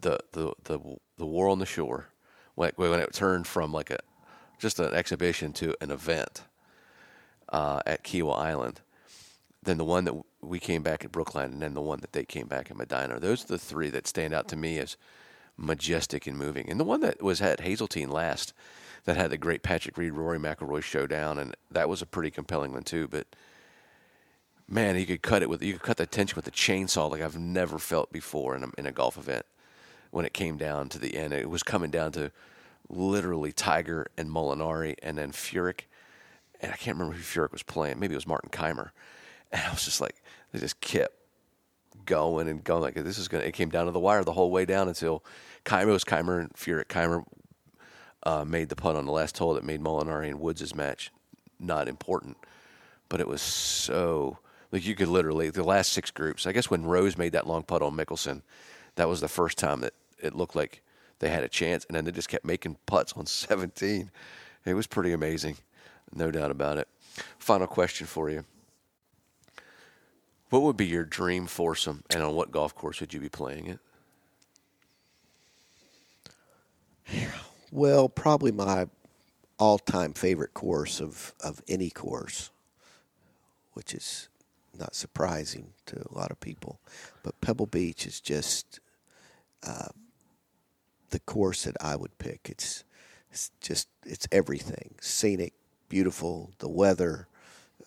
the 0.00 0.18
the 0.32 0.52
the 0.64 0.80
the 1.16 1.26
war 1.26 1.48
on 1.48 1.58
the 1.58 1.66
shore 1.66 2.08
when 2.54 2.68
it, 2.70 2.78
when 2.78 3.00
it 3.00 3.12
turned 3.12 3.46
from 3.46 3.72
like 3.72 3.90
a 3.90 3.98
just 4.58 4.78
an 4.78 4.92
exhibition 4.94 5.52
to 5.54 5.74
an 5.80 5.90
event 5.90 6.42
uh, 7.50 7.80
at 7.86 8.04
Kiawah 8.04 8.38
Island. 8.38 8.80
Then 9.68 9.76
the 9.76 9.84
one 9.84 10.04
that 10.04 10.14
we 10.40 10.58
came 10.58 10.82
back 10.82 11.04
at 11.04 11.12
Brookline, 11.12 11.52
and 11.52 11.60
then 11.60 11.74
the 11.74 11.82
one 11.82 12.00
that 12.00 12.14
they 12.14 12.24
came 12.24 12.46
back 12.46 12.70
at 12.70 12.76
Medinah. 12.78 13.20
Those 13.20 13.44
are 13.44 13.48
the 13.48 13.58
three 13.58 13.90
that 13.90 14.06
stand 14.06 14.32
out 14.32 14.48
to 14.48 14.56
me 14.56 14.78
as 14.78 14.96
majestic 15.58 16.26
and 16.26 16.38
moving. 16.38 16.70
And 16.70 16.80
the 16.80 16.84
one 16.84 17.02
that 17.02 17.22
was 17.22 17.42
at 17.42 17.60
Hazeltine 17.60 18.08
last, 18.08 18.54
that 19.04 19.18
had 19.18 19.30
the 19.30 19.36
great 19.36 19.62
Patrick 19.62 19.98
Reed 19.98 20.14
Rory 20.14 20.38
McIlroy 20.38 20.82
showdown, 20.82 21.38
and 21.38 21.54
that 21.70 21.86
was 21.86 22.00
a 22.00 22.06
pretty 22.06 22.30
compelling 22.30 22.72
one 22.72 22.82
too. 22.82 23.08
But 23.08 23.26
man, 24.66 24.96
you 24.96 25.04
could 25.04 25.20
cut 25.20 25.42
it 25.42 25.50
with 25.50 25.62
you 25.62 25.74
could 25.74 25.82
cut 25.82 25.98
the 25.98 26.06
tension 26.06 26.36
with 26.36 26.48
a 26.48 26.50
chainsaw 26.50 27.10
like 27.10 27.20
I've 27.20 27.38
never 27.38 27.78
felt 27.78 28.10
before 28.10 28.56
in 28.56 28.64
a, 28.64 28.68
in 28.78 28.86
a 28.86 28.92
golf 28.92 29.18
event. 29.18 29.44
When 30.10 30.24
it 30.24 30.32
came 30.32 30.56
down 30.56 30.88
to 30.88 30.98
the 30.98 31.14
end, 31.14 31.34
it 31.34 31.50
was 31.50 31.62
coming 31.62 31.90
down 31.90 32.12
to 32.12 32.32
literally 32.88 33.52
Tiger 33.52 34.06
and 34.16 34.30
Molinari, 34.30 34.94
and 35.02 35.18
then 35.18 35.32
Furyk, 35.32 35.80
and 36.58 36.72
I 36.72 36.76
can't 36.76 36.96
remember 36.96 37.18
who 37.18 37.22
Furyk 37.22 37.52
was 37.52 37.62
playing. 37.62 38.00
Maybe 38.00 38.14
it 38.14 38.16
was 38.16 38.26
Martin 38.26 38.48
Kaymer. 38.48 38.92
And 39.50 39.62
I 39.62 39.70
was 39.70 39.84
just 39.84 40.00
like, 40.00 40.22
they 40.52 40.58
just 40.58 40.78
kept 40.80 41.14
going 42.04 42.48
and 42.48 42.62
going. 42.64 42.82
Like 42.82 42.94
this 42.94 43.18
is 43.18 43.28
gonna. 43.28 43.44
It 43.44 43.54
came 43.54 43.70
down 43.70 43.86
to 43.86 43.92
the 43.92 43.98
wire 43.98 44.24
the 44.24 44.32
whole 44.32 44.50
way 44.50 44.64
down 44.64 44.88
until 44.88 45.24
Kaymer 45.64 45.86
was 45.86 46.04
Kaymer 46.04 46.40
and 46.40 46.52
Furyk. 46.54 46.86
Kaymer 46.86 47.24
uh, 48.24 48.44
made 48.44 48.68
the 48.68 48.76
putt 48.76 48.96
on 48.96 49.06
the 49.06 49.12
last 49.12 49.38
hole 49.38 49.54
that 49.54 49.64
made 49.64 49.80
Molinari 49.80 50.28
and 50.28 50.40
Woods' 50.40 50.74
match 50.74 51.10
not 51.58 51.88
important. 51.88 52.36
But 53.08 53.20
it 53.20 53.28
was 53.28 53.42
so 53.42 54.38
like 54.72 54.86
you 54.86 54.94
could 54.94 55.08
literally 55.08 55.50
the 55.50 55.62
last 55.62 55.92
six 55.92 56.10
groups. 56.10 56.46
I 56.46 56.52
guess 56.52 56.70
when 56.70 56.84
Rose 56.84 57.16
made 57.16 57.32
that 57.32 57.46
long 57.46 57.62
putt 57.62 57.82
on 57.82 57.96
Mickelson, 57.96 58.42
that 58.96 59.08
was 59.08 59.20
the 59.20 59.28
first 59.28 59.58
time 59.58 59.80
that 59.80 59.94
it 60.20 60.34
looked 60.34 60.56
like 60.56 60.82
they 61.20 61.30
had 61.30 61.44
a 61.44 61.48
chance, 61.48 61.84
and 61.86 61.96
then 61.96 62.04
they 62.04 62.12
just 62.12 62.28
kept 62.28 62.44
making 62.44 62.76
putts 62.86 63.12
on 63.14 63.26
17. 63.26 64.10
It 64.64 64.74
was 64.74 64.86
pretty 64.86 65.12
amazing, 65.12 65.56
no 66.12 66.30
doubt 66.30 66.50
about 66.50 66.78
it. 66.78 66.88
Final 67.38 67.66
question 67.66 68.06
for 68.06 68.30
you. 68.30 68.44
What 70.50 70.62
would 70.62 70.76
be 70.76 70.86
your 70.86 71.04
dream 71.04 71.46
foursome, 71.46 72.04
and 72.10 72.22
on 72.22 72.34
what 72.34 72.50
golf 72.50 72.74
course 72.74 73.00
would 73.00 73.12
you 73.12 73.20
be 73.20 73.28
playing 73.28 73.66
it? 73.66 73.78
Well, 77.70 78.08
probably 78.08 78.50
my 78.50 78.88
all-time 79.58 80.14
favorite 80.14 80.54
course 80.54 81.00
of, 81.00 81.34
of 81.40 81.60
any 81.68 81.90
course, 81.90 82.50
which 83.74 83.92
is 83.92 84.28
not 84.78 84.94
surprising 84.94 85.74
to 85.86 85.96
a 85.96 86.14
lot 86.16 86.30
of 86.30 86.40
people. 86.40 86.80
But 87.22 87.40
Pebble 87.40 87.66
Beach 87.66 88.06
is 88.06 88.20
just 88.20 88.80
uh, 89.66 89.88
the 91.10 91.20
course 91.20 91.64
that 91.64 91.76
I 91.80 91.96
would 91.96 92.16
pick. 92.18 92.48
It's, 92.48 92.84
it's 93.30 93.50
just 93.60 93.88
it's 94.06 94.26
everything: 94.32 94.94
scenic, 95.00 95.52
beautiful, 95.88 96.52
the 96.58 96.68
weather, 96.68 97.26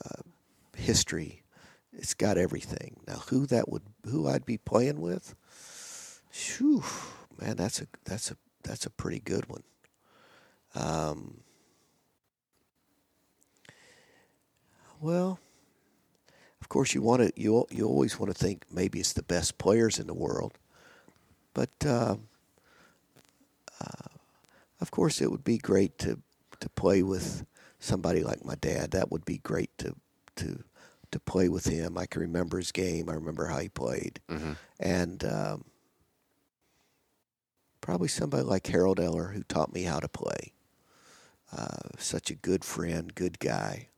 uh, 0.05 0.21
history 0.75 1.40
it's 1.93 2.13
got 2.13 2.37
everything. 2.37 2.99
Now, 3.07 3.23
who 3.29 3.45
that 3.47 3.69
would, 3.69 3.83
who 4.05 4.27
I'd 4.27 4.45
be 4.45 4.57
playing 4.57 5.01
with? 5.01 5.35
Whew, 6.33 6.83
man, 7.39 7.57
that's 7.57 7.81
a 7.81 7.87
that's 8.05 8.31
a 8.31 8.37
that's 8.63 8.85
a 8.85 8.89
pretty 8.89 9.19
good 9.19 9.49
one. 9.49 9.63
Um, 10.75 11.41
well, 15.01 15.39
of 16.61 16.69
course, 16.69 16.93
you 16.93 17.01
want 17.01 17.21
to 17.21 17.33
you 17.35 17.65
you 17.69 17.85
always 17.85 18.17
want 18.17 18.33
to 18.33 18.37
think 18.37 18.63
maybe 18.71 18.99
it's 18.99 19.13
the 19.13 19.23
best 19.23 19.57
players 19.57 19.99
in 19.99 20.07
the 20.07 20.13
world, 20.13 20.57
but 21.53 21.71
uh, 21.85 22.15
uh, 23.81 24.07
of 24.79 24.91
course, 24.91 25.21
it 25.21 25.29
would 25.29 25.43
be 25.43 25.57
great 25.57 25.97
to 25.99 26.19
to 26.61 26.69
play 26.69 27.03
with 27.03 27.45
somebody 27.79 28.23
like 28.23 28.45
my 28.45 28.55
dad. 28.55 28.91
That 28.91 29.11
would 29.11 29.25
be 29.25 29.39
great 29.39 29.77
to 29.79 29.95
to 30.37 30.63
to 31.11 31.19
play 31.19 31.49
with 31.49 31.65
him. 31.65 31.97
I 31.97 32.05
can 32.05 32.21
remember 32.21 32.57
his 32.57 32.71
game. 32.71 33.09
I 33.09 33.13
remember 33.13 33.47
how 33.47 33.59
he 33.59 33.69
played, 33.69 34.19
Mhm. 34.29 34.57
and 34.79 35.23
um, 35.23 35.65
probably 37.81 38.07
somebody 38.07 38.43
like 38.43 38.67
Harold 38.67 38.99
Eller 38.99 39.29
who 39.29 39.43
taught 39.43 39.73
me 39.73 39.83
how 39.83 39.99
to 39.99 40.07
play. 40.07 40.53
Uh, 41.51 41.89
such 41.97 42.29
a 42.31 42.35
good 42.35 42.63
friend, 42.63 43.13
good 43.13 43.37
guy, 43.39 43.89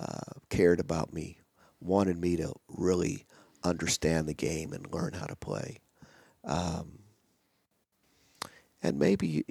uh, 0.00 0.32
cared 0.50 0.80
about 0.80 1.12
me, 1.12 1.38
wanted 1.80 2.18
me 2.18 2.36
to 2.36 2.52
really 2.68 3.24
understand 3.62 4.28
the 4.28 4.34
game 4.34 4.72
and 4.72 4.92
learn 4.92 5.12
how 5.12 5.26
to 5.26 5.36
play. 5.36 5.78
Um, 6.42 6.98
and 8.82 8.98
maybe, 8.98 9.44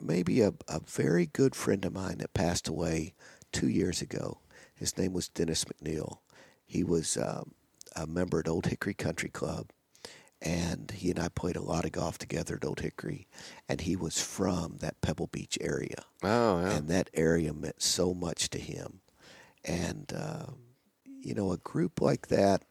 maybe 0.00 0.42
a, 0.42 0.52
a 0.68 0.78
very 0.86 1.26
good 1.26 1.56
friend 1.56 1.84
of 1.84 1.92
mine 1.92 2.18
that 2.18 2.34
passed 2.34 2.68
away 2.68 3.14
two 3.50 3.68
years 3.68 4.00
ago. 4.00 4.38
His 4.76 4.96
name 4.96 5.12
was 5.12 5.28
Dennis 5.28 5.64
McNeil. 5.64 6.18
He 6.66 6.82
was 6.84 7.16
um, 7.16 7.52
a 7.94 8.06
member 8.06 8.40
at 8.40 8.48
Old 8.48 8.66
Hickory 8.66 8.94
Country 8.94 9.28
Club, 9.30 9.68
and 10.42 10.90
he 10.90 11.10
and 11.10 11.18
I 11.18 11.28
played 11.28 11.56
a 11.56 11.62
lot 11.62 11.84
of 11.84 11.92
golf 11.92 12.18
together 12.18 12.56
at 12.56 12.64
Old 12.64 12.80
Hickory. 12.80 13.26
And 13.68 13.80
he 13.80 13.96
was 13.96 14.20
from 14.20 14.76
that 14.80 15.00
Pebble 15.00 15.28
Beach 15.28 15.56
area, 15.60 16.04
Oh, 16.22 16.60
yeah. 16.60 16.72
and 16.72 16.88
that 16.88 17.08
area 17.14 17.52
meant 17.54 17.82
so 17.82 18.12
much 18.12 18.50
to 18.50 18.58
him. 18.58 19.00
And 19.64 20.12
um, 20.16 20.56
you 21.20 21.34
know, 21.34 21.52
a 21.52 21.56
group 21.58 22.00
like 22.00 22.28
that 22.28 22.62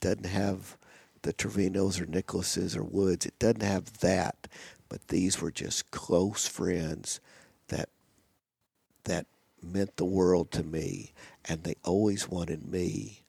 doesn't 0.00 0.26
have 0.26 0.76
the 1.22 1.32
Trevinos 1.32 2.00
or 2.00 2.06
Nicklauses 2.06 2.76
or 2.76 2.82
Woods. 2.84 3.26
It 3.26 3.38
doesn't 3.38 3.62
have 3.62 3.98
that, 4.00 4.48
but 4.88 5.08
these 5.08 5.40
were 5.40 5.50
just 5.52 5.90
close 5.90 6.46
friends 6.46 7.20
that 7.68 7.88
that 9.04 9.26
meant 9.64 9.96
the 9.96 10.04
world 10.04 10.50
to 10.52 10.62
me, 10.62 11.12
and 11.44 11.64
they 11.64 11.74
always 11.84 12.28
wanted 12.28 12.66
me 12.66 13.24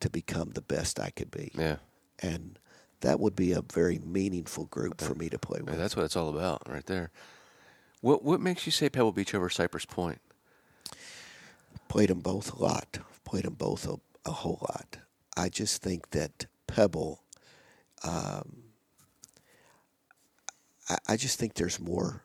to 0.00 0.10
become 0.10 0.50
the 0.50 0.60
best 0.62 0.98
I 1.00 1.10
could 1.10 1.30
be. 1.30 1.50
yeah. 1.56 1.76
And 2.20 2.58
that 3.00 3.20
would 3.20 3.36
be 3.36 3.52
a 3.52 3.60
very 3.62 3.98
meaningful 3.98 4.64
group 4.66 5.00
for 5.00 5.14
me 5.14 5.28
to 5.28 5.38
play 5.38 5.60
Yeah, 5.62 5.70
with. 5.72 5.78
That's 5.78 5.96
what 5.96 6.04
it's 6.04 6.16
all 6.16 6.28
about, 6.30 6.62
right 6.68 6.84
there. 6.86 7.10
What 8.00 8.22
What 8.22 8.40
makes 8.40 8.66
you 8.66 8.72
say 8.72 8.88
Pebble 8.88 9.12
Beach 9.12 9.34
over 9.34 9.48
Cypress 9.50 9.84
Point? 9.84 10.20
Played 11.88 12.08
them 12.10 12.20
both 12.20 12.52
a 12.52 12.62
lot. 12.62 12.98
Played 13.24 13.44
them 13.44 13.54
both 13.54 13.86
a, 13.86 13.96
a 14.26 14.32
whole 14.32 14.58
lot. 14.62 14.98
I 15.36 15.48
just 15.48 15.82
think 15.82 16.10
that 16.10 16.46
Pebble. 16.66 17.22
Um, 18.02 18.64
I, 20.88 20.98
I 21.08 21.16
just 21.16 21.38
think 21.38 21.54
there's 21.54 21.80
more. 21.80 22.22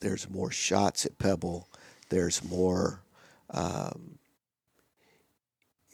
There's 0.00 0.28
more 0.28 0.50
shots 0.50 1.06
at 1.06 1.18
Pebble. 1.18 1.68
There's 2.12 2.44
more. 2.44 3.02
Um, 3.48 4.18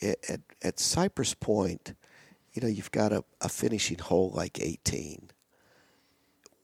at, 0.02 0.40
at 0.62 0.80
Cypress 0.80 1.34
Point, 1.34 1.94
you 2.52 2.60
know, 2.60 2.68
you've 2.68 2.90
got 2.90 3.12
a, 3.12 3.22
a 3.40 3.48
finishing 3.48 3.98
hole 3.98 4.32
like 4.34 4.60
18 4.60 5.30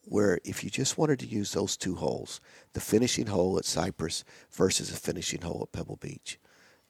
where 0.07 0.39
if 0.45 0.65
you 0.65 0.71
just 0.71 0.99
wanted 0.99 1.21
to 1.21 1.27
use 1.27 1.53
those 1.53 1.77
two 1.77 1.95
holes, 1.95 2.41
the 2.73 2.81
finishing 2.81 3.27
hole 3.29 3.57
at 3.57 3.65
Cypress 3.65 4.25
versus 4.51 4.91
a 4.91 4.97
finishing 4.97 5.43
hole 5.43 5.61
at 5.63 5.73
Pebble 5.73 5.97
Beach, 6.01 6.39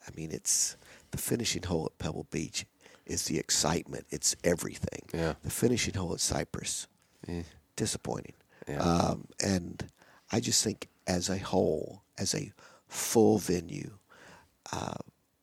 I 0.08 0.10
mean, 0.16 0.30
it's 0.32 0.76
the 1.10 1.18
finishing 1.18 1.62
hole 1.64 1.86
at 1.92 1.98
Pebble 1.98 2.26
Beach 2.30 2.64
is 3.04 3.26
the 3.26 3.38
excitement. 3.38 4.06
It's 4.10 4.34
everything. 4.42 5.02
Yeah. 5.12 5.34
The 5.42 5.50
finishing 5.50 5.94
hole 5.94 6.14
at 6.14 6.20
Cypress, 6.20 6.88
Eh, 7.28 7.42
disappointing. 7.76 8.34
Yeah. 8.66 8.78
Um, 8.80 9.28
and 9.42 9.86
I 10.32 10.40
just 10.40 10.64
think 10.64 10.88
as 11.06 11.28
a 11.28 11.38
whole, 11.38 12.03
as 12.18 12.34
a 12.34 12.52
full 12.88 13.38
venue, 13.38 13.98
uh, 14.72 14.94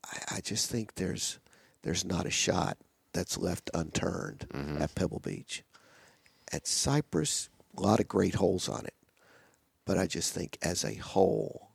I, 0.06 0.36
I 0.38 0.42
just 0.42 0.70
think 0.70 0.96
there's 0.96 1.40
there's 1.84 2.06
not 2.06 2.26
a 2.26 2.32
shot 2.32 2.78
that's 3.14 3.38
left 3.38 3.70
unturned 3.74 4.46
Mm-hmm. 4.54 4.82
at 4.82 4.96
Pebble 4.96 5.20
Beach. 5.20 5.64
At 6.54 6.68
Cypress, 6.68 7.50
a 7.78 7.82
lot 7.82 8.00
of 8.00 8.08
great 8.08 8.36
holes 8.36 8.68
on 8.70 8.86
it, 8.86 8.94
but 9.86 9.98
I 9.98 10.06
just 10.08 10.34
think 10.34 10.58
as 10.62 10.84
a 10.84 10.96
whole, 10.96 11.70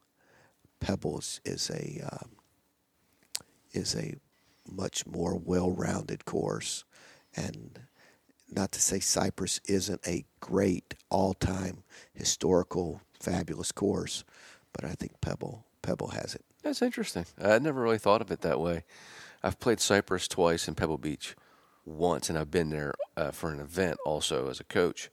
Pebbles 0.81 1.41
is 1.45 1.71
a 1.71 2.03
um, 2.13 2.31
is 3.73 3.95
a 3.95 4.15
much 4.71 5.07
more 5.07 5.35
well-rounded 5.37 6.25
course, 6.25 6.85
and 7.37 7.81
not 8.51 8.73
to 8.73 8.81
say 8.81 9.01
Cypress 9.01 9.61
isn't 9.67 10.07
a 10.07 10.25
great 10.41 10.95
all-time 11.11 11.83
historical 12.15 13.01
fabulous 13.21 13.73
course, 13.73 14.25
but 14.77 14.85
I 14.85 14.95
think 14.95 15.20
Pebble 15.20 15.64
Pebble 15.83 16.09
has 16.09 16.35
it. 16.35 16.45
That's 16.62 16.83
interesting. 16.83 17.27
I 17.43 17.59
never 17.59 17.81
really 17.81 17.99
thought 17.99 18.20
of 18.20 18.31
it 18.31 18.41
that 18.43 18.61
way. 18.61 18.85
I've 19.43 19.61
played 19.61 19.81
Cypress 19.81 20.27
twice 20.27 20.66
and 20.66 20.77
Pebble 20.77 20.99
Beach 20.99 21.37
once, 21.85 22.29
and 22.29 22.37
I've 22.37 22.51
been 22.51 22.70
there 22.70 22.93
uh, 23.16 23.31
for 23.31 23.53
an 23.53 23.61
event 23.61 23.99
also 24.05 24.51
as 24.51 24.59
a 24.59 24.64
coach. 24.64 25.11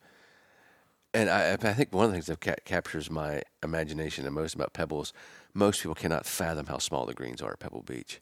And 1.14 1.30
I, 1.30 1.53
I 1.53 1.57
think 1.57 1.93
one 1.93 2.05
of 2.05 2.11
the 2.11 2.16
things 2.16 2.26
that 2.26 2.41
ca- 2.41 2.55
captures 2.66 3.11
my 3.11 3.43
imagination 3.61 4.26
the 4.26 4.32
most 4.32 4.55
about 4.55 4.74
Pebble 4.74 5.03
is 5.03 5.14
most 5.53 5.82
people 5.84 5.93
cannot 5.93 6.26
fathom 6.26 6.66
how 6.66 6.80
small 6.80 7.05
the 7.05 7.14
greens 7.14 7.41
are 7.41 7.51
at 7.51 7.59
Pebble 7.59 7.84
Beach, 7.84 8.20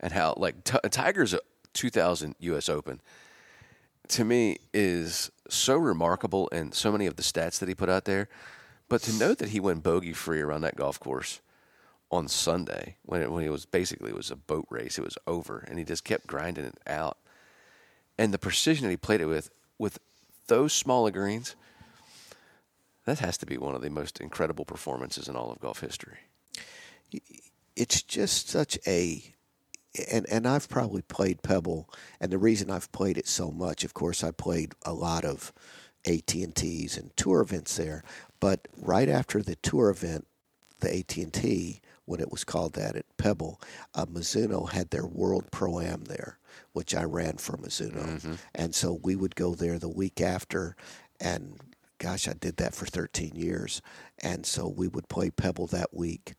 and 0.00 0.12
how 0.14 0.34
like 0.38 0.64
t- 0.64 0.78
Tiger's 0.90 1.34
2000 1.74 2.34
U.S. 2.40 2.68
Open 2.70 3.02
to 4.08 4.24
me 4.24 4.58
is 4.74 5.30
so 5.48 5.76
remarkable 5.76 6.48
and 6.52 6.74
so 6.74 6.90
many 6.90 7.06
of 7.06 7.16
the 7.16 7.22
stats 7.22 7.58
that 7.60 7.68
he 7.68 7.74
put 7.74 7.88
out 7.88 8.04
there. 8.04 8.28
But 8.90 9.02
to 9.02 9.12
know 9.12 9.34
that 9.34 9.50
he 9.50 9.60
went 9.60 9.84
bogey 9.84 10.12
free 10.12 10.40
around 10.40 10.62
that 10.62 10.76
golf 10.76 10.98
course 10.98 11.40
on 12.10 12.26
Sunday 12.26 12.96
when 13.04 13.22
it, 13.22 13.30
when 13.30 13.44
it 13.44 13.52
was 13.52 13.64
basically 13.64 14.10
it 14.10 14.16
was 14.16 14.32
a 14.32 14.36
boat 14.36 14.66
race, 14.68 14.98
it 14.98 15.04
was 15.04 15.16
over, 15.28 15.64
and 15.68 15.78
he 15.78 15.84
just 15.84 16.04
kept 16.04 16.26
grinding 16.26 16.64
it 16.64 16.76
out. 16.88 17.16
And 18.18 18.34
the 18.34 18.38
precision 18.38 18.84
that 18.84 18.90
he 18.90 18.96
played 18.96 19.20
it 19.20 19.26
with, 19.26 19.48
with 19.78 20.00
those 20.48 20.72
smaller 20.72 21.12
greens, 21.12 21.54
that 23.04 23.20
has 23.20 23.38
to 23.38 23.46
be 23.46 23.56
one 23.56 23.76
of 23.76 23.80
the 23.80 23.90
most 23.90 24.20
incredible 24.20 24.64
performances 24.64 25.28
in 25.28 25.36
all 25.36 25.52
of 25.52 25.60
golf 25.60 25.80
history. 25.80 26.18
it's 27.76 28.02
just 28.02 28.48
such 28.48 28.76
a 28.86 29.22
and 30.10 30.26
and 30.28 30.46
I've 30.46 30.68
probably 30.68 31.02
played 31.02 31.42
Pebble, 31.42 31.88
and 32.20 32.32
the 32.32 32.38
reason 32.38 32.70
I've 32.70 32.90
played 32.90 33.18
it 33.18 33.28
so 33.28 33.52
much, 33.52 33.84
of 33.84 33.94
course, 33.94 34.24
I 34.24 34.32
played 34.32 34.72
a 34.84 34.92
lot 34.92 35.24
of 35.24 35.52
AT 36.06 36.34
and 36.34 37.12
tour 37.16 37.40
events 37.40 37.76
there. 37.76 38.02
But 38.40 38.68
right 38.76 39.08
after 39.08 39.42
the 39.42 39.56
tour 39.56 39.90
event, 39.90 40.26
the 40.80 40.98
AT 40.98 41.16
and 41.18 41.32
T, 41.32 41.80
when 42.06 42.20
it 42.20 42.32
was 42.32 42.42
called 42.44 42.72
that 42.74 42.96
at 42.96 43.04
Pebble, 43.18 43.60
uh, 43.94 44.06
Mizuno 44.06 44.70
had 44.70 44.90
their 44.90 45.06
World 45.06 45.50
Pro 45.50 45.78
Am 45.80 46.04
there, 46.04 46.38
which 46.72 46.94
I 46.94 47.04
ran 47.04 47.36
for 47.36 47.56
Mizuno, 47.58 48.38
and 48.54 48.74
so 48.74 48.98
we 49.02 49.14
would 49.14 49.36
go 49.36 49.54
there 49.54 49.78
the 49.78 49.88
week 49.88 50.20
after, 50.20 50.74
and 51.20 51.60
gosh, 51.98 52.26
I 52.26 52.32
did 52.32 52.56
that 52.56 52.74
for 52.74 52.86
13 52.86 53.36
years, 53.36 53.82
and 54.18 54.46
so 54.46 54.66
we 54.66 54.88
would 54.88 55.08
play 55.08 55.30
Pebble 55.30 55.66
that 55.68 55.92
week. 55.94 56.34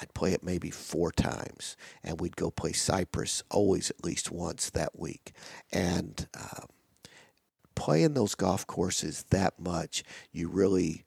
I'd 0.00 0.12
play 0.12 0.32
it 0.32 0.42
maybe 0.42 0.70
four 0.70 1.10
times, 1.12 1.76
and 2.04 2.20
we'd 2.20 2.36
go 2.36 2.50
play 2.50 2.72
Cypress 2.72 3.42
always 3.50 3.88
at 3.88 4.04
least 4.04 4.30
once 4.30 4.68
that 4.70 4.98
week. 4.98 5.32
And 5.72 6.26
um, 6.38 6.66
playing 7.76 8.14
those 8.14 8.34
golf 8.34 8.66
courses 8.66 9.24
that 9.30 9.60
much, 9.60 10.02
you 10.32 10.48
really 10.48 11.04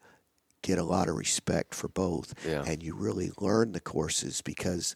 get 0.61 0.77
a 0.79 0.83
lot 0.83 1.09
of 1.09 1.15
respect 1.15 1.75
for 1.75 1.89
both, 1.89 2.33
Yeah. 2.45 2.63
and 2.65 2.81
you 2.81 2.95
really 2.95 3.31
learn 3.39 3.73
the 3.73 3.79
courses 3.81 4.41
because 4.41 4.95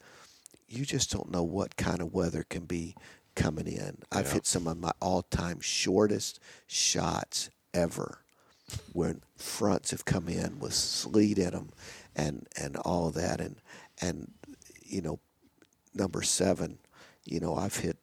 you 0.67 0.85
just 0.85 1.11
don't 1.11 1.29
know 1.31 1.43
what 1.43 1.75
kind 1.75 2.01
of 2.01 2.13
weather 2.13 2.43
can 2.49 2.65
be 2.65 2.95
coming 3.35 3.67
in. 3.67 3.97
I've 4.11 4.27
Yeah. 4.27 4.33
hit 4.33 4.45
some 4.45 4.67
of 4.67 4.77
my 4.77 4.91
all-time 5.01 5.59
shortest 5.61 6.39
shots 6.67 7.49
ever 7.73 8.19
when 8.93 9.21
fronts 9.35 9.91
have 9.91 10.05
come 10.05 10.27
in 10.29 10.59
with 10.59 10.73
sleet 10.73 11.37
in 11.37 11.51
them 11.51 11.69
and 12.15 12.47
and 12.55 12.77
all 12.77 13.07
of 13.07 13.13
that 13.15 13.41
and 13.41 13.57
and 13.99 14.31
you 14.81 15.01
know 15.01 15.19
number 15.93 16.21
seven 16.23 16.79
you 17.25 17.39
know 17.39 17.55
i've 17.55 17.77
hit 17.77 17.97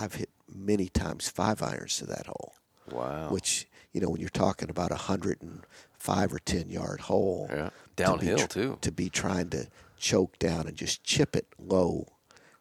i've 0.00 0.14
hit 0.14 0.30
many 0.52 0.88
times 0.88 1.28
five 1.28 1.62
irons 1.62 1.96
to 1.98 2.06
that 2.06 2.26
hole 2.26 2.54
Wow. 2.90 3.28
which 3.30 3.66
you 3.92 4.00
know 4.00 4.08
when 4.10 4.20
you're 4.20 4.28
talking 4.30 4.70
about 4.70 4.90
a 4.92 4.96
hundred 4.96 5.40
and 5.42 5.62
five 5.92 6.32
or 6.32 6.38
ten 6.38 6.68
yard 6.68 7.00
hole 7.02 7.46
Yeah. 7.50 7.66
to 7.66 7.70
Downhill, 7.96 8.38
tr- 8.38 8.46
too. 8.46 8.78
to 8.80 8.92
be 8.92 9.08
trying 9.08 9.50
to 9.50 9.68
choke 9.96 10.38
down 10.38 10.66
and 10.66 10.76
just 10.76 11.02
chip 11.04 11.34
it 11.36 11.46
low 11.58 12.08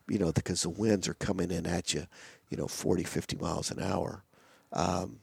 you 0.08 0.18
know 0.20 0.32
because 0.32 0.62
the 0.62 0.70
winds 0.70 1.08
are 1.08 1.14
coming 1.16 1.52
in 1.52 1.66
at 1.66 1.94
you 1.94 2.08
you 2.50 2.58
know 2.58 2.68
40 2.68 3.04
50 3.04 3.36
miles 3.38 3.72
an 3.72 3.82
hour 3.82 4.24
um, 4.72 5.20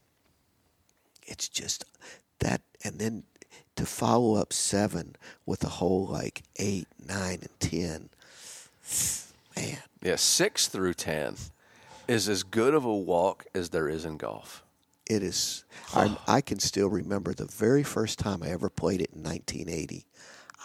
it's 1.27 1.49
just 1.49 1.85
that 2.41 2.61
and 2.85 2.99
then 2.99 3.23
to 3.77 3.87
follow 3.87 4.35
up 4.35 4.53
seven 4.53 5.17
with 5.47 5.63
a 5.65 5.69
hole 5.69 6.07
like 6.07 6.43
eight 6.57 6.89
nine 7.07 7.39
and 7.41 7.61
ten 7.61 8.11
man 9.57 9.79
yeah, 10.03 10.17
six 10.17 10.67
through 10.67 10.95
ten 10.95 11.37
is 12.09 12.29
as 12.29 12.43
good 12.43 12.75
of 12.75 12.85
a 12.85 12.95
walk 12.95 13.47
as 13.55 13.69
there 13.71 13.89
is 13.89 14.05
in 14.05 14.17
golf. 14.17 14.65
It 15.11 15.23
is 15.23 15.65
I, 15.95 16.17
I 16.27 16.41
can 16.41 16.59
still 16.61 16.89
remember 16.89 17.35
the 17.35 17.47
very 17.47 17.83
first 17.83 18.19
time 18.19 18.43
i 18.43 18.49
ever 18.49 18.69
played 18.71 19.01
it 19.01 19.11
in 19.15 19.23
1980 19.23 20.07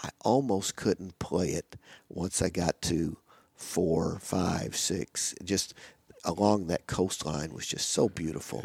i 0.04 0.08
almost 0.20 0.76
couldn't 0.76 1.18
play 1.18 1.48
it 1.50 1.76
once 2.08 2.40
i 2.40 2.48
got 2.48 2.80
to 2.82 3.16
four, 3.54 4.18
five, 4.20 4.76
six, 4.76 5.34
just 5.42 5.72
along 6.24 6.66
that 6.66 6.86
coastline 6.86 7.54
was 7.54 7.66
just 7.66 7.88
so 7.88 8.06
beautiful. 8.06 8.62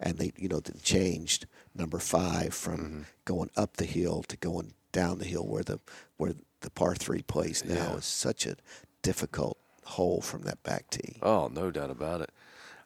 And 0.00 0.16
they, 0.16 0.32
you 0.38 0.48
know, 0.48 0.60
they 0.60 0.72
changed 0.80 1.44
number 1.74 1.98
five 1.98 2.54
from 2.54 2.78
Mm-hmm. 2.80 3.02
going 3.26 3.50
up 3.54 3.76
the 3.76 3.84
hill 3.84 4.22
to 4.28 4.36
going 4.38 4.72
down 4.92 5.18
the 5.18 5.26
hill 5.26 5.46
where 5.46 5.62
the 5.62 5.78
where 6.16 6.32
the 6.62 6.70
par 6.70 6.94
three 6.94 7.20
plays 7.20 7.62
now 7.66 7.74
Yeah. 7.90 7.96
is 7.98 8.06
such 8.06 8.46
a 8.46 8.56
difficult 9.02 9.58
hole 9.84 10.22
from 10.22 10.42
that 10.44 10.62
back 10.62 10.88
tee. 10.88 11.16
Oh, 11.22 11.50
no 11.52 11.70
doubt 11.70 11.90
about 11.90 12.22
it. 12.22 12.30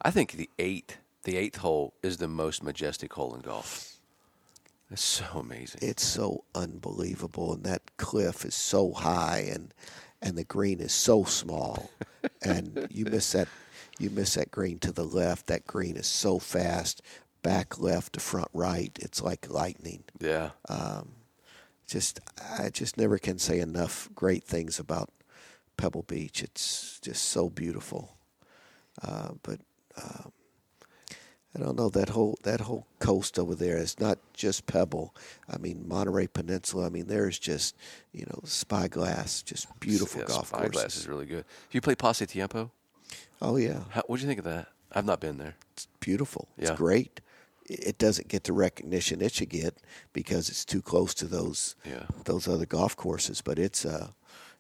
I 0.03 0.11
think 0.11 0.33
the 0.33 0.51
eight, 0.59 0.99
the 1.25 1.37
eighth 1.37 1.57
hole, 1.57 1.95
is 2.03 2.19
the 2.19 2.29
most 2.29 2.63
majestic 2.63 3.13
hole 3.13 3.35
in 3.35 3.41
golf. 3.41 3.97
It's 4.91 5.03
so 5.03 5.25
amazing. 5.35 5.81
It's 5.83 6.05
so 6.05 6.45
unbelievable, 6.55 7.55
and 7.55 7.65
that 7.65 7.97
cliff 7.97 8.45
is 8.45 8.55
so 8.55 8.93
high, 8.93 9.49
and 9.51 9.75
and 10.23 10.39
the 10.39 10.45
green 10.45 10.81
is 10.81 10.93
so 10.93 11.25
small, 11.25 11.91
and 12.43 12.87
you 12.91 13.05
miss 13.07 13.33
that 13.33 13.49
you 13.99 14.11
miss 14.11 14.35
that 14.35 14.51
green 14.51 14.79
to 14.81 14.93
the 14.93 15.05
left. 15.05 15.47
That 15.47 15.67
green 15.67 15.97
is 15.97 16.07
so 16.07 16.39
fast, 16.39 17.03
back 17.43 17.79
left 17.79 18.13
to 18.15 18.21
front 18.21 18.49
right. 18.53 18.97
It's 19.01 19.23
like 19.23 19.51
lightning. 19.51 20.05
yeah. 20.21 20.51
Just 21.87 22.21
I 22.59 22.71
just 22.71 22.97
never 22.97 23.19
can 23.19 23.39
say 23.39 23.59
enough 23.61 24.09
great 24.15 24.45
things 24.45 24.79
about 24.79 25.11
Pebble 25.77 26.03
Beach. 26.03 26.43
It's 26.43 26.99
just 27.01 27.25
so 27.25 27.51
beautiful. 27.51 28.17
Uh, 29.03 29.33
but 29.43 29.61
um, 30.03 30.33
I 31.57 31.61
don't 31.61 31.77
know 31.77 31.89
that 31.91 32.09
whole 32.09 32.37
that 32.43 32.61
whole 32.63 32.87
coast 32.99 33.39
over 33.39 33.55
there 33.55 33.77
is 33.79 33.99
not 34.01 34.19
just 34.33 34.67
Pebble. 34.67 35.15
I 35.49 35.57
mean 35.59 35.87
Monterey 35.87 36.27
Peninsula. 36.27 36.87
I 36.87 36.89
mean 36.91 37.07
there's 37.07 37.39
just 37.39 37.77
you 38.13 38.27
know 38.27 38.41
Spyglass, 38.45 39.43
just 39.43 39.69
beautiful 39.81 40.21
yeah, 40.23 40.27
golf 40.27 40.49
Spyglass 40.49 40.73
courses. 40.83 41.01
is 41.03 41.09
really 41.09 41.27
good. 41.27 41.45
Have 41.45 41.73
you 41.75 41.81
play 41.81 41.95
Pasatiempo? 41.95 42.71
Oh 43.41 43.57
yeah, 43.57 43.81
what 44.07 44.17
do 44.17 44.23
you 44.23 44.29
think 44.29 44.39
of 44.41 44.45
that? 44.47 44.69
I've 44.93 45.05
not 45.07 45.21
been 45.21 45.39
there. 45.39 45.55
it's 45.73 45.87
beautiful. 46.01 46.49
It's 46.59 46.71
Yeah. 46.71 46.77
great. 46.77 47.21
It 47.67 47.81
it 47.91 47.99
doesn't 47.99 48.29
get 48.29 48.45
the 48.45 48.53
recognition 48.53 49.21
it 49.23 49.33
should 49.33 49.49
get 49.51 49.77
because 50.13 50.49
it's 50.49 50.65
too 50.65 50.83
close 50.83 51.15
to 51.15 51.27
those 51.27 51.77
Yeah. 51.85 52.07
those 52.25 52.49
other 52.49 52.67
golf 52.67 52.97
courses. 52.97 53.41
But 53.43 53.59
it's 53.59 53.85
a 53.85 54.15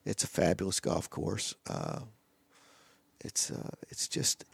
it's 0.05 0.23
a 0.25 0.29
fabulous 0.29 0.81
golf 0.81 1.09
course. 1.11 1.55
Uh, 1.67 2.01
it's 3.21 3.51
uh, 3.51 3.71
it's 3.91 4.07
just 4.09 4.45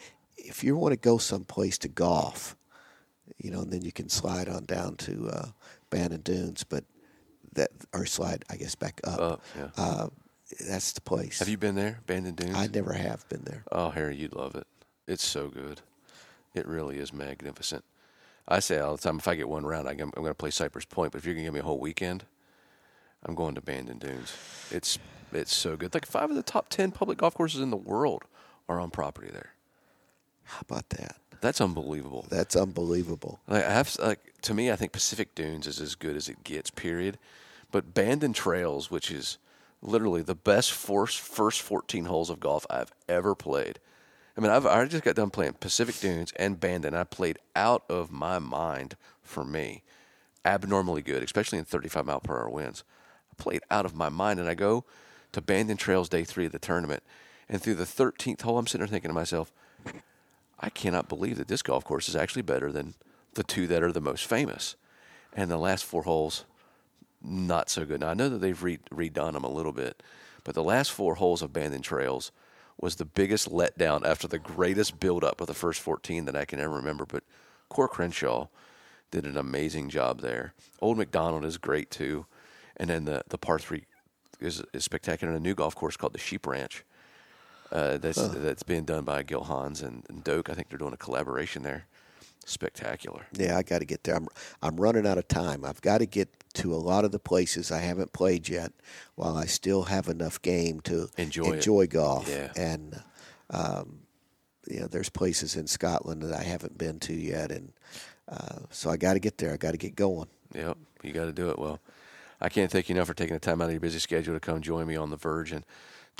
if 0.44 0.64
you 0.64 0.76
want 0.76 0.92
to 0.92 0.98
go 0.98 1.18
someplace 1.18 1.78
to 1.78 1.88
golf, 1.88 2.56
you 3.38 3.50
know, 3.50 3.60
and 3.60 3.72
then 3.72 3.82
you 3.82 3.92
can 3.92 4.08
slide 4.08 4.48
on 4.48 4.64
down 4.64 4.96
to 4.96 5.28
uh, 5.28 5.46
Bandon 5.90 6.20
Dunes, 6.20 6.64
but 6.64 6.84
that 7.54 7.70
or 7.92 8.06
slide 8.06 8.44
I 8.50 8.56
guess 8.56 8.74
back 8.74 9.00
up. 9.04 9.20
Up, 9.20 9.42
yeah. 9.56 9.68
Uh, 9.76 10.08
that's 10.68 10.92
the 10.92 11.00
place. 11.00 11.38
Have 11.38 11.48
you 11.48 11.56
been 11.56 11.76
there, 11.76 12.00
Bandon 12.06 12.34
Dunes? 12.34 12.56
I 12.56 12.66
never 12.66 12.92
have 12.92 13.28
been 13.28 13.42
there. 13.44 13.64
Oh, 13.70 13.90
Harry, 13.90 14.16
you'd 14.16 14.34
love 14.34 14.56
it. 14.56 14.66
It's 15.06 15.24
so 15.24 15.48
good. 15.48 15.80
It 16.54 16.66
really 16.66 16.98
is 16.98 17.12
magnificent. 17.12 17.84
I 18.48 18.58
say 18.58 18.78
all 18.78 18.96
the 18.96 19.02
time, 19.02 19.18
if 19.18 19.28
I 19.28 19.36
get 19.36 19.48
one 19.48 19.64
round, 19.64 19.88
I 19.88 19.92
am 19.92 20.10
going 20.10 20.26
to 20.26 20.34
play 20.34 20.50
Cypress 20.50 20.84
Point. 20.84 21.12
But 21.12 21.18
if 21.18 21.24
you're 21.24 21.34
going 21.34 21.44
to 21.44 21.46
give 21.46 21.54
me 21.54 21.60
a 21.60 21.64
whole 21.64 21.78
weekend, 21.78 22.24
I'm 23.24 23.36
going 23.36 23.54
to 23.54 23.60
Bandon 23.60 23.98
Dunes. 23.98 24.36
It's 24.70 24.98
it's 25.32 25.54
so 25.54 25.76
good. 25.76 25.94
Like 25.94 26.06
five 26.06 26.30
of 26.30 26.36
the 26.36 26.42
top 26.42 26.68
ten 26.68 26.90
public 26.90 27.18
golf 27.18 27.34
courses 27.34 27.60
in 27.60 27.70
the 27.70 27.76
world 27.76 28.24
are 28.68 28.80
on 28.80 28.90
property 28.90 29.30
there. 29.32 29.54
How 30.50 30.60
about 30.68 30.88
that? 30.90 31.16
That's 31.40 31.60
unbelievable. 31.60 32.26
That's 32.28 32.56
unbelievable. 32.56 33.40
Like 33.46 33.64
I 33.64 33.72
have 33.72 33.96
like 33.98 34.34
to 34.42 34.54
me, 34.54 34.70
I 34.70 34.76
think 34.76 34.92
Pacific 34.92 35.34
Dunes 35.34 35.66
is 35.66 35.80
as 35.80 35.94
good 35.94 36.16
as 36.16 36.28
it 36.28 36.44
gets. 36.44 36.70
Period. 36.70 37.18
But 37.70 37.94
Bandon 37.94 38.32
Trails, 38.32 38.90
which 38.90 39.10
is 39.10 39.38
literally 39.80 40.22
the 40.22 40.34
best 40.34 40.72
first 40.72 41.20
first 41.20 41.62
14 41.62 42.06
holes 42.06 42.30
of 42.30 42.40
golf 42.40 42.66
I've 42.68 42.92
ever 43.08 43.34
played. 43.34 43.78
I 44.36 44.40
mean, 44.40 44.50
I've 44.50 44.66
I 44.66 44.84
just 44.86 45.04
got 45.04 45.16
done 45.16 45.30
playing 45.30 45.54
Pacific 45.54 45.98
Dunes 45.98 46.32
and 46.36 46.60
Bandon. 46.60 46.94
I 46.94 47.04
played 47.04 47.38
out 47.54 47.84
of 47.88 48.10
my 48.10 48.38
mind 48.38 48.96
for 49.22 49.44
me, 49.44 49.82
abnormally 50.44 51.02
good, 51.02 51.22
especially 51.22 51.58
in 51.58 51.64
35 51.64 52.06
mile 52.06 52.20
per 52.20 52.38
hour 52.38 52.50
winds. 52.50 52.84
I 53.30 53.42
played 53.42 53.62
out 53.70 53.86
of 53.86 53.94
my 53.94 54.08
mind, 54.08 54.40
and 54.40 54.48
I 54.48 54.54
go 54.54 54.84
to 55.32 55.40
Bandon 55.40 55.76
Trails 55.76 56.08
day 56.08 56.24
three 56.24 56.46
of 56.46 56.52
the 56.52 56.58
tournament, 56.58 57.02
and 57.48 57.62
through 57.62 57.76
the 57.76 57.84
13th 57.84 58.42
hole, 58.42 58.58
I'm 58.58 58.66
sitting 58.66 58.80
there 58.80 58.88
thinking 58.88 59.10
to 59.10 59.14
myself, 59.14 59.52
I 60.60 60.68
cannot 60.68 61.08
believe 61.08 61.38
that 61.38 61.48
this 61.48 61.62
golf 61.62 61.84
course 61.84 62.08
is 62.08 62.16
actually 62.16 62.42
better 62.42 62.70
than 62.70 62.94
the 63.34 63.42
two 63.42 63.66
that 63.68 63.82
are 63.82 63.92
the 63.92 64.00
most 64.00 64.26
famous. 64.26 64.76
And 65.32 65.50
the 65.50 65.56
last 65.56 65.84
four 65.84 66.02
holes, 66.02 66.44
not 67.22 67.70
so 67.70 67.84
good. 67.84 68.00
Now, 68.00 68.10
I 68.10 68.14
know 68.14 68.28
that 68.28 68.40
they've 68.40 68.62
re- 68.62 68.78
redone 68.92 69.32
them 69.32 69.44
a 69.44 69.50
little 69.50 69.72
bit, 69.72 70.02
but 70.44 70.54
the 70.54 70.62
last 70.62 70.90
four 70.90 71.14
holes 71.14 71.42
of 71.42 71.52
Bandon 71.52 71.82
Trails 71.82 72.32
was 72.78 72.96
the 72.96 73.04
biggest 73.04 73.50
letdown 73.50 74.04
after 74.04 74.26
the 74.26 74.38
greatest 74.38 75.00
build-up 75.00 75.40
of 75.40 75.46
the 75.46 75.54
first 75.54 75.80
14 75.80 76.24
that 76.24 76.36
I 76.36 76.44
can 76.44 76.60
ever 76.60 76.74
remember. 76.74 77.06
But 77.06 77.24
Coore 77.70 77.88
Crenshaw 77.88 78.48
did 79.10 79.26
an 79.26 79.36
amazing 79.36 79.88
job 79.88 80.20
there. 80.20 80.54
Old 80.80 80.98
Macdonald 80.98 81.44
is 81.44 81.58
great 81.58 81.90
too. 81.90 82.26
And 82.76 82.88
then 82.88 83.04
the, 83.04 83.22
the 83.28 83.38
par 83.38 83.58
three 83.58 83.84
is, 84.40 84.62
is 84.72 84.84
spectacular. 84.84 85.32
And 85.32 85.40
a 85.40 85.42
new 85.42 85.54
golf 85.54 85.74
course 85.74 85.96
called 85.96 86.14
the 86.14 86.18
Sheep 86.18 86.46
Ranch 86.46 86.84
uh, 87.72 87.98
that's 87.98 88.20
that's 88.28 88.62
being 88.62 88.84
done 88.84 89.04
by 89.04 89.22
Gil 89.22 89.44
Hanse 89.44 89.82
and, 89.82 90.04
and 90.08 90.24
Doak. 90.24 90.50
I 90.50 90.54
think 90.54 90.68
they're 90.68 90.78
doing 90.78 90.92
a 90.92 90.98
collaboration 90.98 91.62
there. 91.62 91.86
Spectacular. 92.46 93.26
Yeah, 93.32 93.56
I 93.56 93.62
got 93.62 93.80
to 93.80 93.84
get 93.84 94.02
there. 94.04 94.16
I'm 94.16 94.28
I'm 94.62 94.76
running 94.76 95.06
out 95.06 95.18
of 95.18 95.28
time. 95.28 95.64
I've 95.64 95.80
got 95.82 95.98
to 95.98 96.06
get 96.06 96.28
to 96.54 96.74
a 96.74 96.76
lot 96.76 97.04
of 97.04 97.12
the 97.12 97.18
places 97.20 97.70
I 97.70 97.78
haven't 97.78 98.12
played 98.12 98.48
yet, 98.48 98.72
while 99.14 99.36
I 99.36 99.44
still 99.44 99.84
have 99.84 100.08
enough 100.08 100.42
game 100.42 100.80
to 100.80 101.08
Enjoy 101.16 101.44
it. 101.50 101.54
enjoy 101.54 101.86
golf. 101.86 102.28
Yeah. 102.28 102.52
And 102.56 103.02
um, 103.50 104.00
you 104.68 104.80
know, 104.80 104.86
there's 104.86 105.08
places 105.10 105.54
in 105.54 105.66
Scotland 105.66 106.22
that 106.22 106.34
I 106.38 106.42
haven't 106.42 106.76
been 106.76 106.98
to 107.00 107.14
yet, 107.14 107.52
and 107.52 107.72
uh, 108.28 108.60
so 108.70 108.90
I 108.90 108.96
got 108.96 109.14
to 109.14 109.20
get 109.20 109.38
there. 109.38 109.52
I 109.52 109.56
got 109.56 109.72
to 109.72 109.78
get 109.78 109.94
going. 109.94 110.28
Yep, 110.54 110.76
you 111.02 111.12
got 111.12 111.26
to 111.26 111.32
do 111.32 111.50
it. 111.50 111.58
Well, 111.58 111.78
I 112.40 112.48
can't 112.48 112.70
thank 112.70 112.88
you 112.88 112.96
enough 112.96 113.06
for 113.06 113.14
taking 113.14 113.34
the 113.34 113.40
time 113.40 113.60
out 113.60 113.66
of 113.66 113.72
your 113.72 113.80
busy 113.80 113.98
schedule 114.00 114.34
to 114.34 114.40
come 114.40 114.60
join 114.60 114.86
me 114.86 114.96
on 114.96 115.10
the 115.10 115.16
Virg 115.16 115.52
and 115.52 115.64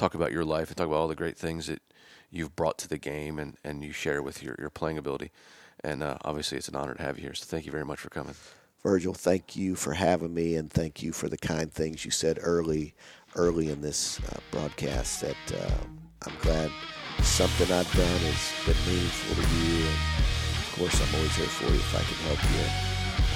talk 0.01 0.15
about 0.15 0.33
your 0.33 0.45
life 0.45 0.69
and 0.69 0.77
talk 0.77 0.87
about 0.87 0.97
all 0.97 1.09
the 1.09 1.15
great 1.15 1.37
things 1.37 1.67
that 1.67 1.83
you've 2.31 2.57
brought 2.57 2.79
to 2.79 2.89
the 2.89 2.99
game 2.99 3.39
and, 3.39 3.57
and 3.63 3.85
you 3.85 3.93
share 3.93 4.23
with 4.23 4.43
your, 4.43 4.57
your 4.59 4.71
playing 4.71 4.97
ability. 4.97 5.31
And 5.85 6.03
uh, 6.03 6.17
obviously, 6.25 6.57
it's 6.59 6.69
an 6.69 6.77
honor 6.77 6.95
to 6.95 7.03
have 7.03 7.19
you 7.19 7.25
here. 7.25 7.35
So 7.35 7.45
thank 7.45 7.67
you 7.67 7.73
very 7.73 7.85
much 7.85 8.01
for 8.01 8.09
coming. 8.09 8.35
Virgil, 8.83 9.13
thank 9.13 9.57
you 9.57 9.75
for 9.75 9.93
having 9.93 10.33
me, 10.33 10.57
and 10.57 10.71
thank 10.71 11.03
you 11.03 11.13
for 11.13 11.29
the 11.29 11.37
kind 11.37 11.71
things 11.71 12.07
you 12.07 12.11
said 12.11 12.39
early, 12.41 12.95
early 13.35 13.71
in 13.71 13.83
this 13.83 14.19
uh, 14.21 14.39
broadcast. 14.51 15.21
That 15.21 15.37
uh, 15.55 15.71
I'm 16.27 16.33
glad 16.41 16.71
something 17.21 17.71
I've 17.71 17.93
done 17.93 18.21
has 18.25 18.43
been 18.65 18.81
meaningful 18.89 19.37
to 19.37 19.49
you, 19.61 19.85
and 19.85 19.99
of 20.65 20.73
course, 20.79 20.97
I'm 20.97 21.15
always 21.15 21.37
here 21.37 21.47
for 21.47 21.69
you 21.69 21.77
if 21.77 21.95
I 21.95 22.05
can 22.09 22.17
help 22.25 22.43
you. 22.57 22.65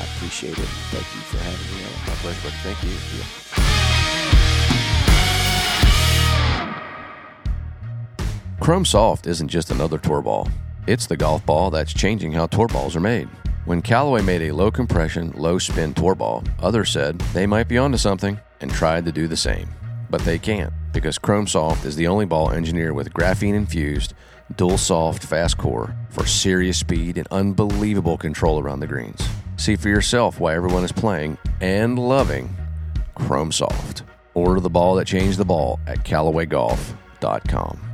I 0.01 0.05
appreciate 0.17 0.57
it. 0.57 0.71
Thank 0.89 1.09
you 1.13 1.21
for 1.29 1.37
having 1.45 1.77
me 1.77 1.85
on. 1.85 1.93
My 2.09 2.15
pleasure. 2.25 2.49
Thank 2.65 2.81
you. 2.83 3.94
Chrome 8.61 8.85
Soft 8.85 9.27
isn't 9.27 9.49
just 9.49 9.71
another 9.71 9.99
tour 9.99 10.23
ball. 10.23 10.49
It's 10.87 11.07
the 11.07 11.17
golf 11.17 11.45
ball 11.45 11.71
that's 11.71 11.93
changing 11.93 12.33
how 12.33 12.47
tour 12.47 12.69
balls 12.69 12.97
are 12.97 13.01
made. 13.01 13.29
When 13.65 13.83
Callaway 13.83 14.23
made 14.23 14.43
a 14.43 14.53
low 14.53 14.71
compression, 14.71 15.33
low 15.37 15.59
spin 15.59 15.93
tour 15.93 16.15
ball, 16.15 16.45
others 16.61 16.91
said 16.91 17.19
they 17.33 17.47
might 17.47 17.69
be 17.69 17.79
onto 17.79 17.99
something 17.99 18.39
and 18.61 18.71
tried 18.71 19.05
to 19.07 19.13
do 19.13 19.27
the 19.27 19.37
same. 19.37 19.69
But 20.09 20.23
they 20.23 20.39
can't 20.39 20.73
because 20.93 21.19
Chrome 21.19 21.47
Soft 21.47 21.85
is 21.85 21.97
the 21.97 22.07
only 22.07 22.27
ball 22.27 22.53
engineered 22.53 22.95
with 22.95 23.13
graphene 23.13 23.55
infused, 23.55 24.15
dual 24.57 24.79
soft 24.79 25.25
fast 25.25 25.59
core 25.59 25.95
for 26.11 26.25
serious 26.25 26.79
speed 26.79 27.19
and 27.19 27.27
unbelievable 27.31 28.17
control 28.17 28.61
around 28.61 28.81
the 28.81 28.87
greens. 28.87 29.27
See 29.57 29.77
for 29.77 29.89
yourself 29.89 30.39
why 30.39 30.55
everyone 30.55 30.85
is 30.85 30.93
playing 30.93 31.39
and 31.61 31.99
loving 31.99 32.55
Chrome 33.15 33.53
Soft. 33.53 34.05
Order 34.35 34.61
the 34.61 34.71
ball 34.71 34.95
that 34.97 35.07
changed 35.07 35.39
the 35.39 35.45
ball 35.45 35.81
at 35.87 36.05
CallawayGolf.com. 36.05 37.94